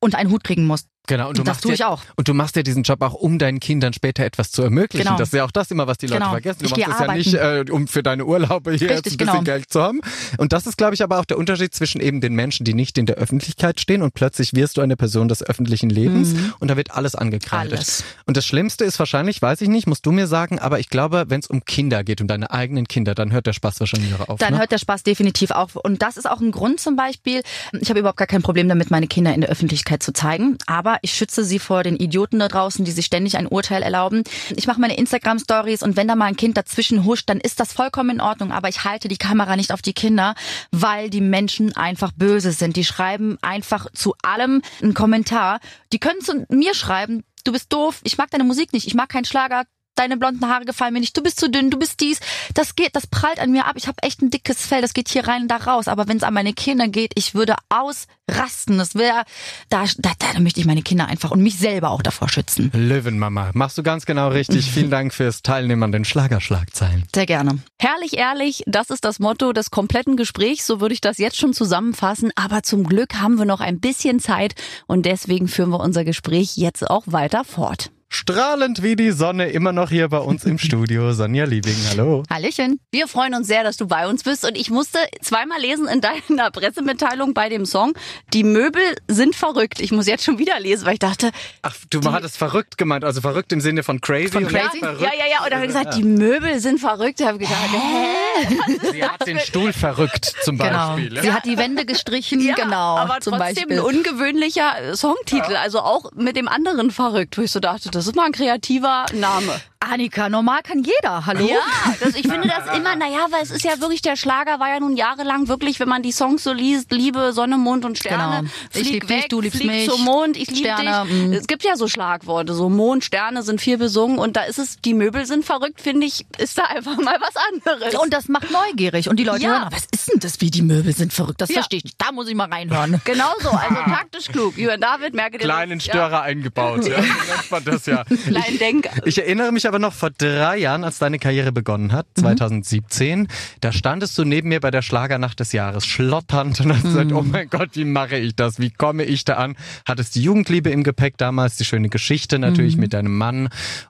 unter 0.00 0.18
einen 0.18 0.30
Hut 0.30 0.44
kriegen 0.44 0.66
musst. 0.66 0.88
Genau, 1.06 1.28
und 1.28 1.38
du 1.38 1.42
Das 1.42 1.54
machst 1.54 1.62
tue 1.62 1.70
ja, 1.72 1.74
ich 1.74 1.84
auch. 1.84 2.02
Und 2.16 2.28
du 2.28 2.34
machst 2.34 2.56
ja 2.56 2.62
diesen 2.62 2.82
Job 2.82 3.02
auch, 3.02 3.14
um 3.14 3.38
deinen 3.38 3.60
Kindern 3.60 3.92
später 3.92 4.24
etwas 4.24 4.50
zu 4.50 4.62
ermöglichen. 4.62 5.06
Genau. 5.06 5.18
Das 5.18 5.28
ist 5.28 5.34
ja 5.34 5.44
auch 5.44 5.50
das 5.50 5.70
immer, 5.70 5.86
was 5.86 5.98
die 5.98 6.06
Leute 6.06 6.20
Genau. 6.20 6.30
vergessen. 6.32 6.58
Du 6.60 6.64
Ich 6.66 6.70
machst 6.86 7.00
es 7.00 7.06
ja 7.06 7.14
nicht, 7.14 7.34
äh, 7.34 7.64
um 7.70 7.86
für 7.86 8.02
deine 8.02 8.24
Urlaube 8.24 8.72
hier 8.72 8.88
jetzt 8.88 9.06
Richtig, 9.06 9.14
ein 9.14 9.16
bisschen 9.18 9.32
genau. 9.32 9.42
Geld 9.44 9.72
zu 9.72 9.82
haben. 9.82 10.00
Und 10.38 10.52
das 10.52 10.66
ist, 10.66 10.76
glaube 10.76 10.94
ich, 10.94 11.02
aber 11.02 11.18
auch 11.18 11.24
der 11.24 11.38
Unterschied 11.38 11.74
zwischen 11.74 12.00
eben 12.00 12.20
den 12.20 12.34
Menschen, 12.34 12.64
die 12.64 12.74
nicht 12.74 12.98
in 12.98 13.06
der 13.06 13.16
Öffentlichkeit 13.16 13.80
stehen 13.80 14.02
und 14.02 14.14
plötzlich 14.14 14.54
wirst 14.54 14.76
du 14.76 14.80
eine 14.80 14.96
Person 14.96 15.28
des 15.28 15.42
öffentlichen 15.42 15.90
Lebens 15.90 16.34
und 16.58 16.68
da 16.68 16.76
wird 16.76 16.90
alles 16.92 17.14
angekreidet. 17.14 17.72
Mhm. 17.72 17.76
Alles. 17.76 18.04
Und 18.26 18.36
das 18.36 18.46
Schlimmste 18.46 18.84
ist 18.84 18.98
wahrscheinlich, 18.98 19.40
weiß 19.40 19.60
ich 19.60 19.68
nicht, 19.68 19.86
musst 19.86 20.06
du 20.06 20.12
mir 20.12 20.26
sagen, 20.26 20.58
aber 20.58 20.78
ich 20.78 20.88
glaube, 20.88 21.26
wenn 21.28 21.40
es 21.40 21.46
um 21.46 21.64
Kinder 21.64 22.04
geht, 22.04 22.20
um 22.20 22.26
deine 22.26 22.50
eigenen 22.50 22.88
Kinder, 22.88 23.14
dann 23.14 23.32
hört 23.32 23.46
der 23.46 23.52
Spaß 23.52 23.80
wahrscheinlich 23.80 24.14
auch 24.14 24.28
auf. 24.28 24.38
Dann 24.38 24.54
ne? 24.54 24.60
hört 24.60 24.72
der 24.72 24.78
Spaß 24.78 25.02
definitiv 25.02 25.50
auf. 25.50 25.76
Und 25.76 26.02
das 26.02 26.16
ist 26.16 26.28
auch 26.28 26.40
ein 26.40 26.50
Grund 26.50 26.80
zum 26.80 26.96
Beispiel. 26.96 27.42
Ich 27.80 27.88
habe 27.88 28.00
überhaupt 28.00 28.18
gar 28.18 28.26
kein 28.26 28.42
Problem 28.42 28.68
damit, 28.68 28.90
meine 28.90 29.06
Kinder 29.06 29.34
in 29.34 29.40
der 29.40 29.50
Öffentlichkeit 29.50 30.02
zu 30.02 30.12
zeigen. 30.12 30.56
Aber 30.66 30.95
ich 31.02 31.14
schütze 31.14 31.44
sie 31.44 31.58
vor 31.58 31.82
den 31.82 31.96
Idioten 31.96 32.38
da 32.38 32.48
draußen, 32.48 32.84
die 32.84 32.90
sich 32.90 33.06
ständig 33.06 33.36
ein 33.36 33.46
Urteil 33.46 33.82
erlauben. 33.82 34.24
Ich 34.54 34.66
mache 34.66 34.80
meine 34.80 34.96
Instagram-Stories 34.96 35.82
und 35.82 35.96
wenn 35.96 36.08
da 36.08 36.14
mal 36.14 36.26
ein 36.26 36.36
Kind 36.36 36.56
dazwischen 36.56 37.04
huscht, 37.04 37.28
dann 37.28 37.40
ist 37.40 37.60
das 37.60 37.72
vollkommen 37.72 38.10
in 38.10 38.20
Ordnung. 38.20 38.52
Aber 38.52 38.68
ich 38.68 38.84
halte 38.84 39.08
die 39.08 39.16
Kamera 39.16 39.56
nicht 39.56 39.72
auf 39.72 39.82
die 39.82 39.94
Kinder, 39.94 40.34
weil 40.70 41.10
die 41.10 41.20
Menschen 41.20 41.76
einfach 41.76 42.12
böse 42.12 42.52
sind. 42.52 42.76
Die 42.76 42.84
schreiben 42.84 43.38
einfach 43.42 43.86
zu 43.92 44.14
allem 44.22 44.62
einen 44.82 44.94
Kommentar. 44.94 45.60
Die 45.92 45.98
können 45.98 46.20
zu 46.20 46.46
mir 46.48 46.74
schreiben, 46.74 47.24
du 47.44 47.52
bist 47.52 47.72
doof, 47.72 48.00
ich 48.04 48.18
mag 48.18 48.30
deine 48.30 48.44
Musik 48.44 48.72
nicht, 48.72 48.86
ich 48.86 48.94
mag 48.94 49.08
keinen 49.08 49.24
Schlager, 49.24 49.64
deine 49.96 50.16
blonden 50.16 50.46
Haare 50.48 50.64
gefallen 50.64 50.96
mir 50.96 51.00
nicht, 51.00 51.16
du 51.16 51.22
bist 51.22 51.38
zu 51.38 51.50
dünn, 51.50 51.70
du 51.70 51.78
bist 51.78 52.00
dies. 52.00 52.20
Das 52.54 52.74
geht, 52.74 52.96
das 52.96 53.06
prallt 53.06 53.38
an 53.38 53.50
mir 53.50 53.66
ab. 53.66 53.74
Ich 53.76 53.86
habe 53.86 54.02
echt 54.02 54.22
ein 54.22 54.30
dickes 54.30 54.66
Fell, 54.66 54.80
das 54.80 54.94
geht 54.94 55.08
hier 55.08 55.26
rein 55.26 55.42
und 55.42 55.48
da 55.48 55.56
raus. 55.56 55.88
Aber 55.88 56.08
wenn 56.08 56.16
es 56.16 56.22
an 56.22 56.34
meine 56.34 56.52
Kinder 56.52 56.88
geht, 56.88 57.12
ich 57.14 57.34
würde 57.34 57.54
ausrasten. 57.68 58.78
Das 58.78 58.94
wäre, 58.94 59.24
da, 59.68 59.84
da, 59.98 60.12
da 60.18 60.40
möchte 60.40 60.60
ich 60.60 60.66
meine 60.66 60.82
Kinder 60.82 61.06
einfach 61.06 61.30
und 61.30 61.42
mich 61.42 61.58
selber 61.58 61.90
auch 61.90 62.02
davor 62.02 62.28
schützen. 62.28 62.70
Löwenmama, 62.72 63.50
machst 63.54 63.78
du 63.78 63.82
ganz 63.82 64.06
genau 64.06 64.28
richtig. 64.28 64.70
Vielen 64.70 64.90
Dank 64.90 65.12
fürs 65.12 65.42
Teilnehmen 65.42 65.82
an 65.82 65.92
den 65.92 66.04
Schlagerschlagzeilen. 66.04 67.04
Sehr 67.14 67.26
gerne. 67.26 67.58
Herrlich 67.78 68.16
ehrlich, 68.16 68.62
das 68.66 68.90
ist 68.90 69.04
das 69.04 69.18
Motto 69.18 69.52
des 69.52 69.70
kompletten 69.70 70.16
Gesprächs, 70.16 70.66
so 70.66 70.80
würde 70.80 70.94
ich 70.94 71.00
das 71.00 71.18
jetzt 71.18 71.36
schon 71.36 71.52
zusammenfassen. 71.52 72.32
Aber 72.36 72.62
zum 72.62 72.84
Glück 72.84 73.14
haben 73.20 73.36
wir 73.36 73.44
noch 73.44 73.60
ein 73.60 73.80
bisschen 73.80 74.20
Zeit 74.20 74.54
und 74.86 75.06
deswegen 75.06 75.48
führen 75.48 75.70
wir 75.70 75.80
unser 75.80 76.04
Gespräch 76.04 76.56
jetzt 76.56 76.88
auch 76.88 77.04
weiter 77.06 77.44
fort. 77.44 77.90
Strahlend 78.16 78.82
wie 78.82 78.96
die 78.96 79.10
Sonne, 79.12 79.50
immer 79.50 79.72
noch 79.72 79.90
hier 79.90 80.08
bei 80.08 80.18
uns 80.18 80.44
im 80.44 80.58
Studio. 80.58 81.12
Sonja 81.16 81.44
Liebing, 81.44 81.76
hallo. 81.90 82.22
Hallöchen. 82.30 82.80
Wir 82.90 83.08
freuen 83.08 83.34
uns 83.34 83.46
sehr, 83.46 83.62
dass 83.62 83.76
du 83.76 83.86
bei 83.86 84.08
uns 84.08 84.22
bist. 84.22 84.44
Und 84.44 84.56
ich 84.56 84.70
musste 84.70 84.98
zweimal 85.20 85.60
lesen 85.60 85.86
in 85.86 86.00
deiner 86.00 86.50
Pressemitteilung 86.52 87.34
bei 87.34 87.48
dem 87.50 87.66
Song, 87.66 87.92
die 88.32 88.42
Möbel 88.42 88.82
sind 89.06 89.36
verrückt. 89.36 89.80
Ich 89.80 89.92
muss 89.92 90.06
jetzt 90.06 90.24
schon 90.24 90.38
wieder 90.38 90.58
lesen, 90.60 90.86
weil 90.86 90.94
ich 90.94 90.98
dachte, 90.98 91.30
Ach, 91.62 91.74
du 91.90 92.00
hattest 92.10 92.38
verrückt 92.38 92.78
gemeint, 92.78 93.04
also 93.04 93.20
verrückt 93.20 93.52
im 93.52 93.60
Sinne 93.60 93.82
von 93.82 94.00
crazy. 94.00 94.32
Von 94.32 94.46
crazy? 94.46 94.80
ja, 94.80 94.90
ja, 94.92 95.26
ja. 95.30 95.44
Und 95.44 95.50
dann 95.52 95.54
habe 95.60 95.66
ich 95.66 95.72
gesagt, 95.74 95.94
die 95.96 96.02
Möbel 96.02 96.58
sind 96.58 96.80
verrückt. 96.80 97.20
Da 97.20 97.26
habe 97.26 97.42
ich 97.42 97.48
gedacht, 97.48 97.62
hä? 97.72 98.90
Sie 98.92 99.04
hat 99.04 99.26
den 99.26 99.38
Stuhl 99.40 99.72
verrückt 99.72 100.32
zum 100.42 100.56
Genau. 100.58 100.94
Beispiel. 100.96 101.20
Sie 101.22 101.32
hat 101.32 101.44
die 101.44 101.58
Wände 101.58 101.84
gestrichen, 101.84 102.40
Ja, 102.46 102.54
genau. 102.54 102.96
aber 102.96 103.20
zum 103.20 103.34
trotzdem 103.34 103.68
Beispiel. 103.68 103.78
ein 103.78 103.84
ungewöhnlicher 103.84 104.96
Songtitel. 104.96 105.56
Also 105.56 105.80
auch 105.80 106.10
mit 106.14 106.36
dem 106.36 106.48
anderen 106.48 106.90
verrückt, 106.90 107.36
wo 107.36 107.42
ich 107.42 107.50
so 107.52 107.60
dachte, 107.60 107.90
das 107.90 108.05
ist 108.08 108.16
mal 108.16 108.26
ein 108.26 108.32
kreativer 108.32 109.06
Name. 109.12 109.60
Annika, 109.90 110.28
normal 110.28 110.60
kann 110.62 110.82
jeder. 110.82 111.26
Hallo? 111.26 111.46
Ja, 111.48 111.94
das, 112.00 112.14
ich 112.14 112.26
finde 112.26 112.48
das 112.48 112.76
immer, 112.76 112.96
naja, 112.96 113.26
weil 113.30 113.42
es 113.42 113.50
ist 113.50 113.64
ja 113.64 113.80
wirklich, 113.80 114.02
der 114.02 114.16
Schlager 114.16 114.58
war 114.60 114.68
ja 114.68 114.80
nun 114.80 114.96
jahrelang 114.96 115.48
wirklich, 115.48 115.78
wenn 115.80 115.88
man 115.88 116.02
die 116.02 116.12
Songs 116.12 116.42
so 116.44 116.52
liest, 116.52 116.90
Liebe, 116.92 117.32
Sonne, 117.32 117.56
Mond 117.58 117.84
und 117.84 117.98
Sterne, 117.98 118.38
Genau. 118.40 118.50
Ich 118.72 118.80
flieg 118.80 118.92
lieb 118.92 119.06
dich, 119.06 119.10
weg, 119.10 119.28
du 119.28 119.40
liebst 119.40 119.64
mich, 119.64 119.88
zum 119.88 120.02
Mond, 120.04 120.36
ich 120.36 120.48
liebe 120.50 120.68
dich. 120.76 121.12
mm. 121.12 121.32
Es 121.32 121.46
gibt 121.46 121.62
ja 121.64 121.76
so 121.76 121.88
Schlagworte, 121.88 122.54
so 122.54 122.68
Mond, 122.68 123.04
Sterne 123.04 123.42
sind 123.42 123.60
viel 123.60 123.78
besungen 123.78 124.18
und 124.18 124.36
da 124.36 124.42
ist 124.42 124.58
es, 124.58 124.76
die 124.80 124.94
Möbel 124.94 125.24
sind 125.26 125.44
verrückt, 125.44 125.80
finde 125.80 126.06
ich, 126.06 126.24
ist 126.38 126.58
da 126.58 126.64
einfach 126.64 126.96
mal 126.98 127.16
was 127.20 127.34
anderes. 127.52 127.94
Und 127.94 128.12
das 128.12 128.28
macht 128.28 128.50
neugierig. 128.50 129.08
Und 129.08 129.16
die 129.18 129.24
Leute 129.24 129.42
Ja. 129.44 129.60
hören, 129.60 129.68
was 129.70 129.86
ist 129.92 130.12
denn 130.12 130.20
das, 130.20 130.40
wie 130.40 130.50
die 130.50 130.62
Möbel 130.62 130.92
sind 130.94 131.12
verrückt? 131.12 131.40
Das 131.40 131.48
Ja. 131.50 131.54
verstehe 131.56 131.78
ich 131.78 131.84
nicht. 131.84 131.96
Da 132.00 132.12
muss 132.12 132.28
ich 132.28 132.34
mal 132.34 132.48
reinhören. 132.48 133.00
Genau 133.04 133.32
so, 133.40 133.50
also 133.50 133.74
taktisch 133.74 134.26
klug. 134.28 134.56
Jürgen 134.58 134.80
David, 134.80 135.14
merke 135.14 135.38
dir 135.38 135.44
Kleinen 135.44 135.78
das. 135.78 135.84
Störer 135.86 136.22
eingebaut. 136.22 136.86
Ja, 136.86 137.00
nennt 137.00 137.50
man 137.50 137.64
das 137.64 137.86
ja. 137.86 137.96
Ja, 137.96 138.04
kleinen 138.16 138.58
Denker. 138.58 138.90
Ich 139.04 139.18
erinnere 139.18 139.52
mich 139.52 139.66
aber 139.66 139.75
noch 139.78 139.92
vor 139.92 140.10
drei 140.10 140.58
Jahren, 140.58 140.84
als 140.84 140.98
deine 140.98 141.18
Karriere 141.18 141.52
begonnen 141.52 141.92
hat, 141.92 142.06
2017, 142.18 143.28
da 143.60 143.72
standest 143.72 144.16
du 144.18 144.24
neben 144.24 144.48
mir 144.48 144.60
bei 144.60 144.70
der 144.70 144.82
Schlagernacht 144.82 145.40
des 145.40 145.52
Jahres, 145.52 145.86
schlotternd 145.86 146.60
und 146.60 146.72
hast 146.72 146.82
gesagt, 146.82 147.12
oh 147.12 147.22
mein 147.22 147.48
Gott, 147.48 147.70
wie 147.74 147.84
mache 147.84 148.16
ich 148.16 148.36
das? 148.36 148.58
Wie 148.58 148.70
komme 148.70 149.04
ich 149.04 149.24
da 149.24 149.34
an? 149.34 149.56
Hattest 149.86 150.14
die 150.14 150.22
Jugendliebe 150.22 150.70
im 150.70 150.82
Gepäck 150.82 151.16
damals, 151.18 151.56
die 151.56 151.64
schöne 151.64 151.88
Geschichte 151.88 152.38
natürlich 152.38 152.76
mit 152.76 152.92
deinem 152.92 153.16
Mann. 153.16 153.48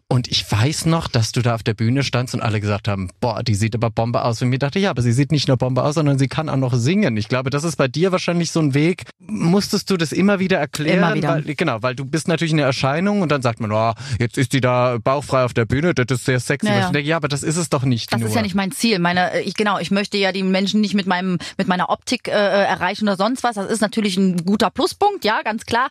Und 0.09 0.29
ich 0.29 0.51
weiß 0.51 0.87
noch, 0.87 1.09
dass 1.09 1.33
du 1.33 1.43
da 1.43 1.57
auf 1.57 1.65
der 1.65 1.75
Bühne 1.75 2.05
standst 2.05 2.33
und 2.35 2.41
alle 2.41 2.61
gesagt 2.61 2.87
haben, 2.87 3.11
boah, 3.21 3.43
die 3.43 3.57
sieht 3.57 3.75
aber 3.75 3.91
Bombe 3.91 4.23
aus. 4.23 4.41
Und 4.41 4.51
mir 4.51 4.59
dachte, 4.59 4.79
ja, 4.79 4.91
aber 4.91 5.03
sie 5.03 5.13
sieht 5.13 5.33
nicht 5.33 5.49
nur 5.49 5.57
Bombe 5.57 5.83
aus, 5.83 5.97
sondern 5.97 6.19
sie 6.19 6.29
kann 6.29 6.49
auch 6.49 6.57
noch 6.57 6.75
singen. 6.75 7.17
Ich 7.17 7.29
glaube, 7.29 7.51
das 7.51 7.65
ist 7.65 7.77
bei 7.77 7.89
dir 7.89 8.13
wahrscheinlich 8.13 8.53
so 8.53 8.61
ein 8.61 8.73
Weg. 8.75 9.05
Musstest 9.19 9.91
du 9.91 9.97
das 9.97 10.13
immer 10.13 10.39
wieder 10.39 10.59
erklären? 10.59 10.99
Immer 10.99 11.15
wieder. 11.15 11.29
Weil, 11.29 11.55
genau, 11.57 11.83
weil 11.83 11.97
du 11.97 12.05
bist 12.05 12.29
natürlich 12.29 12.53
eine 12.53 12.63
Erscheinung 12.63 13.21
und 13.21 13.33
dann 13.33 13.43
sagt 13.43 13.59
man, 13.59 13.73
oh, 13.73 13.95
jetzt 14.21 14.39
ist 14.39 14.53
die 14.53 14.61
da 14.61 14.99
bauchfrei 15.03 15.45
auf 15.45 15.55
der 15.55 15.66
Bühne, 15.67 15.95
das 15.95 16.07
ist 16.19 16.25
sehr 16.25 16.41
sexy. 16.41 16.67
Ja, 16.69 16.73
Und 16.75 16.81
ja. 16.81 16.87
ich 16.87 16.93
denke, 16.93 17.09
ja, 17.09 17.17
aber 17.17 17.29
das 17.29 17.43
ist 17.43 17.57
es 17.57 17.69
doch 17.69 17.83
nicht 17.85 18.13
Das 18.13 18.21
nur. 18.21 18.29
ist 18.29 18.35
ja 18.35 18.43
nicht 18.43 18.55
mein 18.55 18.73
Ziel. 18.73 18.99
Meine, 18.99 19.43
ich, 19.43 19.55
genau, 19.55 19.79
ich 19.79 19.91
möchte 19.91 20.17
ja 20.17 20.33
die 20.33 20.43
Menschen 20.43 20.81
nicht 20.81 20.95
mit 20.95 21.07
meinem, 21.07 21.39
mit 21.59 21.69
meiner 21.69 21.91
Optik 21.91 22.29
äh, 22.29 22.31
erreichen 22.33 23.05
oder 23.05 23.17
sonst 23.17 23.43
was. 23.43 23.57
Das 23.57 23.71
ist 23.71 23.81
natürlich 23.81 24.17
ein 24.17 24.45
guter 24.45 24.71
Pluspunkt, 24.71 25.25
ja, 25.25 25.43
ganz 25.43 25.67
klar. 25.67 25.89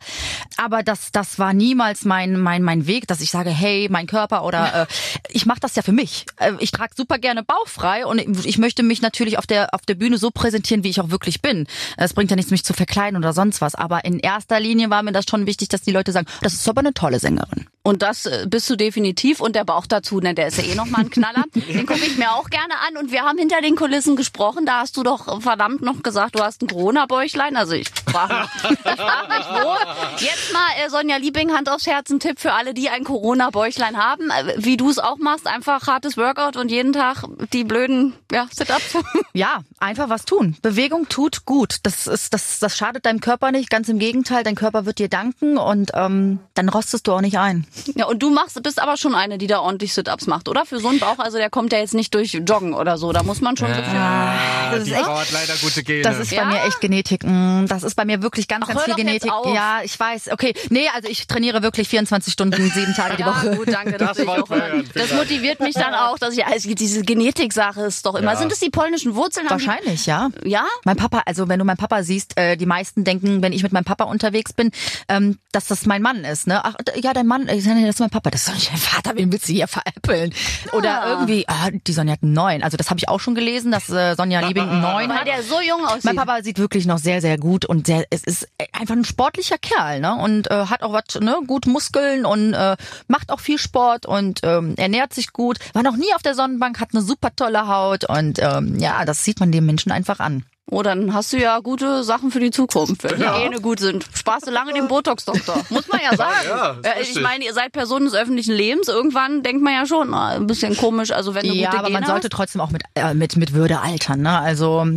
Aber 0.57 0.83
das, 0.83 1.11
das 1.11 1.39
war 1.39 1.53
niemals 1.53 2.05
mein, 2.05 2.39
mein, 2.39 2.63
mein 2.63 2.87
Weg, 2.87 3.07
dass 3.07 3.21
ich 3.21 3.31
sage, 3.31 3.49
hey, 3.49 3.87
mein 3.89 4.07
Körper 4.07 4.43
oder 4.45 4.83
äh, 4.83 4.85
ich 5.29 5.45
mache 5.45 5.59
das 5.59 5.75
ja 5.75 5.81
für 5.81 5.91
mich. 5.91 6.25
Äh, 6.37 6.53
ich 6.59 6.71
trage 6.71 6.93
super 6.95 7.17
gerne 7.17 7.43
bauchfrei 7.43 8.05
und 8.05 8.19
ich 8.45 8.57
möchte 8.57 8.83
mich 8.83 9.01
natürlich 9.01 9.37
auf 9.37 9.47
der, 9.47 9.73
auf 9.73 9.81
der 9.81 9.95
Bühne 9.95 10.17
so 10.17 10.31
präsentieren, 10.31 10.83
wie 10.83 10.89
ich 10.89 10.99
auch 11.01 11.09
wirklich 11.09 11.41
bin. 11.41 11.67
Es 11.97 12.13
bringt 12.13 12.29
ja 12.31 12.35
nichts, 12.35 12.51
mich 12.51 12.63
zu 12.63 12.73
verkleiden 12.73 13.17
oder 13.17 13.33
sonst 13.33 13.61
was. 13.61 13.75
Aber 13.75 14.05
in 14.05 14.19
erster 14.19 14.59
Linie 14.59 14.89
war 14.89 15.03
mir 15.03 15.11
das 15.11 15.25
schon 15.29 15.45
wichtig, 15.45 15.69
dass 15.69 15.81
die 15.81 15.91
Leute 15.91 16.11
sagen, 16.11 16.27
das 16.41 16.53
ist 16.53 16.67
aber 16.69 16.79
eine 16.79 16.93
tolle 16.93 17.19
Sängerin. 17.19 17.67
Und 17.85 18.01
das 18.01 18.25
äh, 18.25 18.47
bist 18.49 18.67
du 18.67 18.75
definitiv. 18.75 19.39
Und 19.39 19.55
der 19.55 19.63
Bauch 19.63 19.85
dazu, 19.85 20.19
ne, 20.19 20.33
der 20.33 20.47
ist 20.47 20.57
ja 20.57 20.63
eh 20.63 20.73
nochmal 20.73 21.01
ein 21.01 21.11
Knaller. 21.11 21.43
Den 21.53 21.85
gucke 21.85 22.03
ich 22.03 22.17
mir 22.17 22.31
auch 22.31 22.49
gerne 22.49 22.73
an. 22.87 22.97
Und 22.97 23.11
wir 23.11 23.21
haben 23.21 23.37
hinter 23.37 23.61
den 23.61 23.75
Kulissen 23.75 24.15
gesprochen. 24.15 24.65
Da 24.65 24.79
hast 24.79 24.97
du 24.97 25.03
doch 25.03 25.39
verdammt 25.39 25.83
noch 25.83 26.01
gesagt, 26.01 26.33
du 26.33 26.43
hast 26.43 26.63
ein 26.63 26.67
Corona-Bäuchlein. 26.67 27.55
Also 27.55 27.73
ich 27.73 27.87
frage 27.89 28.33
mich, 28.33 28.71
ich 28.85 28.91
frag 28.91 29.29
mich 29.29 29.45
wo. 29.51 30.25
Jetzt 30.25 30.51
mal 30.51 30.83
äh, 30.83 30.89
Sonja 30.89 31.17
Liebing, 31.17 31.53
Hand 31.53 31.69
aufs 31.69 31.85
Herz, 31.85 32.09
ein 32.09 32.19
Tipp 32.19 32.39
für 32.39 32.53
alle, 32.53 32.73
die 32.73 32.89
ein 32.89 33.03
Corona-Bäuchlein 33.03 33.97
haben. 33.97 34.31
Äh, 34.31 34.55
wie 34.57 34.77
du 34.77 34.89
es 34.89 34.97
auch 34.97 35.17
machst, 35.17 35.45
einfach 35.45 35.85
hartes 35.85 36.17
Workout 36.17 36.57
und 36.57 36.71
jeden 36.71 36.91
Tag 36.91 37.23
die 37.53 37.63
blöden 37.63 38.13
ja, 38.31 38.47
Sit-Ups. 38.51 38.97
Ja, 39.33 39.63
einfach 39.79 40.07
was 40.09 40.23
tun. 40.23 40.55
Bewegung 40.61 41.09
tut 41.09 41.45
gut. 41.45 41.79
Das 41.83 42.07
ist, 42.07 42.33
das, 42.33 42.59
das 42.59 42.77
schadet 42.77 43.05
deinem 43.05 43.19
Körper 43.19 43.51
nicht. 43.51 43.69
Ganz 43.69 43.89
im 43.89 43.99
Gegenteil, 43.99 44.43
dein 44.43 44.55
Körper 44.55 44.85
wird 44.85 44.97
dir 44.97 45.09
danken 45.09 45.57
und 45.57 45.91
ähm, 45.93 46.39
dann 46.53 46.69
rostest 46.69 47.07
du 47.07 47.11
auch 47.11 47.19
nicht 47.19 47.37
ein. 47.37 47.67
Ja, 47.95 48.05
und 48.05 48.19
du 48.21 48.29
machst, 48.29 48.61
bist 48.63 48.81
aber 48.81 48.97
schon 48.97 49.15
eine, 49.15 49.37
die 49.37 49.47
da 49.47 49.59
ordentlich 49.59 49.93
Sit-Ups 49.93 50.27
macht, 50.27 50.47
oder? 50.49 50.65
Für 50.65 50.79
so 50.79 50.87
einen 50.87 50.99
Bauch, 50.99 51.19
also 51.19 51.37
der 51.37 51.49
kommt 51.49 51.71
ja 51.73 51.79
jetzt 51.79 51.93
nicht 51.93 52.13
durch 52.13 52.33
Joggen 52.33 52.73
oder 52.73 52.97
so. 52.97 53.11
Da 53.11 53.23
muss 53.23 53.41
man 53.41 53.57
schon 53.57 53.67
bisschen... 53.67 53.95
Ah, 53.97 54.71
Das 54.71 54.83
die 54.83 54.91
ist 54.91 54.97
echt- 54.97 55.31
leider 55.31 55.53
gute 55.61 55.83
Gene. 55.83 56.01
Das 56.01 56.19
ist 56.19 56.29
bei 56.31 56.37
Ja? 56.37 56.45
mir 56.45 56.63
echt 56.63 56.81
Genetik. 56.81 57.23
Mm, 57.23 57.65
Das 57.67 57.83
ist 57.83 57.95
bei 57.95 58.05
mir 58.05 58.21
wirklich 58.21 58.47
ganz, 58.47 58.63
Ach, 58.63 58.67
ganz 58.69 58.79
hör 58.79 58.85
viel 58.85 58.93
doch 58.93 58.97
jetzt 59.11 59.23
Genetik. 59.23 59.31
auf. 59.31 59.53
Ja, 59.55 59.79
ich 59.83 59.99
weiß. 59.99 60.29
Okay, 60.31 60.53
nee, 60.69 60.87
also 60.95 61.09
ich 61.09 61.27
trainiere 61.27 61.61
wirklich 61.63 61.87
24 61.89 62.31
Stunden, 62.33 62.69
sieben 62.71 62.93
Tage 62.95 63.17
die 63.17 63.25
Woche. 63.25 63.47
Ja, 63.51 63.55
gut, 63.55 63.67
danke. 63.71 63.97
Das, 63.97 64.17
Das 64.17 64.25
hören. 64.25 64.89
das 64.93 65.13
motiviert 65.13 65.59
mich 65.59 65.73
dann 65.75 65.93
auch, 65.93 66.17
dass 66.17 66.33
ich, 66.37 66.45
also 66.45 66.73
diese 66.73 67.01
Genetik-Sache 67.01 67.81
ist 67.81 68.05
doch 68.05 68.15
immer. 68.15 68.33
Ja. 68.33 68.37
Sind 68.37 68.51
es 68.51 68.59
die 68.59 68.69
polnischen 68.69 69.15
Wurzeln? 69.15 69.49
Wahrscheinlich, 69.49 70.05
ja. 70.05 70.29
Ja? 70.43 70.65
Mein 70.85 70.95
Papa, 70.95 71.23
also 71.25 71.47
wenn 71.49 71.59
du 71.59 71.65
meinen 71.65 71.77
Papa 71.77 72.03
siehst, 72.03 72.37
äh, 72.37 72.55
die 72.57 72.65
meisten 72.65 73.03
denken, 73.03 73.41
wenn 73.41 73.53
ich 73.53 73.63
mit 73.63 73.71
meinem 73.73 73.85
Papa 73.85 74.05
unterwegs 74.05 74.53
bin, 74.53 74.71
ähm, 75.09 75.37
dass 75.51 75.67
das 75.67 75.85
mein 75.85 76.01
Mann 76.01 76.23
ist. 76.23 76.47
Ne? 76.47 76.63
Ach, 76.63 76.75
ja, 77.01 77.13
dein 77.13 77.27
Mann, 77.27 77.47
ich 77.49 77.64
nee, 77.73 77.85
das 77.85 77.95
ist 77.95 77.99
mein 77.99 78.09
Papa, 78.09 78.29
das 78.29 78.41
ist 78.41 78.49
doch 78.49 78.53
nicht 78.53 78.69
dein 78.71 78.77
Vater, 78.77 79.11
wen 79.15 79.31
willst 79.31 79.47
du 79.49 79.53
hier 79.53 79.67
veräppeln? 79.67 80.33
Oder 80.73 81.01
Ah. 81.03 81.09
irgendwie, 81.09 81.45
ah, 81.47 81.69
die 81.71 81.91
Sonja 81.93 82.13
hat 82.13 82.23
einen 82.23 82.33
neun. 82.33 82.63
Also 82.63 82.77
das 82.77 82.89
habe 82.89 82.97
ich 82.99 83.09
auch 83.09 83.19
schon 83.19 83.35
gelesen, 83.35 83.71
dass 83.71 83.89
äh, 83.89 84.15
Sonja 84.15 84.41
Liebing 84.41 84.69
einen 84.69 84.81
neun 84.81 85.09
Weil 85.09 85.17
hat. 85.19 85.27
der 85.27 85.43
so 85.43 85.59
jung 85.61 85.85
aussieht. 85.85 86.05
Mein 86.05 86.15
Papa 86.15 86.43
sieht 86.43 86.59
wirklich 86.59 86.85
noch 86.85 86.97
sehr, 86.99 87.21
sehr 87.21 87.37
gut 87.37 87.65
und 87.65 87.87
sehr, 87.87 88.05
es 88.09 88.23
ist 88.23 88.47
einfach 88.71 88.95
ein 88.95 89.05
sportlicher 89.05 89.57
Kerl, 89.57 89.99
ne? 89.99 90.15
Und 90.15 90.49
äh, 90.51 90.65
hat 90.67 90.83
auch 90.83 90.93
was, 90.93 91.19
ne, 91.19 91.37
gut 91.47 91.65
Muskeln 91.65 92.25
und 92.25 92.53
äh, 92.53 92.75
macht 93.07 93.31
auch 93.31 93.39
viel 93.39 93.57
Sport 93.57 94.05
und 94.05 94.41
ähm, 94.43 94.75
ernährt 94.77 95.13
sich 95.13 95.33
gut. 95.33 95.57
War 95.73 95.83
noch 95.83 95.95
nie 95.97 96.13
auf 96.15 96.21
der 96.21 96.35
Sonnenbank, 96.35 96.79
hat 96.79 96.89
eine 96.93 97.01
super 97.01 97.35
tolle 97.35 97.67
Haut 97.67 98.03
und 98.05 98.39
ähm, 98.41 98.77
ja, 98.79 99.05
das 99.05 99.23
sieht 99.23 99.39
man 99.39 99.51
dem 99.51 99.65
Menschen 99.65 99.91
einfach 99.91 100.19
an. 100.19 100.43
Oh, 100.71 100.81
dann 100.81 101.13
hast 101.13 101.31
du 101.31 101.37
ja 101.37 101.59
gute 101.59 102.03
Sachen 102.03 102.31
für 102.31 102.39
die 102.39 102.49
Zukunft, 102.49 103.03
wenn 103.03 103.21
Ja. 103.21 103.37
die 103.37 103.43
Gene 103.43 103.61
gut 103.61 103.79
sind. 103.79 104.03
Sparst 104.15 104.47
du 104.47 104.51
lange 104.51 104.73
den 104.73 104.87
Botox-Doktor. 104.87 105.63
Muss 105.69 105.87
man 105.87 105.99
ja 106.03 106.17
sagen. 106.17 106.33
Ja, 106.47 106.71
Äh, 106.81 106.93
ich 107.01 107.09
richtig. 107.09 107.21
meine, 107.21 107.45
ihr 107.45 107.53
seid 107.53 107.71
Personen 107.71 108.05
des 108.05 108.15
öffentlichen 108.15 108.51
Lebens. 108.55 108.87
Irgendwann 108.87 109.43
denkt 109.43 109.61
man 109.61 109.73
ja 109.73 109.85
schon, 109.85 110.09
na, 110.09 110.29
ein 110.29 110.47
bisschen 110.47 110.75
komisch, 110.75 111.11
also 111.11 111.35
wenn 111.35 111.43
du 111.47 111.53
Ja, 111.53 111.67
gute 111.69 111.77
aber 111.79 111.87
Gene 111.89 111.99
man 111.99 112.09
sollte 112.09 112.29
trotzdem 112.29 112.61
auch 112.61 112.71
mit, 112.71 112.81
äh, 112.95 113.13
mit, 113.13 113.35
mit 113.35 113.53
Würde 113.53 113.79
altern. 113.81 114.21
Ne? 114.21 114.39
Also 114.39 114.87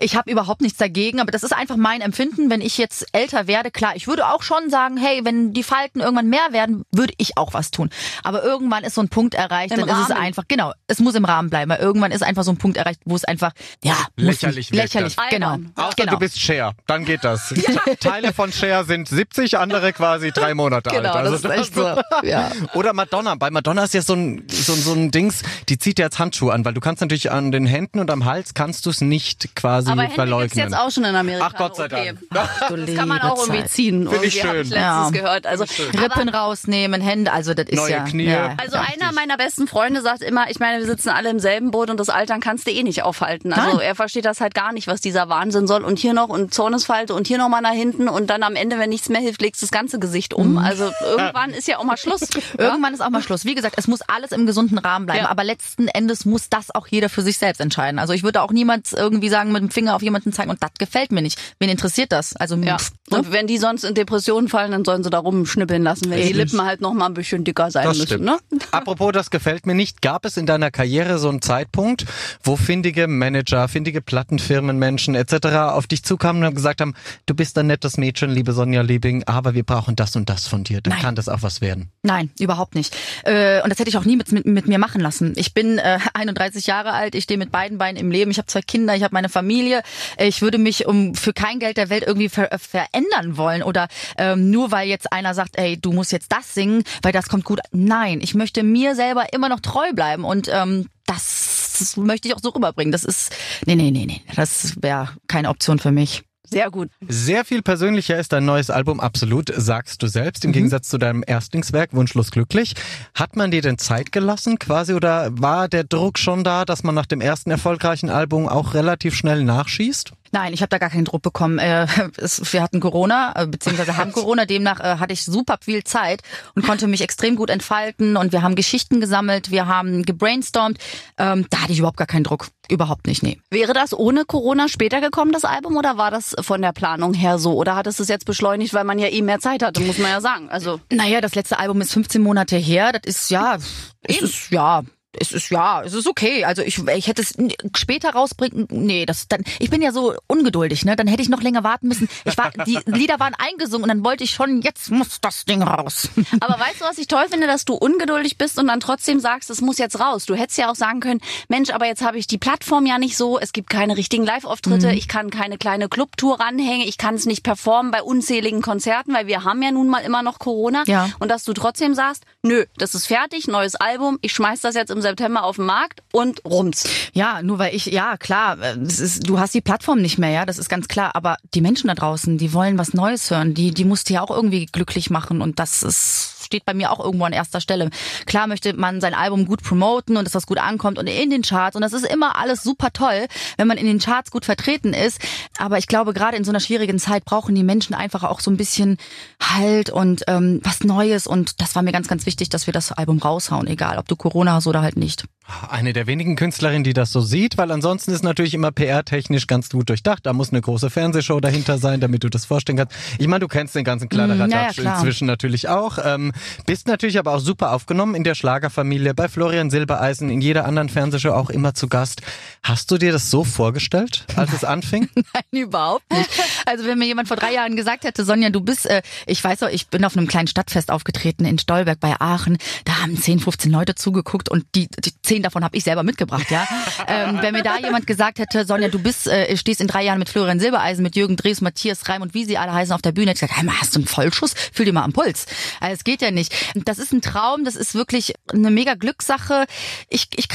ich 0.00 0.16
habe 0.16 0.30
überhaupt 0.30 0.60
nichts 0.60 0.76
dagegen, 0.76 1.18
aber 1.18 1.30
das 1.32 1.42
ist 1.42 1.54
einfach 1.54 1.76
mein 1.76 2.02
Empfinden. 2.02 2.50
Wenn 2.50 2.60
ich 2.60 2.76
jetzt 2.76 3.06
älter 3.12 3.46
werde, 3.46 3.70
klar, 3.70 3.96
ich 3.96 4.06
würde 4.08 4.26
auch 4.28 4.42
schon 4.42 4.68
sagen, 4.68 4.98
hey, 4.98 5.20
wenn 5.24 5.54
die 5.54 5.62
Falten 5.62 6.00
irgendwann 6.00 6.28
mehr 6.28 6.48
werden, 6.52 6.84
würde 6.92 7.14
ich 7.16 7.38
auch 7.38 7.54
was 7.54 7.70
tun. 7.70 7.88
Aber 8.22 8.44
irgendwann 8.44 8.84
ist 8.84 8.94
so 8.94 9.00
ein 9.00 9.08
Punkt 9.08 9.32
erreicht, 9.34 9.72
Im 9.72 9.80
dann 9.80 9.88
ist 9.88 9.94
es 10.04 10.10
Rahmen. 10.10 10.22
einfach, 10.24 10.44
genau, 10.46 10.72
es 10.88 10.98
muss 10.98 11.14
im 11.14 11.24
Rahmen 11.24 11.48
bleiben. 11.48 11.70
Weil 11.70 11.78
irgendwann 11.78 12.12
ist 12.12 12.22
einfach 12.22 12.44
so 12.44 12.50
ein 12.50 12.58
Punkt 12.58 12.76
erreicht, 12.76 13.00
wo 13.06 13.16
es 13.16 13.24
einfach, 13.24 13.52
ja, 13.82 13.94
muss 14.18 14.42
Lächerlich 14.42 15.05
nicht, 15.06 15.30
genau. 15.30 15.50
Albern. 15.52 15.72
Außer 15.76 15.94
genau. 15.96 16.12
du 16.12 16.18
bist 16.18 16.40
Cher, 16.40 16.72
dann 16.86 17.04
geht 17.04 17.24
das. 17.24 17.52
Teile 18.00 18.32
von 18.32 18.52
Cher 18.52 18.84
sind 18.84 19.08
70, 19.08 19.58
andere 19.58 19.92
quasi 19.92 20.32
drei 20.32 20.54
Monate 20.54 20.90
Genau, 20.90 21.12
alt. 21.12 21.26
das 21.26 21.40
ist 21.40 21.50
echt 21.50 21.74
so. 21.74 21.86
Ja. 22.22 22.50
Oder 22.74 22.92
Madonna. 22.92 23.34
Bei 23.36 23.50
Madonna 23.50 23.84
ist 23.84 23.94
ja 23.94 24.02
so 24.02 24.14
ein, 24.14 24.44
so, 24.48 24.72
ein- 24.72 24.80
so 24.80 24.92
ein 24.92 25.10
Dings, 25.10 25.42
die 25.68 25.78
zieht 25.78 25.98
ja 25.98 26.06
jetzt 26.06 26.18
Handschuhe 26.18 26.52
an, 26.52 26.64
weil 26.64 26.74
du 26.74 26.80
kannst 26.80 27.00
natürlich 27.00 27.30
an 27.30 27.52
den 27.52 27.66
Händen 27.66 28.00
und 28.00 28.10
am 28.10 28.24
Hals 28.24 28.54
kannst 28.54 28.86
du 28.86 28.90
es 28.90 29.00
nicht 29.00 29.54
quasi 29.54 29.90
Aber 29.90 30.08
verleugnen. 30.10 30.64
jetzt 30.64 30.76
auch 30.76 30.90
schon 30.90 31.04
in 31.04 31.14
Amerika. 31.16 31.50
Ach 31.52 31.58
Gott 31.58 31.76
sei 31.76 31.84
okay. 31.86 32.14
Dank. 32.30 32.48
Ach, 32.60 32.68
du 32.68 32.76
Das 32.76 32.94
kann 32.94 33.08
man 33.08 33.20
auch 33.20 33.46
irgendwie 33.46 33.64
ziehen. 33.66 34.08
Find 34.08 34.24
ich 34.24 34.40
schön. 34.40 34.68
Ja. 34.68 35.10
gehört. 35.10 35.46
Also, 35.46 35.64
Rippen 35.92 36.28
rausnehmen, 36.28 37.00
Hände, 37.00 37.32
also 37.32 37.54
das 37.54 37.66
ist 37.66 37.76
Neue 37.76 37.90
ja. 37.90 38.04
Knie. 38.04 38.24
Ja. 38.24 38.54
Also 38.56 38.78
Richtig. 38.78 39.02
einer 39.02 39.12
meiner 39.12 39.36
besten 39.36 39.66
Freunde 39.68 40.02
sagt 40.02 40.22
immer, 40.22 40.50
ich 40.50 40.58
meine, 40.58 40.78
wir 40.80 40.86
sitzen 40.86 41.08
alle 41.10 41.30
im 41.30 41.38
selben 41.38 41.70
Boot 41.70 41.90
und 41.90 41.98
das 41.98 42.08
Altern 42.08 42.40
kannst 42.40 42.66
du 42.66 42.70
eh 42.70 42.82
nicht 42.82 43.02
aufhalten. 43.02 43.52
Also 43.52 43.76
Nein. 43.78 43.86
er 43.86 43.94
versteht 43.94 44.24
das 44.24 44.40
halt 44.40 44.54
gar 44.54 44.72
nicht, 44.72 44.86
was 44.86 44.95
dieser 45.00 45.28
Wahnsinn 45.28 45.66
soll. 45.66 45.84
Und 45.84 45.98
hier 45.98 46.12
noch 46.14 46.28
und 46.28 46.52
Zornesfalte 46.52 47.14
und 47.14 47.26
hier 47.26 47.38
noch 47.38 47.48
mal 47.48 47.60
nach 47.60 47.72
hinten 47.72 48.08
und 48.08 48.28
dann 48.28 48.42
am 48.42 48.56
Ende, 48.56 48.78
wenn 48.78 48.90
nichts 48.90 49.08
mehr 49.08 49.20
hilft, 49.20 49.42
legst 49.42 49.62
du 49.62 49.66
das 49.66 49.70
ganze 49.70 49.98
Gesicht 49.98 50.34
um. 50.34 50.52
Mhm. 50.52 50.58
Also 50.58 50.90
irgendwann 51.00 51.50
ist 51.50 51.68
ja 51.68 51.78
auch 51.78 51.84
mal 51.84 51.96
Schluss. 51.96 52.22
Irgendwann 52.58 52.94
ist 52.94 53.00
auch 53.00 53.10
mal 53.10 53.22
Schluss. 53.22 53.44
Wie 53.44 53.54
gesagt, 53.54 53.76
es 53.78 53.86
muss 53.88 54.00
alles 54.02 54.32
im 54.32 54.46
gesunden 54.46 54.78
Rahmen 54.78 55.06
bleiben. 55.06 55.24
Ja. 55.24 55.30
Aber 55.30 55.44
letzten 55.44 55.88
Endes 55.88 56.24
muss 56.24 56.48
das 56.48 56.74
auch 56.74 56.86
jeder 56.88 57.08
für 57.08 57.22
sich 57.22 57.38
selbst 57.38 57.60
entscheiden. 57.60 57.98
Also 57.98 58.12
ich 58.12 58.22
würde 58.22 58.42
auch 58.42 58.50
niemals 58.52 58.92
irgendwie 58.92 59.28
sagen, 59.28 59.52
mit 59.52 59.62
dem 59.62 59.70
Finger 59.70 59.94
auf 59.94 60.02
jemanden 60.02 60.32
zeigen 60.32 60.50
und 60.50 60.62
das 60.62 60.70
gefällt 60.78 61.12
mir 61.12 61.22
nicht. 61.22 61.38
Wen 61.58 61.68
interessiert 61.68 62.12
das? 62.12 62.34
Also 62.36 62.56
Ja. 62.56 62.78
pff, 62.78 62.92
ne? 63.10 63.18
Und 63.18 63.32
wenn 63.32 63.46
die 63.46 63.58
sonst 63.58 63.84
in 63.84 63.94
Depressionen 63.94 64.48
fallen, 64.48 64.72
dann 64.72 64.84
sollen 64.84 65.02
sie 65.04 65.10
da 65.10 65.18
rumschnippeln 65.18 65.82
lassen, 65.82 66.04
wenn 66.10 66.18
die 66.18 66.24
Richtig. 66.28 66.36
Lippen 66.52 66.64
halt 66.64 66.80
noch 66.80 66.92
mal 66.94 67.06
ein 67.06 67.14
bisschen 67.14 67.44
dicker 67.44 67.70
sein 67.70 67.84
Das 67.84 67.98
müssen. 67.98 68.24
Ne? 68.24 68.38
Apropos, 68.70 69.12
das 69.12 69.30
gefällt 69.30 69.66
mir 69.66 69.74
nicht. 69.74 70.02
Gab 70.02 70.24
es 70.24 70.36
in 70.36 70.46
deiner 70.46 70.70
Karriere 70.70 71.18
so 71.18 71.28
einen 71.28 71.42
Zeitpunkt, 71.42 72.06
wo 72.42 72.56
findige 72.56 73.06
Manager, 73.08 73.68
findige 73.68 74.00
Plattenfirmen, 74.00 74.78
Menschen 74.86 75.16
etc. 75.16 75.46
auf 75.74 75.88
dich 75.88 76.04
zukamen 76.04 76.44
und 76.44 76.54
gesagt 76.54 76.80
haben, 76.80 76.94
du 77.26 77.34
bist 77.34 77.58
ein 77.58 77.66
nettes 77.66 77.96
Mädchen, 77.98 78.30
liebe 78.30 78.52
Sonja 78.52 78.82
Liebing, 78.82 79.24
aber 79.24 79.54
wir 79.54 79.64
brauchen 79.64 79.96
das 79.96 80.14
und 80.14 80.30
das 80.30 80.46
von 80.46 80.62
dir. 80.62 80.80
Dann 80.80 80.92
Nein. 80.92 81.02
kann 81.02 81.14
das 81.16 81.28
auch 81.28 81.42
was 81.42 81.60
werden. 81.60 81.90
Nein, 82.02 82.30
überhaupt 82.38 82.76
nicht. 82.76 82.96
Äh, 83.24 83.62
und 83.62 83.70
das 83.70 83.80
hätte 83.80 83.90
ich 83.90 83.96
auch 83.96 84.04
nie 84.04 84.16
mit, 84.16 84.30
mit, 84.30 84.46
mit 84.46 84.68
mir 84.68 84.78
machen 84.78 85.00
lassen. 85.00 85.32
Ich 85.34 85.54
bin 85.54 85.78
äh, 85.78 85.98
31 86.14 86.66
Jahre 86.66 86.92
alt, 86.92 87.16
ich 87.16 87.24
stehe 87.24 87.36
mit 87.36 87.50
beiden 87.50 87.78
Beinen 87.78 87.96
im 87.96 88.12
Leben, 88.12 88.30
ich 88.30 88.38
habe 88.38 88.46
zwei 88.46 88.62
Kinder, 88.62 88.94
ich 88.94 89.02
habe 89.02 89.12
meine 89.12 89.28
Familie. 89.28 89.82
Ich 90.18 90.40
würde 90.40 90.58
mich 90.58 90.86
um 90.86 91.16
für 91.16 91.32
kein 91.32 91.58
Geld 91.58 91.78
der 91.78 91.90
Welt 91.90 92.04
irgendwie 92.06 92.28
ver 92.28 92.52
äh, 92.52 92.58
verändern 92.58 93.36
wollen 93.36 93.64
oder 93.64 93.88
ähm, 94.18 94.50
nur 94.52 94.70
weil 94.70 94.88
jetzt 94.88 95.12
einer 95.12 95.34
sagt, 95.34 95.58
ey, 95.58 95.76
du 95.76 95.92
musst 95.92 96.12
jetzt 96.12 96.30
das 96.30 96.54
singen, 96.54 96.84
weil 97.02 97.12
das 97.12 97.28
kommt 97.28 97.44
gut. 97.44 97.58
Nein, 97.72 98.20
ich 98.22 98.34
möchte 98.34 98.62
mir 98.62 98.94
selber 98.94 99.32
immer 99.32 99.48
noch 99.48 99.60
treu 99.60 99.92
bleiben 99.92 100.24
und 100.24 100.48
ähm, 100.48 100.86
das 101.06 101.55
möchte 101.96 102.28
ich 102.28 102.34
auch 102.34 102.40
so 102.42 102.50
rüberbringen. 102.50 102.92
Das 102.92 103.04
ist, 103.04 103.32
nee, 103.66 103.74
nee, 103.76 103.90
nee, 103.90 104.06
nee, 104.06 104.22
das 104.34 104.74
wäre 104.80 105.10
keine 105.28 105.48
Option 105.48 105.78
für 105.78 105.92
mich. 105.92 106.22
Sehr 106.48 106.70
gut. 106.70 106.90
Sehr 107.08 107.44
viel 107.44 107.62
persönlicher 107.62 108.18
ist 108.18 108.32
dein 108.32 108.44
neues 108.44 108.70
Album 108.70 109.00
absolut, 109.00 109.52
sagst 109.54 110.02
du 110.02 110.06
selbst, 110.06 110.44
im 110.44 110.52
Gegensatz 110.52 110.88
zu 110.88 110.96
deinem 110.96 111.24
Erstlingswerk 111.26 111.92
Wunschlos 111.92 112.30
glücklich. 112.30 112.74
Hat 113.14 113.34
man 113.34 113.50
dir 113.50 113.62
denn 113.62 113.78
Zeit 113.78 114.12
gelassen 114.12 114.58
quasi 114.58 114.94
oder 114.94 115.30
war 115.32 115.68
der 115.68 115.82
Druck 115.82 116.18
schon 116.18 116.44
da, 116.44 116.64
dass 116.64 116.84
man 116.84 116.94
nach 116.94 117.06
dem 117.06 117.20
ersten 117.20 117.50
erfolgreichen 117.50 118.10
Album 118.10 118.48
auch 118.48 118.74
relativ 118.74 119.16
schnell 119.16 119.42
nachschießt? 119.42 120.12
Nein, 120.36 120.52
ich 120.52 120.60
habe 120.60 120.68
da 120.68 120.76
gar 120.76 120.90
keinen 120.90 121.06
Druck 121.06 121.22
bekommen. 121.22 121.58
Äh, 121.58 121.86
es, 122.18 122.52
wir 122.52 122.62
hatten 122.62 122.78
Corona, 122.78 123.32
äh, 123.36 123.46
beziehungsweise 123.46 123.96
haben 123.96 124.12
Corona. 124.12 124.44
Demnach 124.44 124.80
äh, 124.80 124.98
hatte 124.98 125.14
ich 125.14 125.24
super 125.24 125.56
viel 125.62 125.82
Zeit 125.82 126.20
und 126.54 126.62
konnte 126.62 126.88
mich 126.88 127.00
extrem 127.00 127.36
gut 127.36 127.48
entfalten. 127.48 128.18
Und 128.18 128.32
wir 128.32 128.42
haben 128.42 128.54
Geschichten 128.54 129.00
gesammelt, 129.00 129.50
wir 129.50 129.66
haben 129.66 130.02
gebrainstormt. 130.02 130.76
Ähm, 131.16 131.46
da 131.48 131.62
hatte 131.62 131.72
ich 131.72 131.78
überhaupt 131.78 131.96
gar 131.96 132.06
keinen 132.06 132.24
Druck. 132.24 132.48
Überhaupt 132.68 133.06
nicht, 133.06 133.22
nee. 133.22 133.40
Wäre 133.50 133.72
das 133.72 133.94
ohne 133.94 134.26
Corona 134.26 134.68
später 134.68 135.00
gekommen, 135.00 135.32
das 135.32 135.46
Album, 135.46 135.76
oder 135.76 135.96
war 135.96 136.10
das 136.10 136.36
von 136.40 136.60
der 136.60 136.72
Planung 136.72 137.14
her 137.14 137.38
so? 137.38 137.54
Oder 137.54 137.74
hat 137.74 137.86
es 137.86 137.98
es 137.98 138.08
jetzt 138.08 138.26
beschleunigt, 138.26 138.74
weil 138.74 138.84
man 138.84 138.98
ja 138.98 139.08
eh 139.08 139.22
mehr 139.22 139.38
Zeit 139.38 139.62
hatte, 139.62 139.80
muss 139.80 139.96
man 139.96 140.10
ja 140.10 140.20
sagen. 140.20 140.50
Also 140.50 140.80
Naja, 140.92 141.22
das 141.22 141.34
letzte 141.34 141.58
Album 141.58 141.80
ist 141.80 141.94
15 141.94 142.20
Monate 142.20 142.56
her. 142.56 142.92
Das 142.92 143.02
ist 143.06 143.30
ja, 143.30 143.56
es 144.02 144.20
ist 144.20 144.50
ja. 144.50 144.82
Es 145.18 145.32
ist 145.32 145.50
ja, 145.50 145.82
es 145.82 145.94
ist 145.94 146.06
okay. 146.06 146.44
Also 146.44 146.62
ich, 146.62 146.78
ich 146.88 147.06
hätte 147.06 147.22
es 147.22 147.34
später 147.76 148.10
rausbringen. 148.10 148.66
Nee, 148.70 149.06
das 149.06 149.28
dann. 149.28 149.44
Ich 149.58 149.70
bin 149.70 149.82
ja 149.82 149.92
so 149.92 150.14
ungeduldig, 150.26 150.84
ne? 150.84 150.96
Dann 150.96 151.06
hätte 151.06 151.22
ich 151.22 151.28
noch 151.28 151.42
länger 151.42 151.64
warten 151.64 151.88
müssen. 151.88 152.08
Ich 152.24 152.36
war, 152.36 152.50
die 152.66 152.78
Lieder 152.86 153.20
waren 153.20 153.34
eingesungen 153.34 153.84
und 153.84 153.88
dann 153.88 154.04
wollte 154.04 154.24
ich 154.24 154.30
schon. 154.30 154.62
Jetzt 154.62 154.90
muss 154.90 155.20
das 155.20 155.44
Ding 155.44 155.62
raus. 155.62 156.08
Aber 156.40 156.58
weißt 156.58 156.80
du, 156.80 156.84
was 156.84 156.98
ich 156.98 157.06
toll 157.06 157.26
finde, 157.30 157.46
dass 157.46 157.64
du 157.64 157.74
ungeduldig 157.74 158.38
bist 158.38 158.58
und 158.58 158.68
dann 158.68 158.80
trotzdem 158.80 159.20
sagst, 159.20 159.50
es 159.50 159.60
muss 159.60 159.78
jetzt 159.78 160.00
raus. 160.00 160.26
Du 160.26 160.34
hättest 160.34 160.58
ja 160.58 160.70
auch 160.70 160.74
sagen 160.74 161.00
können, 161.00 161.20
Mensch, 161.48 161.70
aber 161.70 161.86
jetzt 161.86 162.02
habe 162.02 162.18
ich 162.18 162.26
die 162.26 162.38
Plattform 162.38 162.86
ja 162.86 162.98
nicht 162.98 163.16
so, 163.16 163.38
es 163.38 163.52
gibt 163.52 163.70
keine 163.70 163.96
richtigen 163.96 164.24
Live-Auftritte, 164.24 164.92
ich 164.92 165.08
kann 165.08 165.30
keine 165.30 165.58
kleine 165.58 165.88
Clubtour 165.88 166.40
ranhängen, 166.40 166.86
ich 166.86 166.98
kann 166.98 167.14
es 167.14 167.26
nicht 167.26 167.42
performen 167.42 167.90
bei 167.90 168.02
unzähligen 168.02 168.62
Konzerten, 168.62 169.14
weil 169.14 169.26
wir 169.26 169.44
haben 169.44 169.62
ja 169.62 169.70
nun 169.70 169.88
mal 169.88 170.00
immer 170.00 170.22
noch 170.22 170.38
Corona. 170.38 170.84
Ja. 170.86 171.08
Und 171.18 171.30
dass 171.30 171.44
du 171.44 171.52
trotzdem 171.52 171.94
sagst, 171.94 172.24
nö, 172.42 172.64
das 172.78 172.94
ist 172.94 173.06
fertig, 173.06 173.46
neues 173.46 173.74
Album, 173.74 174.18
ich 174.22 174.32
schmeiß 174.32 174.60
das 174.60 174.74
jetzt 174.74 174.90
im 174.90 175.02
September 175.06 175.44
auf 175.44 175.56
den 175.56 175.66
Markt 175.66 176.02
und 176.12 176.44
rums. 176.44 176.84
Ja, 177.12 177.42
nur 177.42 177.58
weil 177.58 177.74
ich, 177.74 177.86
ja 177.86 178.16
klar, 178.16 178.58
äh, 178.60 178.78
ist, 178.78 179.28
du 179.28 179.38
hast 179.38 179.54
die 179.54 179.60
Plattform 179.60 180.00
nicht 180.00 180.18
mehr, 180.18 180.30
ja, 180.30 180.46
das 180.46 180.58
ist 180.58 180.68
ganz 180.68 180.88
klar. 180.88 181.14
Aber 181.14 181.36
die 181.54 181.60
Menschen 181.60 181.88
da 181.88 181.94
draußen, 181.94 182.38
die 182.38 182.52
wollen 182.52 182.78
was 182.78 182.94
Neues 182.94 183.30
hören, 183.30 183.54
die, 183.54 183.72
die 183.72 183.84
musst 183.84 184.08
du 184.08 184.14
ja 184.14 184.22
auch 184.22 184.30
irgendwie 184.30 184.66
glücklich 184.66 185.10
machen 185.10 185.40
und 185.40 185.58
das 185.58 185.82
ist 185.82 186.35
steht 186.46 186.64
bei 186.64 186.74
mir 186.74 186.90
auch 186.90 187.04
irgendwo 187.04 187.24
an 187.24 187.32
erster 187.32 187.60
Stelle. 187.60 187.90
Klar 188.24 188.46
möchte 188.46 188.72
man 188.72 189.00
sein 189.00 189.14
Album 189.14 189.46
gut 189.46 189.62
promoten 189.62 190.16
und 190.16 190.24
dass 190.24 190.32
das 190.32 190.46
gut 190.46 190.58
ankommt 190.58 190.98
und 190.98 191.06
in 191.06 191.30
den 191.30 191.42
Charts 191.42 191.76
und 191.76 191.82
das 191.82 191.92
ist 191.92 192.06
immer 192.06 192.36
alles 192.36 192.62
super 192.62 192.92
toll, 192.92 193.26
wenn 193.58 193.68
man 193.68 193.76
in 193.76 193.86
den 193.86 193.98
Charts 193.98 194.30
gut 194.30 194.44
vertreten 194.44 194.94
ist. 194.94 195.20
Aber 195.58 195.78
ich 195.78 195.86
glaube, 195.86 196.14
gerade 196.14 196.36
in 196.36 196.44
so 196.44 196.50
einer 196.50 196.60
schwierigen 196.60 196.98
Zeit 196.98 197.24
brauchen 197.24 197.54
die 197.54 197.62
Menschen 197.62 197.94
einfach 197.94 198.24
auch 198.24 198.40
so 198.40 198.50
ein 198.50 198.56
bisschen 198.56 198.96
Halt 199.42 199.90
und 199.90 200.24
ähm, 200.28 200.60
was 200.62 200.80
Neues 200.80 201.26
und 201.26 201.60
das 201.60 201.74
war 201.74 201.82
mir 201.82 201.92
ganz, 201.92 202.08
ganz 202.08 202.26
wichtig, 202.26 202.48
dass 202.48 202.66
wir 202.66 202.72
das 202.72 202.92
Album 202.92 203.18
raushauen, 203.18 203.66
egal 203.66 203.98
ob 203.98 204.08
du 204.08 204.16
Corona 204.16 204.54
hast 204.54 204.66
oder 204.66 204.82
halt 204.82 204.96
nicht. 204.96 205.24
Eine 205.70 205.92
der 205.92 206.08
wenigen 206.08 206.34
Künstlerinnen, 206.34 206.82
die 206.82 206.92
das 206.92 207.12
so 207.12 207.20
sieht, 207.20 207.56
weil 207.56 207.70
ansonsten 207.70 208.10
ist 208.10 208.24
natürlich 208.24 208.52
immer 208.52 208.72
PR-technisch 208.72 209.46
ganz 209.46 209.70
gut 209.70 209.88
durchdacht. 209.88 210.26
Da 210.26 210.32
muss 210.32 210.50
eine 210.50 210.60
große 210.60 210.90
Fernsehshow 210.90 211.38
dahinter 211.38 211.78
sein, 211.78 212.00
damit 212.00 212.24
du 212.24 212.28
das 212.28 212.44
vorstellen 212.44 212.78
kannst. 212.78 212.96
Ich 213.18 213.28
meine, 213.28 213.40
du 213.40 213.48
kennst 213.48 213.76
den 213.76 213.84
ganzen 213.84 214.08
Kladderadatsch 214.08 214.46
Mm, 214.48 214.50
ja, 214.50 214.66
ja, 214.66 214.72
klar. 214.72 214.96
inzwischen 214.98 215.26
natürlich 215.26 215.68
auch. 215.68 215.98
Ähm, 216.04 216.32
bist 216.66 216.88
natürlich 216.88 217.18
aber 217.20 217.32
auch 217.32 217.38
super 217.38 217.72
aufgenommen 217.72 218.16
in 218.16 218.24
der 218.24 218.34
Schlagerfamilie, 218.34 219.14
bei 219.14 219.28
Florian 219.28 219.70
Silbereisen, 219.70 220.30
in 220.30 220.40
jeder 220.40 220.64
anderen 220.64 220.88
Fernsehshow 220.88 221.30
auch 221.32 221.50
immer 221.50 221.74
zu 221.74 221.86
Gast. 221.88 222.22
Hast 222.64 222.90
du 222.90 222.98
dir 222.98 223.12
das 223.12 223.30
so 223.30 223.44
vorgestellt, 223.44 224.24
als 224.34 224.52
es 224.52 224.64
anfing? 224.64 225.08
Nein, 225.14 225.62
überhaupt 225.62 226.10
nicht. 226.12 226.28
Also 226.66 226.84
wenn 226.86 226.98
mir 226.98 227.06
jemand 227.06 227.28
vor 227.28 227.36
drei 227.36 227.52
Jahren 227.52 227.76
gesagt 227.76 228.02
hätte, 228.04 228.24
Sonja, 228.24 228.50
du 228.50 228.60
bist, 228.60 228.86
äh, 228.86 229.02
ich 229.26 229.42
weiß 229.42 229.62
auch, 229.62 229.68
ich 229.70 229.86
bin 229.88 230.04
auf 230.04 230.16
einem 230.16 230.26
kleinen 230.26 230.48
Stadtfest 230.48 230.90
aufgetreten 230.90 231.44
in 231.44 231.56
Stolberg 231.58 232.00
bei 232.00 232.16
Aachen. 232.18 232.58
Da 232.84 233.00
haben 233.02 233.16
10, 233.16 233.38
15 233.38 233.70
Leute 233.70 233.94
zugeguckt 233.94 234.48
und 234.48 234.64
die, 234.74 234.88
die 234.88 235.12
10 235.22 235.35
davon 235.42 235.64
habe 235.64 235.76
ich 235.76 235.84
selber 235.84 236.02
mitgebracht, 236.02 236.50
ja. 236.50 236.66
ähm, 237.08 237.38
wenn 237.40 237.52
mir 237.52 237.62
da 237.62 237.78
jemand 237.78 238.06
gesagt 238.06 238.38
hätte, 238.38 238.64
Sonja, 238.64 238.88
du 238.88 238.98
bist, 238.98 239.26
äh, 239.26 239.56
stehst 239.56 239.80
in 239.80 239.86
drei 239.86 240.04
Jahren 240.04 240.18
mit 240.18 240.28
Florian 240.28 240.60
Silbereisen, 240.60 241.02
mit 241.02 241.16
Jürgen 241.16 241.36
Drees, 241.36 241.60
Matthias 241.60 242.08
Reim 242.08 242.22
und 242.22 242.34
wie 242.34 242.44
sie 242.44 242.58
alle 242.58 242.72
heißen 242.72 242.94
auf 242.94 243.02
der 243.02 243.12
Bühne, 243.12 243.30
hätte 243.30 243.44
ich 243.44 243.50
gesagt, 243.50 243.60
hey, 243.60 243.68
hast 243.80 243.94
du 243.94 244.00
einen 244.00 244.06
Vollschuss? 244.06 244.54
Fühl 244.72 244.86
dir 244.86 244.92
mal 244.92 245.04
am 245.04 245.12
Puls. 245.12 245.46
Also 245.80 245.94
es 245.94 246.04
geht 246.04 246.22
ja 246.22 246.30
nicht. 246.30 246.54
Das 246.74 246.98
ist 246.98 247.12
ein 247.12 247.22
Traum, 247.22 247.64
das 247.64 247.76
ist 247.76 247.94
wirklich 247.94 248.34
eine 248.52 248.70
mega 248.70 248.94
Glückssache. 248.94 249.66
Ich, 250.08 250.28
ich, 250.36 250.48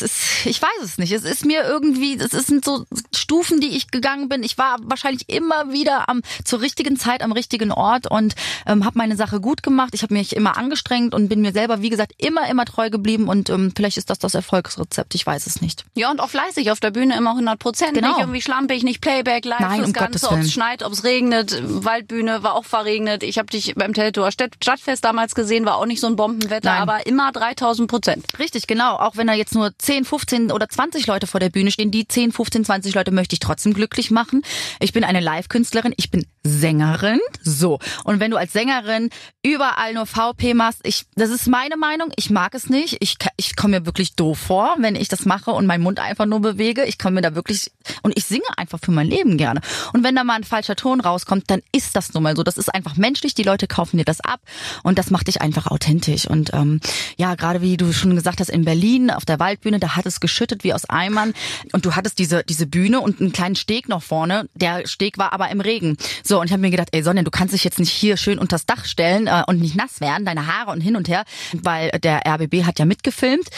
ist, 0.00 0.46
ich 0.46 0.60
weiß 0.60 0.84
es 0.84 0.98
nicht. 0.98 1.12
Es 1.12 1.24
ist 1.24 1.44
mir 1.44 1.64
irgendwie, 1.64 2.18
es 2.18 2.30
sind 2.30 2.64
so 2.64 2.84
Stufen, 3.14 3.60
die 3.60 3.76
ich 3.76 3.90
gegangen 3.90 4.28
bin. 4.28 4.42
Ich 4.42 4.58
war 4.58 4.76
wahrscheinlich 4.82 5.28
immer 5.28 5.72
wieder 5.72 6.08
am 6.08 6.22
zur 6.44 6.60
richtigen 6.60 6.96
Zeit 6.96 7.22
am 7.22 7.32
richtigen 7.32 7.72
Ort 7.72 8.06
und 8.06 8.34
ähm, 8.66 8.84
habe 8.84 8.98
meine 8.98 9.16
Sache 9.16 9.40
gut 9.40 9.62
gemacht. 9.62 9.94
Ich 9.94 10.02
habe 10.02 10.14
mich 10.14 10.34
immer 10.36 10.56
angestrengt 10.56 11.14
und 11.14 11.28
bin 11.28 11.40
mir 11.40 11.52
selber, 11.52 11.82
wie 11.82 11.90
gesagt, 11.90 12.12
immer, 12.18 12.48
immer 12.48 12.64
treu 12.64 12.90
geblieben. 12.90 13.28
Und 13.28 13.50
ähm, 13.50 13.72
vielleicht 13.74 13.96
ist 13.96 14.10
das 14.10 14.18
das 14.22 14.34
Erfolgsrezept. 14.34 15.14
Ich 15.14 15.26
weiß 15.26 15.46
es 15.46 15.60
nicht. 15.60 15.84
Ja, 15.94 16.10
und 16.10 16.20
auch 16.20 16.30
fleißig 16.30 16.70
auf 16.70 16.80
der 16.80 16.90
Bühne 16.90 17.16
immer 17.16 17.30
100 17.30 17.58
Prozent. 17.58 17.94
Genau. 17.94 18.08
Nicht 18.08 18.20
irgendwie 18.20 18.42
schlampig, 18.42 18.82
nicht 18.82 19.00
Playback, 19.00 19.44
live, 19.44 19.60
Nein, 19.60 19.78
das 19.78 19.86
um 19.86 19.92
Ganze, 19.92 20.30
ob 20.30 20.38
es 20.38 20.52
schneit, 20.52 20.82
ob 20.82 20.92
es 20.92 21.04
regnet. 21.04 21.62
Waldbühne 21.62 22.42
war 22.42 22.54
auch 22.54 22.64
verregnet. 22.64 23.22
Ich 23.22 23.38
habe 23.38 23.46
dich 23.46 23.74
beim 23.74 23.94
Teltower 23.94 24.30
Stadt 24.32 24.52
Stadtfest 24.62 25.04
damals 25.04 25.34
gesehen, 25.34 25.64
war 25.64 25.76
auch 25.76 25.86
nicht 25.86 26.00
so 26.00 26.06
ein 26.06 26.16
Bombenwetter, 26.16 26.70
Nein. 26.70 26.82
aber 26.82 27.06
immer 27.06 27.32
3000 27.32 27.90
Prozent. 27.90 28.26
Richtig, 28.38 28.66
genau. 28.66 28.96
Auch 28.96 29.16
wenn 29.16 29.26
da 29.26 29.34
jetzt 29.34 29.54
nur 29.54 29.72
10, 29.76 30.04
15 30.04 30.52
oder 30.52 30.68
20 30.68 31.06
Leute 31.06 31.26
vor 31.26 31.40
der 31.40 31.50
Bühne 31.50 31.70
stehen, 31.70 31.90
die 31.90 32.06
10, 32.06 32.32
15, 32.32 32.64
20 32.64 32.94
Leute 32.94 33.10
möchte 33.10 33.34
ich 33.34 33.40
trotzdem 33.40 33.74
glücklich 33.74 34.10
machen. 34.10 34.42
Ich 34.80 34.92
bin 34.92 35.04
eine 35.04 35.20
Live-Künstlerin, 35.20 35.94
ich 35.96 36.10
bin 36.10 36.26
Sängerin. 36.44 37.20
So. 37.42 37.78
Und 38.04 38.18
wenn 38.20 38.30
du 38.30 38.36
als 38.36 38.52
Sängerin 38.52 39.10
überall 39.42 39.94
nur 39.94 40.06
VP 40.06 40.54
machst, 40.54 40.80
ich, 40.82 41.04
das 41.14 41.30
ist 41.30 41.46
meine 41.46 41.76
Meinung, 41.76 42.12
ich 42.16 42.30
mag 42.30 42.54
es 42.54 42.68
nicht. 42.68 42.96
Ich, 43.00 43.16
ich 43.36 43.54
komme 43.54 43.80
mir 43.80 43.86
wirklich 43.86 44.16
doof 44.16 44.38
vor, 44.38 44.74
wenn 44.78 44.96
ich 44.96 45.08
das 45.08 45.24
mache 45.24 45.52
und 45.52 45.66
meinen 45.66 45.82
Mund 45.82 46.00
einfach 46.00 46.26
nur 46.26 46.40
bewege. 46.40 46.84
Ich 46.84 46.98
komme 46.98 47.16
mir 47.16 47.22
da 47.22 47.34
wirklich, 47.34 47.70
und 48.02 48.16
ich 48.16 48.24
singe 48.24 48.42
einfach 48.56 48.80
für 48.82 48.90
mein 48.90 49.06
Leben 49.06 49.36
gerne. 49.36 49.60
Und 49.92 50.02
wenn 50.02 50.16
da 50.16 50.24
mal 50.24 50.34
ein 50.34 50.44
falscher 50.44 50.74
Ton 50.74 51.00
rauskommt, 51.00 51.44
dann 51.48 51.62
ist 51.70 51.94
das 51.94 52.12
nun 52.12 52.24
mal 52.24 52.36
so. 52.36 52.42
Das 52.42 52.56
ist 52.56 52.74
einfach 52.74 52.96
menschlich, 52.96 53.34
die 53.34 53.44
Leute 53.44 53.68
kaufen 53.68 53.98
dir 53.98 54.04
das 54.04 54.20
ab 54.20 54.40
und 54.82 54.98
das 54.98 55.10
macht 55.10 55.28
dich 55.28 55.40
einfach 55.40 55.68
authentisch. 55.68 56.26
Und 56.26 56.52
ähm, 56.54 56.80
ja, 57.16 57.36
gerade 57.36 57.62
wie 57.62 57.76
du 57.76 57.92
schon 57.92 58.16
gesagt 58.16 58.40
hast, 58.40 58.50
in 58.50 58.64
Berlin 58.64 59.10
auf 59.10 59.24
der 59.24 59.38
Waldbühne, 59.38 59.78
da 59.78 59.96
hat 59.96 60.06
es 60.06 60.20
geschüttet 60.20 60.64
wie 60.64 60.74
aus 60.74 60.84
Eimern 60.86 61.34
und 61.72 61.86
du 61.86 61.94
hattest 61.94 62.18
diese, 62.18 62.42
diese 62.42 62.66
Bühne 62.66 63.00
und 63.00 63.20
einen 63.20 63.32
kleinen 63.32 63.56
Steg 63.56 63.88
noch 63.88 64.02
vorne. 64.02 64.48
Der 64.54 64.86
Steg 64.88 65.18
war 65.18 65.32
aber 65.32 65.48
im 65.50 65.60
Regen. 65.60 65.96
So, 66.24 66.31
und 66.40 66.46
ich 66.46 66.52
habe 66.52 66.60
mir 66.60 66.70
gedacht, 66.70 66.88
ey 66.92 67.02
Sonja, 67.02 67.22
du 67.22 67.30
kannst 67.30 67.54
dich 67.54 67.64
jetzt 67.64 67.78
nicht 67.78 67.90
hier 67.90 68.16
schön 68.16 68.38
unters 68.38 68.66
Dach 68.66 68.84
stellen 68.84 69.26
äh, 69.26 69.42
und 69.46 69.60
nicht 69.60 69.76
nass 69.76 70.00
werden, 70.00 70.24
deine 70.24 70.46
Haare 70.46 70.70
und 70.70 70.80
hin 70.80 70.96
und 70.96 71.08
her, 71.08 71.24
weil 71.52 71.90
der 72.02 72.26
RBB 72.26 72.64
hat 72.64 72.78
ja 72.78 72.84
mitgefilmt. 72.84 73.48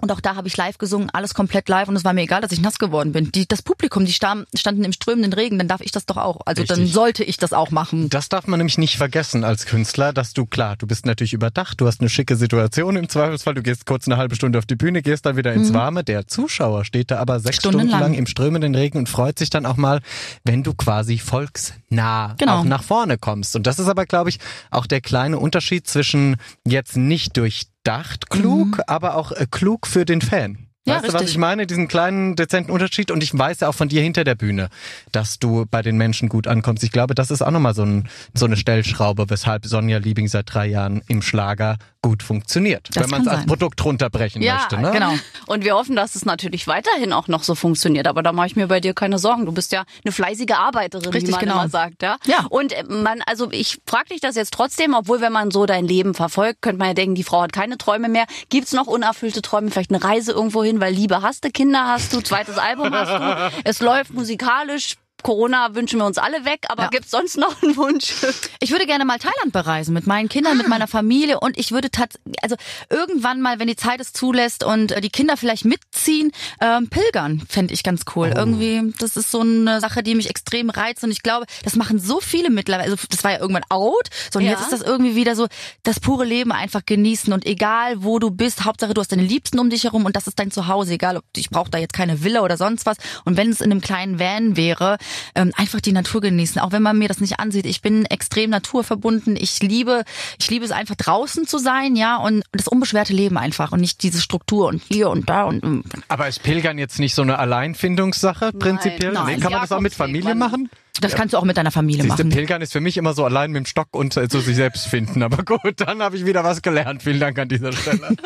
Und 0.00 0.10
auch 0.10 0.20
da 0.20 0.34
habe 0.34 0.48
ich 0.48 0.56
live 0.56 0.78
gesungen, 0.78 1.10
alles 1.12 1.34
komplett 1.34 1.68
live 1.68 1.88
und 1.88 1.96
es 1.96 2.04
war 2.04 2.12
mir 2.12 2.22
egal, 2.22 2.40
dass 2.40 2.52
ich 2.52 2.60
nass 2.60 2.78
geworden 2.78 3.12
bin. 3.12 3.30
Die, 3.32 3.46
das 3.46 3.62
Publikum, 3.62 4.04
die 4.04 4.12
standen, 4.12 4.46
standen 4.56 4.84
im 4.84 4.92
strömenden 4.92 5.32
Regen, 5.32 5.58
dann 5.58 5.68
darf 5.68 5.80
ich 5.80 5.92
das 5.92 6.06
doch 6.06 6.16
auch. 6.16 6.40
Also 6.44 6.64
dann 6.64 6.78
Richtig. 6.78 6.94
sollte 6.94 7.24
ich 7.24 7.36
das 7.36 7.52
auch 7.52 7.70
machen. 7.70 8.08
Das 8.08 8.28
darf 8.28 8.46
man 8.46 8.58
nämlich 8.58 8.78
nicht 8.78 8.96
vergessen 8.96 9.44
als 9.44 9.66
Künstler, 9.66 10.12
dass 10.12 10.32
du, 10.32 10.46
klar, 10.46 10.76
du 10.76 10.86
bist 10.86 11.06
natürlich 11.06 11.32
überdacht, 11.32 11.80
du 11.80 11.86
hast 11.86 12.00
eine 12.00 12.10
schicke 12.10 12.36
Situation 12.36 12.96
im 12.96 13.08
Zweifelsfall, 13.08 13.54
du 13.54 13.62
gehst 13.62 13.86
kurz 13.86 14.06
eine 14.06 14.16
halbe 14.16 14.34
Stunde 14.34 14.58
auf 14.58 14.66
die 14.66 14.76
Bühne, 14.76 15.02
gehst 15.02 15.26
dann 15.26 15.36
wieder 15.36 15.52
ins 15.52 15.72
Warme. 15.72 16.02
Der 16.04 16.26
Zuschauer 16.26 16.84
steht 16.84 17.10
da 17.10 17.18
aber 17.18 17.40
sechs 17.40 17.56
Stunden 17.56 17.80
Stundenlang. 17.80 18.00
lang 18.00 18.14
im 18.14 18.26
strömenden 18.26 18.74
Regen 18.74 18.98
und 18.98 19.08
freut 19.08 19.38
sich 19.38 19.50
dann 19.50 19.66
auch 19.66 19.76
mal, 19.76 20.00
wenn 20.44 20.62
du 20.62 20.74
quasi 20.74 21.18
volksnah 21.18 22.21
Genau. 22.38 22.58
auch 22.58 22.64
nach 22.64 22.82
vorne 22.82 23.18
kommst. 23.18 23.56
Und 23.56 23.66
das 23.66 23.78
ist 23.78 23.88
aber, 23.88 24.06
glaube 24.06 24.30
ich, 24.30 24.38
auch 24.70 24.86
der 24.86 25.00
kleine 25.00 25.38
Unterschied 25.38 25.86
zwischen 25.86 26.36
jetzt 26.66 26.96
nicht 26.96 27.36
durchdacht 27.36 28.30
klug, 28.30 28.80
aber 28.86 29.16
auch 29.16 29.32
äh, 29.32 29.46
klug 29.50 29.86
für 29.86 30.04
den 30.04 30.20
Fan. 30.20 30.68
Ja, 30.84 30.96
weißt 30.96 31.08
du, 31.08 31.12
was 31.12 31.22
ich 31.22 31.38
meine? 31.38 31.66
Diesen 31.66 31.86
kleinen, 31.86 32.34
dezenten 32.34 32.72
Unterschied. 32.72 33.12
Und 33.12 33.22
ich 33.22 33.36
weiß 33.36 33.60
ja 33.60 33.68
auch 33.68 33.74
von 33.74 33.88
dir 33.88 34.02
hinter 34.02 34.24
der 34.24 34.34
Bühne, 34.34 34.68
dass 35.12 35.38
du 35.38 35.64
bei 35.70 35.80
den 35.80 35.96
Menschen 35.96 36.28
gut 36.28 36.48
ankommst. 36.48 36.82
Ich 36.82 36.90
glaube, 36.90 37.14
das 37.14 37.30
ist 37.30 37.40
auch 37.40 37.52
nochmal 37.52 37.74
so, 37.74 37.84
ein, 37.84 38.08
so 38.34 38.46
eine 38.46 38.56
Stellschraube, 38.56 39.30
weshalb 39.30 39.64
Sonja 39.64 39.98
Liebing 39.98 40.26
seit 40.26 40.52
drei 40.52 40.66
Jahren 40.66 41.02
im 41.06 41.22
Schlager 41.22 41.76
gut 42.02 42.22
funktioniert, 42.22 42.88
Das 42.92 43.04
wenn 43.04 43.10
man 43.10 43.22
es 43.22 43.28
als. 43.28 43.46
Produkt 43.46 43.84
runterbrechen 43.84 44.42
Ja, 44.42 44.54
möchte. 44.56 44.78
Ne? 44.78 44.90
Genau. 44.90 45.12
Und 45.46 45.64
wir 45.64 45.74
hoffen, 45.74 45.94
dass 45.94 46.16
es 46.16 46.24
natürlich 46.24 46.66
weiterhin 46.66 47.12
auch 47.12 47.28
noch 47.28 47.44
so 47.44 47.54
funktioniert. 47.54 48.08
Aber 48.08 48.22
da 48.22 48.32
mache 48.32 48.48
ich 48.48 48.56
mir 48.56 48.66
bei 48.66 48.80
dir 48.80 48.92
keine 48.92 49.18
Sorgen. 49.18 49.46
Du 49.46 49.52
bist 49.52 49.72
ja 49.72 49.84
eine 50.04 50.10
fleißige 50.12 50.50
Arbeiterin, 50.52 51.12
wie 51.12 51.16
Richtig, 51.16 51.30
man 51.30 51.40
genau. 51.40 51.54
immer 51.54 51.68
sagt. 51.68 52.02
Ja. 52.02 52.16
Ja. 52.26 52.46
Und 52.50 52.72
äh, 52.72 52.84
man, 52.88 53.22
also 53.26 53.50
ich 53.52 53.78
frage 53.86 54.08
dich 54.10 54.20
das 54.20 54.34
jetzt 54.34 54.52
trotzdem, 54.52 54.94
obwohl 54.94 55.20
wenn 55.20 55.32
man 55.32 55.50
so 55.52 55.64
dein 55.64 55.86
Leben 55.86 56.14
verfolgt, 56.14 56.60
könnte 56.60 56.78
man 56.78 56.88
ja 56.88 56.94
denken, 56.94 57.14
die 57.14 57.24
Frau 57.24 57.42
hat 57.42 57.52
keine 57.52 57.78
Träume 57.78 58.08
mehr. 58.08 58.26
Gibt's 58.48 58.72
noch 58.72 58.88
unerfüllte 58.88 59.40
Träume? 59.40 59.70
Vielleicht 59.70 59.92
eine 59.92 60.02
Reise 60.02 60.32
irgendwo 60.32 60.64
hin, 60.64 60.80
weil 60.80 60.92
Liebe 60.92 61.22
hast 61.22 61.44
du, 61.44 61.50
Kinder 61.50 61.86
hast 61.86 62.12
du, 62.12 62.20
zweites 62.20 62.58
Album 62.58 62.92
hast 62.92 63.10
du. 63.10 63.62
Es 63.64 63.80
läuft 63.80 64.12
musikalisch. 64.12 64.96
Corona 65.22 65.74
wünschen 65.74 65.98
wir 65.98 66.06
uns 66.06 66.18
alle 66.18 66.44
weg, 66.44 66.66
aber 66.68 66.84
Ja. 66.84 66.88
gibt's 66.88 67.10
sonst 67.10 67.36
noch 67.36 67.62
einen 67.62 67.76
Wunsch? 67.76 68.14
Ich 68.60 68.70
würde 68.70 68.86
gerne 68.86 69.04
mal 69.04 69.18
Thailand 69.18 69.52
bereisen 69.52 69.92
mit 69.94 70.06
meinen 70.06 70.28
Kindern, 70.28 70.56
mit 70.56 70.68
meiner 70.68 70.86
Familie 70.88 71.40
und 71.40 71.58
ich 71.58 71.72
würde 71.72 71.90
tatsächlich, 71.90 72.42
also 72.42 72.56
irgendwann 72.90 73.40
mal, 73.40 73.58
wenn 73.58 73.66
die 73.68 73.76
Zeit 73.76 74.00
es 74.00 74.12
zulässt 74.12 74.64
und 74.64 74.92
äh, 74.92 75.00
die 75.00 75.10
Kinder 75.10 75.36
vielleicht 75.36 75.64
mitziehen, 75.64 76.32
ähm, 76.60 76.88
pilgern, 76.88 77.42
fände 77.48 77.74
ich 77.74 77.82
ganz 77.82 78.02
cool. 78.16 78.32
Irgendwie, 78.34 78.92
das 78.98 79.16
ist 79.16 79.30
so 79.30 79.40
eine 79.40 79.80
Sache, 79.80 80.02
die 80.02 80.14
mich 80.14 80.28
extrem 80.30 80.70
reizt 80.70 81.02
und 81.04 81.10
ich 81.10 81.22
glaube, 81.22 81.46
das 81.64 81.76
machen 81.76 81.98
so 81.98 82.20
viele 82.20 82.50
mittlerweile. 82.50 82.90
Also 82.90 82.96
das 83.10 83.24
war 83.24 83.32
ja 83.32 83.38
irgendwann 83.38 83.64
out, 83.68 84.08
so 84.32 84.38
und 84.38 84.44
Ja. 84.44 84.52
jetzt 84.52 84.62
ist 84.62 84.72
das 84.72 84.80
irgendwie 84.82 85.14
wieder 85.14 85.34
so, 85.36 85.46
das 85.82 86.00
pure 86.00 86.24
Leben 86.24 86.52
einfach 86.52 86.82
genießen 86.84 87.32
und 87.32 87.46
egal 87.46 88.02
wo 88.02 88.18
du 88.18 88.30
bist, 88.30 88.64
Hauptsache 88.64 88.94
du 88.94 89.00
hast 89.00 89.12
deine 89.12 89.22
Liebsten 89.22 89.58
um 89.58 89.70
dich 89.70 89.84
herum 89.84 90.04
und 90.04 90.16
das 90.16 90.26
ist 90.26 90.38
dein 90.38 90.50
Zuhause, 90.50 90.94
egal 90.94 91.16
ob 91.16 91.24
ich 91.36 91.50
brauche 91.50 91.70
da 91.70 91.78
jetzt 91.78 91.92
keine 91.94 92.22
Villa 92.24 92.40
oder 92.42 92.56
sonst 92.56 92.86
was 92.86 92.96
und 93.24 93.36
wenn 93.36 93.50
es 93.50 93.60
in 93.60 93.70
einem 93.70 93.80
kleinen 93.80 94.18
Van 94.18 94.56
wäre, 94.56 94.98
ähm, 95.34 95.52
einfach 95.56 95.80
die 95.80 95.92
Natur 95.92 96.20
genießen, 96.20 96.60
auch 96.60 96.72
wenn 96.72 96.82
man 96.82 96.98
mir 96.98 97.08
das 97.08 97.20
nicht 97.20 97.38
ansieht. 97.40 97.66
Ich 97.66 97.82
bin 97.82 98.04
extrem 98.06 98.50
naturverbunden. 98.50 99.36
Ich 99.36 99.60
liebe, 99.62 100.04
ich 100.38 100.50
liebe 100.50 100.64
es 100.64 100.70
einfach 100.70 100.96
draußen 100.96 101.46
zu 101.46 101.58
sein, 101.58 101.96
ja, 101.96 102.16
und 102.16 102.42
das 102.52 102.68
unbeschwerte 102.68 103.12
Leben 103.12 103.38
einfach 103.38 103.72
und 103.72 103.80
nicht 103.80 104.02
diese 104.02 104.20
Struktur 104.20 104.68
und 104.68 104.82
hier 104.82 105.10
und 105.10 105.28
da 105.28 105.44
und 105.44 105.62
ähm, 105.64 105.84
Aber 106.08 106.28
ist 106.28 106.42
Pilgern 106.42 106.78
jetzt 106.78 106.98
nicht 106.98 107.14
so 107.14 107.22
eine 107.22 107.38
Alleinfindungssache 107.38 108.52
prinzipiell? 108.52 109.12
nein. 109.12 109.36
Nee, 109.36 109.40
kann 109.40 109.52
man 109.52 109.60
das 109.62 109.72
auch 109.72 109.80
mit 109.80 109.92
Jakobsweg, 109.92 110.22
Familie 110.22 110.34
man- 110.34 110.38
machen? 110.50 110.70
Das 111.00 111.14
kannst 111.14 111.32
du 111.32 111.38
auch 111.38 111.44
mit 111.44 111.56
deiner 111.56 111.70
Familie 111.70 112.02
Siehste, 112.02 112.24
machen. 112.24 112.36
Pilgern 112.36 112.60
ist 112.60 112.72
für 112.72 112.80
mich 112.80 112.98
immer 112.98 113.14
so 113.14 113.24
allein 113.24 113.50
mit 113.50 113.64
dem 113.64 113.66
Stock 113.66 113.88
und 113.92 114.16
äh, 114.16 114.28
zu 114.28 114.40
sich 114.40 114.56
selbst 114.56 114.86
finden. 114.86 115.22
Aber 115.22 115.42
gut, 115.42 115.74
dann 115.76 116.02
habe 116.02 116.16
ich 116.16 116.26
wieder 116.26 116.44
was 116.44 116.60
gelernt. 116.60 117.02
Vielen 117.02 117.18
Dank 117.18 117.38
an 117.38 117.48
dieser 117.48 117.72
Stelle. 117.72 118.08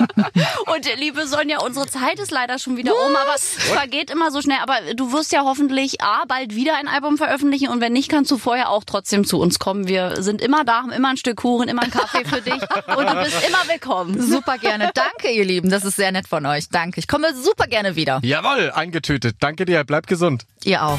Und 0.67 0.87
äh, 0.87 0.95
liebe 0.97 1.27
Sonja, 1.27 1.61
unsere 1.61 1.87
Zeit 1.87 2.19
ist 2.19 2.31
leider 2.31 2.59
schon 2.59 2.77
wieder 2.77 2.93
um, 2.93 3.17
aber 3.17 3.35
es 3.37 3.55
vergeht 3.55 4.11
immer 4.11 4.31
so 4.31 4.43
schnell. 4.43 4.59
Aber 4.63 4.75
du 4.95 5.13
wirst 5.13 5.33
ja 5.33 5.43
hoffentlich 5.45 6.03
A, 6.03 6.25
bald 6.27 6.55
wieder 6.55 6.77
ein 6.77 6.89
Album 6.89 7.17
veröffentlichen 7.17 7.69
und 7.69 7.81
wenn 7.81 7.93
nicht, 7.93 8.09
kannst 8.09 8.31
du 8.31 8.37
vorher 8.39 8.71
auch 8.71 8.85
trotzdem 8.85 9.25
zu 9.25 9.39
uns 9.39 9.59
kommen. 9.59 9.87
Wir 9.87 10.23
sind 10.23 10.43
immer 10.43 10.65
da, 10.65 10.83
haben 10.83 10.93
immer 10.93 11.11
ein 11.11 11.17
Stück 11.17 11.37
Kuchen, 11.37 11.69
immer 11.69 11.83
einen 11.83 11.93
Kaffee 11.93 12.25
für 12.25 12.41
dich 12.41 12.55
und 12.97 13.09
du 13.09 13.23
bist 13.23 13.47
immer 13.47 13.63
willkommen. 13.69 14.21
Super 14.21 14.59
gerne. 14.59 14.91
Danke, 14.93 15.31
ihr 15.31 15.45
Lieben. 15.45 15.71
Das 15.71 15.85
ist 15.85 15.97
sehr 15.97 16.11
nett 16.11 16.27
von 16.27 16.45
euch. 16.45 16.69
Danke. 16.69 16.99
Ich 16.99 17.07
komme 17.09 17.29
super 17.35 17.67
gerne 17.67 17.97
wieder. 17.97 18.21
Jawohl, 18.23 18.73
eingetütet. 18.73 19.37
Danke 19.41 19.65
dir, 19.67 19.85
bleib 19.85 20.07
gesund. 20.09 20.47
Ihr 20.65 20.85
auch. 20.85 20.99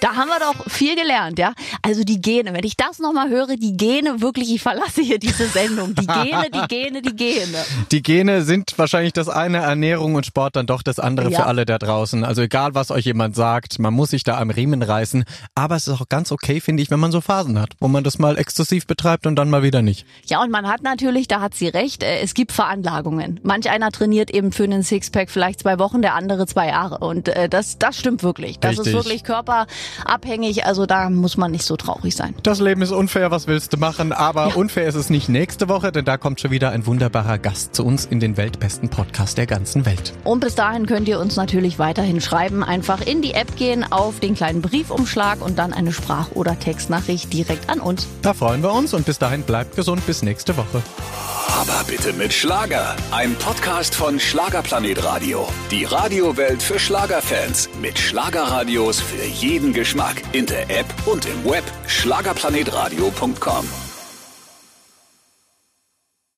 Da 0.00 0.16
haben 0.16 0.28
wir 0.28 0.38
doch 0.38 0.70
viel 0.70 0.96
gelernt, 0.96 1.38
ja. 1.38 1.54
Also 1.80 2.04
die 2.04 2.20
Gene, 2.20 2.52
wenn 2.52 2.64
ich 2.64 2.76
das 2.76 2.98
nochmal 2.98 3.30
höre, 3.30 3.56
die 3.56 3.74
Gene, 3.76 4.20
wirklich, 4.20 4.52
ich 4.54 4.60
verlasse 4.60 5.00
hier 5.00 5.18
diese 5.18 5.46
Sendung. 5.46 5.94
Die 5.94 6.06
Gene, 6.06 6.50
die 6.52 6.68
Gene, 6.68 7.00
die 7.00 7.16
Gene. 7.16 7.58
Die 7.90 8.02
Gene 8.02 8.42
sind 8.42 8.74
wahrscheinlich 8.76 9.14
das 9.14 9.30
eine, 9.30 9.58
Ernährung 9.58 10.14
und 10.14 10.26
Sport 10.26 10.56
dann 10.56 10.66
doch 10.66 10.82
das 10.82 10.98
andere 10.98 11.30
Ja. 11.30 11.40
für 11.40 11.46
alle 11.46 11.64
da 11.64 11.78
draußen. 11.78 12.22
Also 12.22 12.42
egal, 12.42 12.74
was 12.74 12.90
euch 12.90 13.06
jemand 13.06 13.34
sagt, 13.34 13.78
man 13.78 13.94
muss 13.94 14.10
sich 14.10 14.24
da 14.24 14.36
am 14.38 14.50
Riemen 14.50 14.82
reißen. 14.82 15.24
Aber 15.54 15.76
es 15.76 15.88
ist 15.88 16.00
auch 16.00 16.08
ganz 16.10 16.32
okay, 16.32 16.60
finde 16.60 16.82
ich, 16.82 16.90
wenn 16.90 17.00
man 17.00 17.10
so 17.10 17.22
Phasen 17.22 17.58
hat, 17.58 17.70
wo 17.80 17.88
man 17.88 18.04
das 18.04 18.18
mal 18.18 18.36
exzessiv 18.36 18.86
betreibt 18.86 19.26
und 19.26 19.36
dann 19.36 19.48
mal 19.48 19.62
wieder 19.62 19.80
nicht. 19.80 20.04
Ja, 20.26 20.42
und 20.42 20.50
man 20.50 20.68
hat 20.68 20.82
natürlich, 20.82 21.28
da 21.28 21.40
hat 21.40 21.54
sie 21.54 21.68
recht, 21.68 22.02
äh, 22.02 22.18
es 22.20 22.34
gibt 22.34 22.52
Veranlagungen. 22.52 23.40
Manch 23.42 23.70
einer 23.70 23.90
trainiert 23.90 24.30
eben 24.30 24.52
für 24.52 24.64
einen 24.64 24.82
Sixpack 24.82 25.30
vielleicht 25.30 25.60
zwei 25.60 25.78
Wochen, 25.78 26.02
der 26.02 26.14
andere 26.14 26.46
zwei 26.46 26.68
Jahre. 26.68 26.98
Und 26.98 27.28
äh, 27.28 27.48
das, 27.48 27.78
das 27.78 27.98
stimmt 27.98 28.22
wirklich. 28.22 28.58
Das 28.58 28.72
Richtig. 28.72 28.88
ist 28.88 28.92
wirklich 28.92 29.24
körperabhängig. 29.94 30.64
Also 30.64 30.86
da 30.86 31.10
muss 31.10 31.36
man 31.36 31.50
nicht 31.50 31.64
so 31.64 31.76
traurig 31.76 32.14
sein. 32.16 32.34
Das 32.42 32.60
Leben 32.60 32.82
ist 32.82 32.92
unfair, 32.92 33.30
was 33.30 33.46
willst 33.46 33.72
du 33.72 33.76
machen? 33.76 34.12
Aber 34.12 34.56
unfair 34.56 34.86
ist 34.86 34.94
es 34.94 35.10
nicht 35.10 35.28
nächste 35.28 35.68
Woche, 35.68 35.92
denn 35.92 36.04
da 36.04 36.16
kommt 36.16 36.40
schon 36.40 36.50
wieder 36.50 36.70
ein 36.70 36.86
wunderbarer 36.86 37.38
Gast 37.38 37.74
zu 37.74 37.84
uns 37.84 38.04
in 38.04 38.20
den 38.20 38.36
weltbesten 38.36 38.88
Podcast 38.88 39.38
der 39.38 39.46
ganzen 39.46 39.86
Welt. 39.86 40.12
Und 40.24 40.40
bis 40.40 40.54
dahin 40.54 40.86
könnt 40.86 41.08
ihr 41.08 41.20
uns 41.20 41.36
natürlich 41.36 41.78
weiterhin 41.78 42.20
schreiben. 42.20 42.62
Einfach 42.62 43.00
in 43.00 43.22
die 43.22 43.34
App 43.34 43.56
gehen, 43.56 43.84
auf 43.90 44.20
den 44.20 44.34
kleinen 44.34 44.62
Briefumschlag 44.62 45.40
und 45.40 45.58
dann 45.58 45.72
eine 45.72 45.92
Sprach- 45.92 46.32
oder 46.32 46.58
Textnachricht 46.58 47.32
direkt 47.32 47.70
an 47.70 47.80
uns. 47.80 48.06
Da 48.22 48.34
freuen 48.34 48.62
wir 48.62 48.72
uns 48.72 48.94
und 48.94 49.06
bis 49.06 49.18
dahin 49.18 49.42
bleibt 49.42 49.76
gesund 49.76 50.06
bis 50.06 50.22
nächste 50.22 50.56
Woche. 50.56 50.82
Aber 51.60 51.84
bitte 51.86 52.12
mit 52.12 52.32
Schlager. 52.32 52.96
Ein 53.10 53.34
Podcast 53.36 53.94
von 53.94 54.18
Schlagerplanet 54.18 55.04
Radio. 55.04 55.46
Die 55.70 55.84
Radiowelt 55.84 56.62
für 56.62 56.78
Schlagerfans. 56.78 57.68
Mit 57.80 57.98
Schlagerradios 57.98 59.00
für 59.00 59.24
jeden 59.24 59.72
Geschmack. 59.74 60.22
In 60.32 60.46
der 60.46 60.70
App 60.70 60.86
und 61.04 61.26
im 61.26 61.44
Web. 61.44 61.64
Schlagerplanetradio.com. 61.86 63.93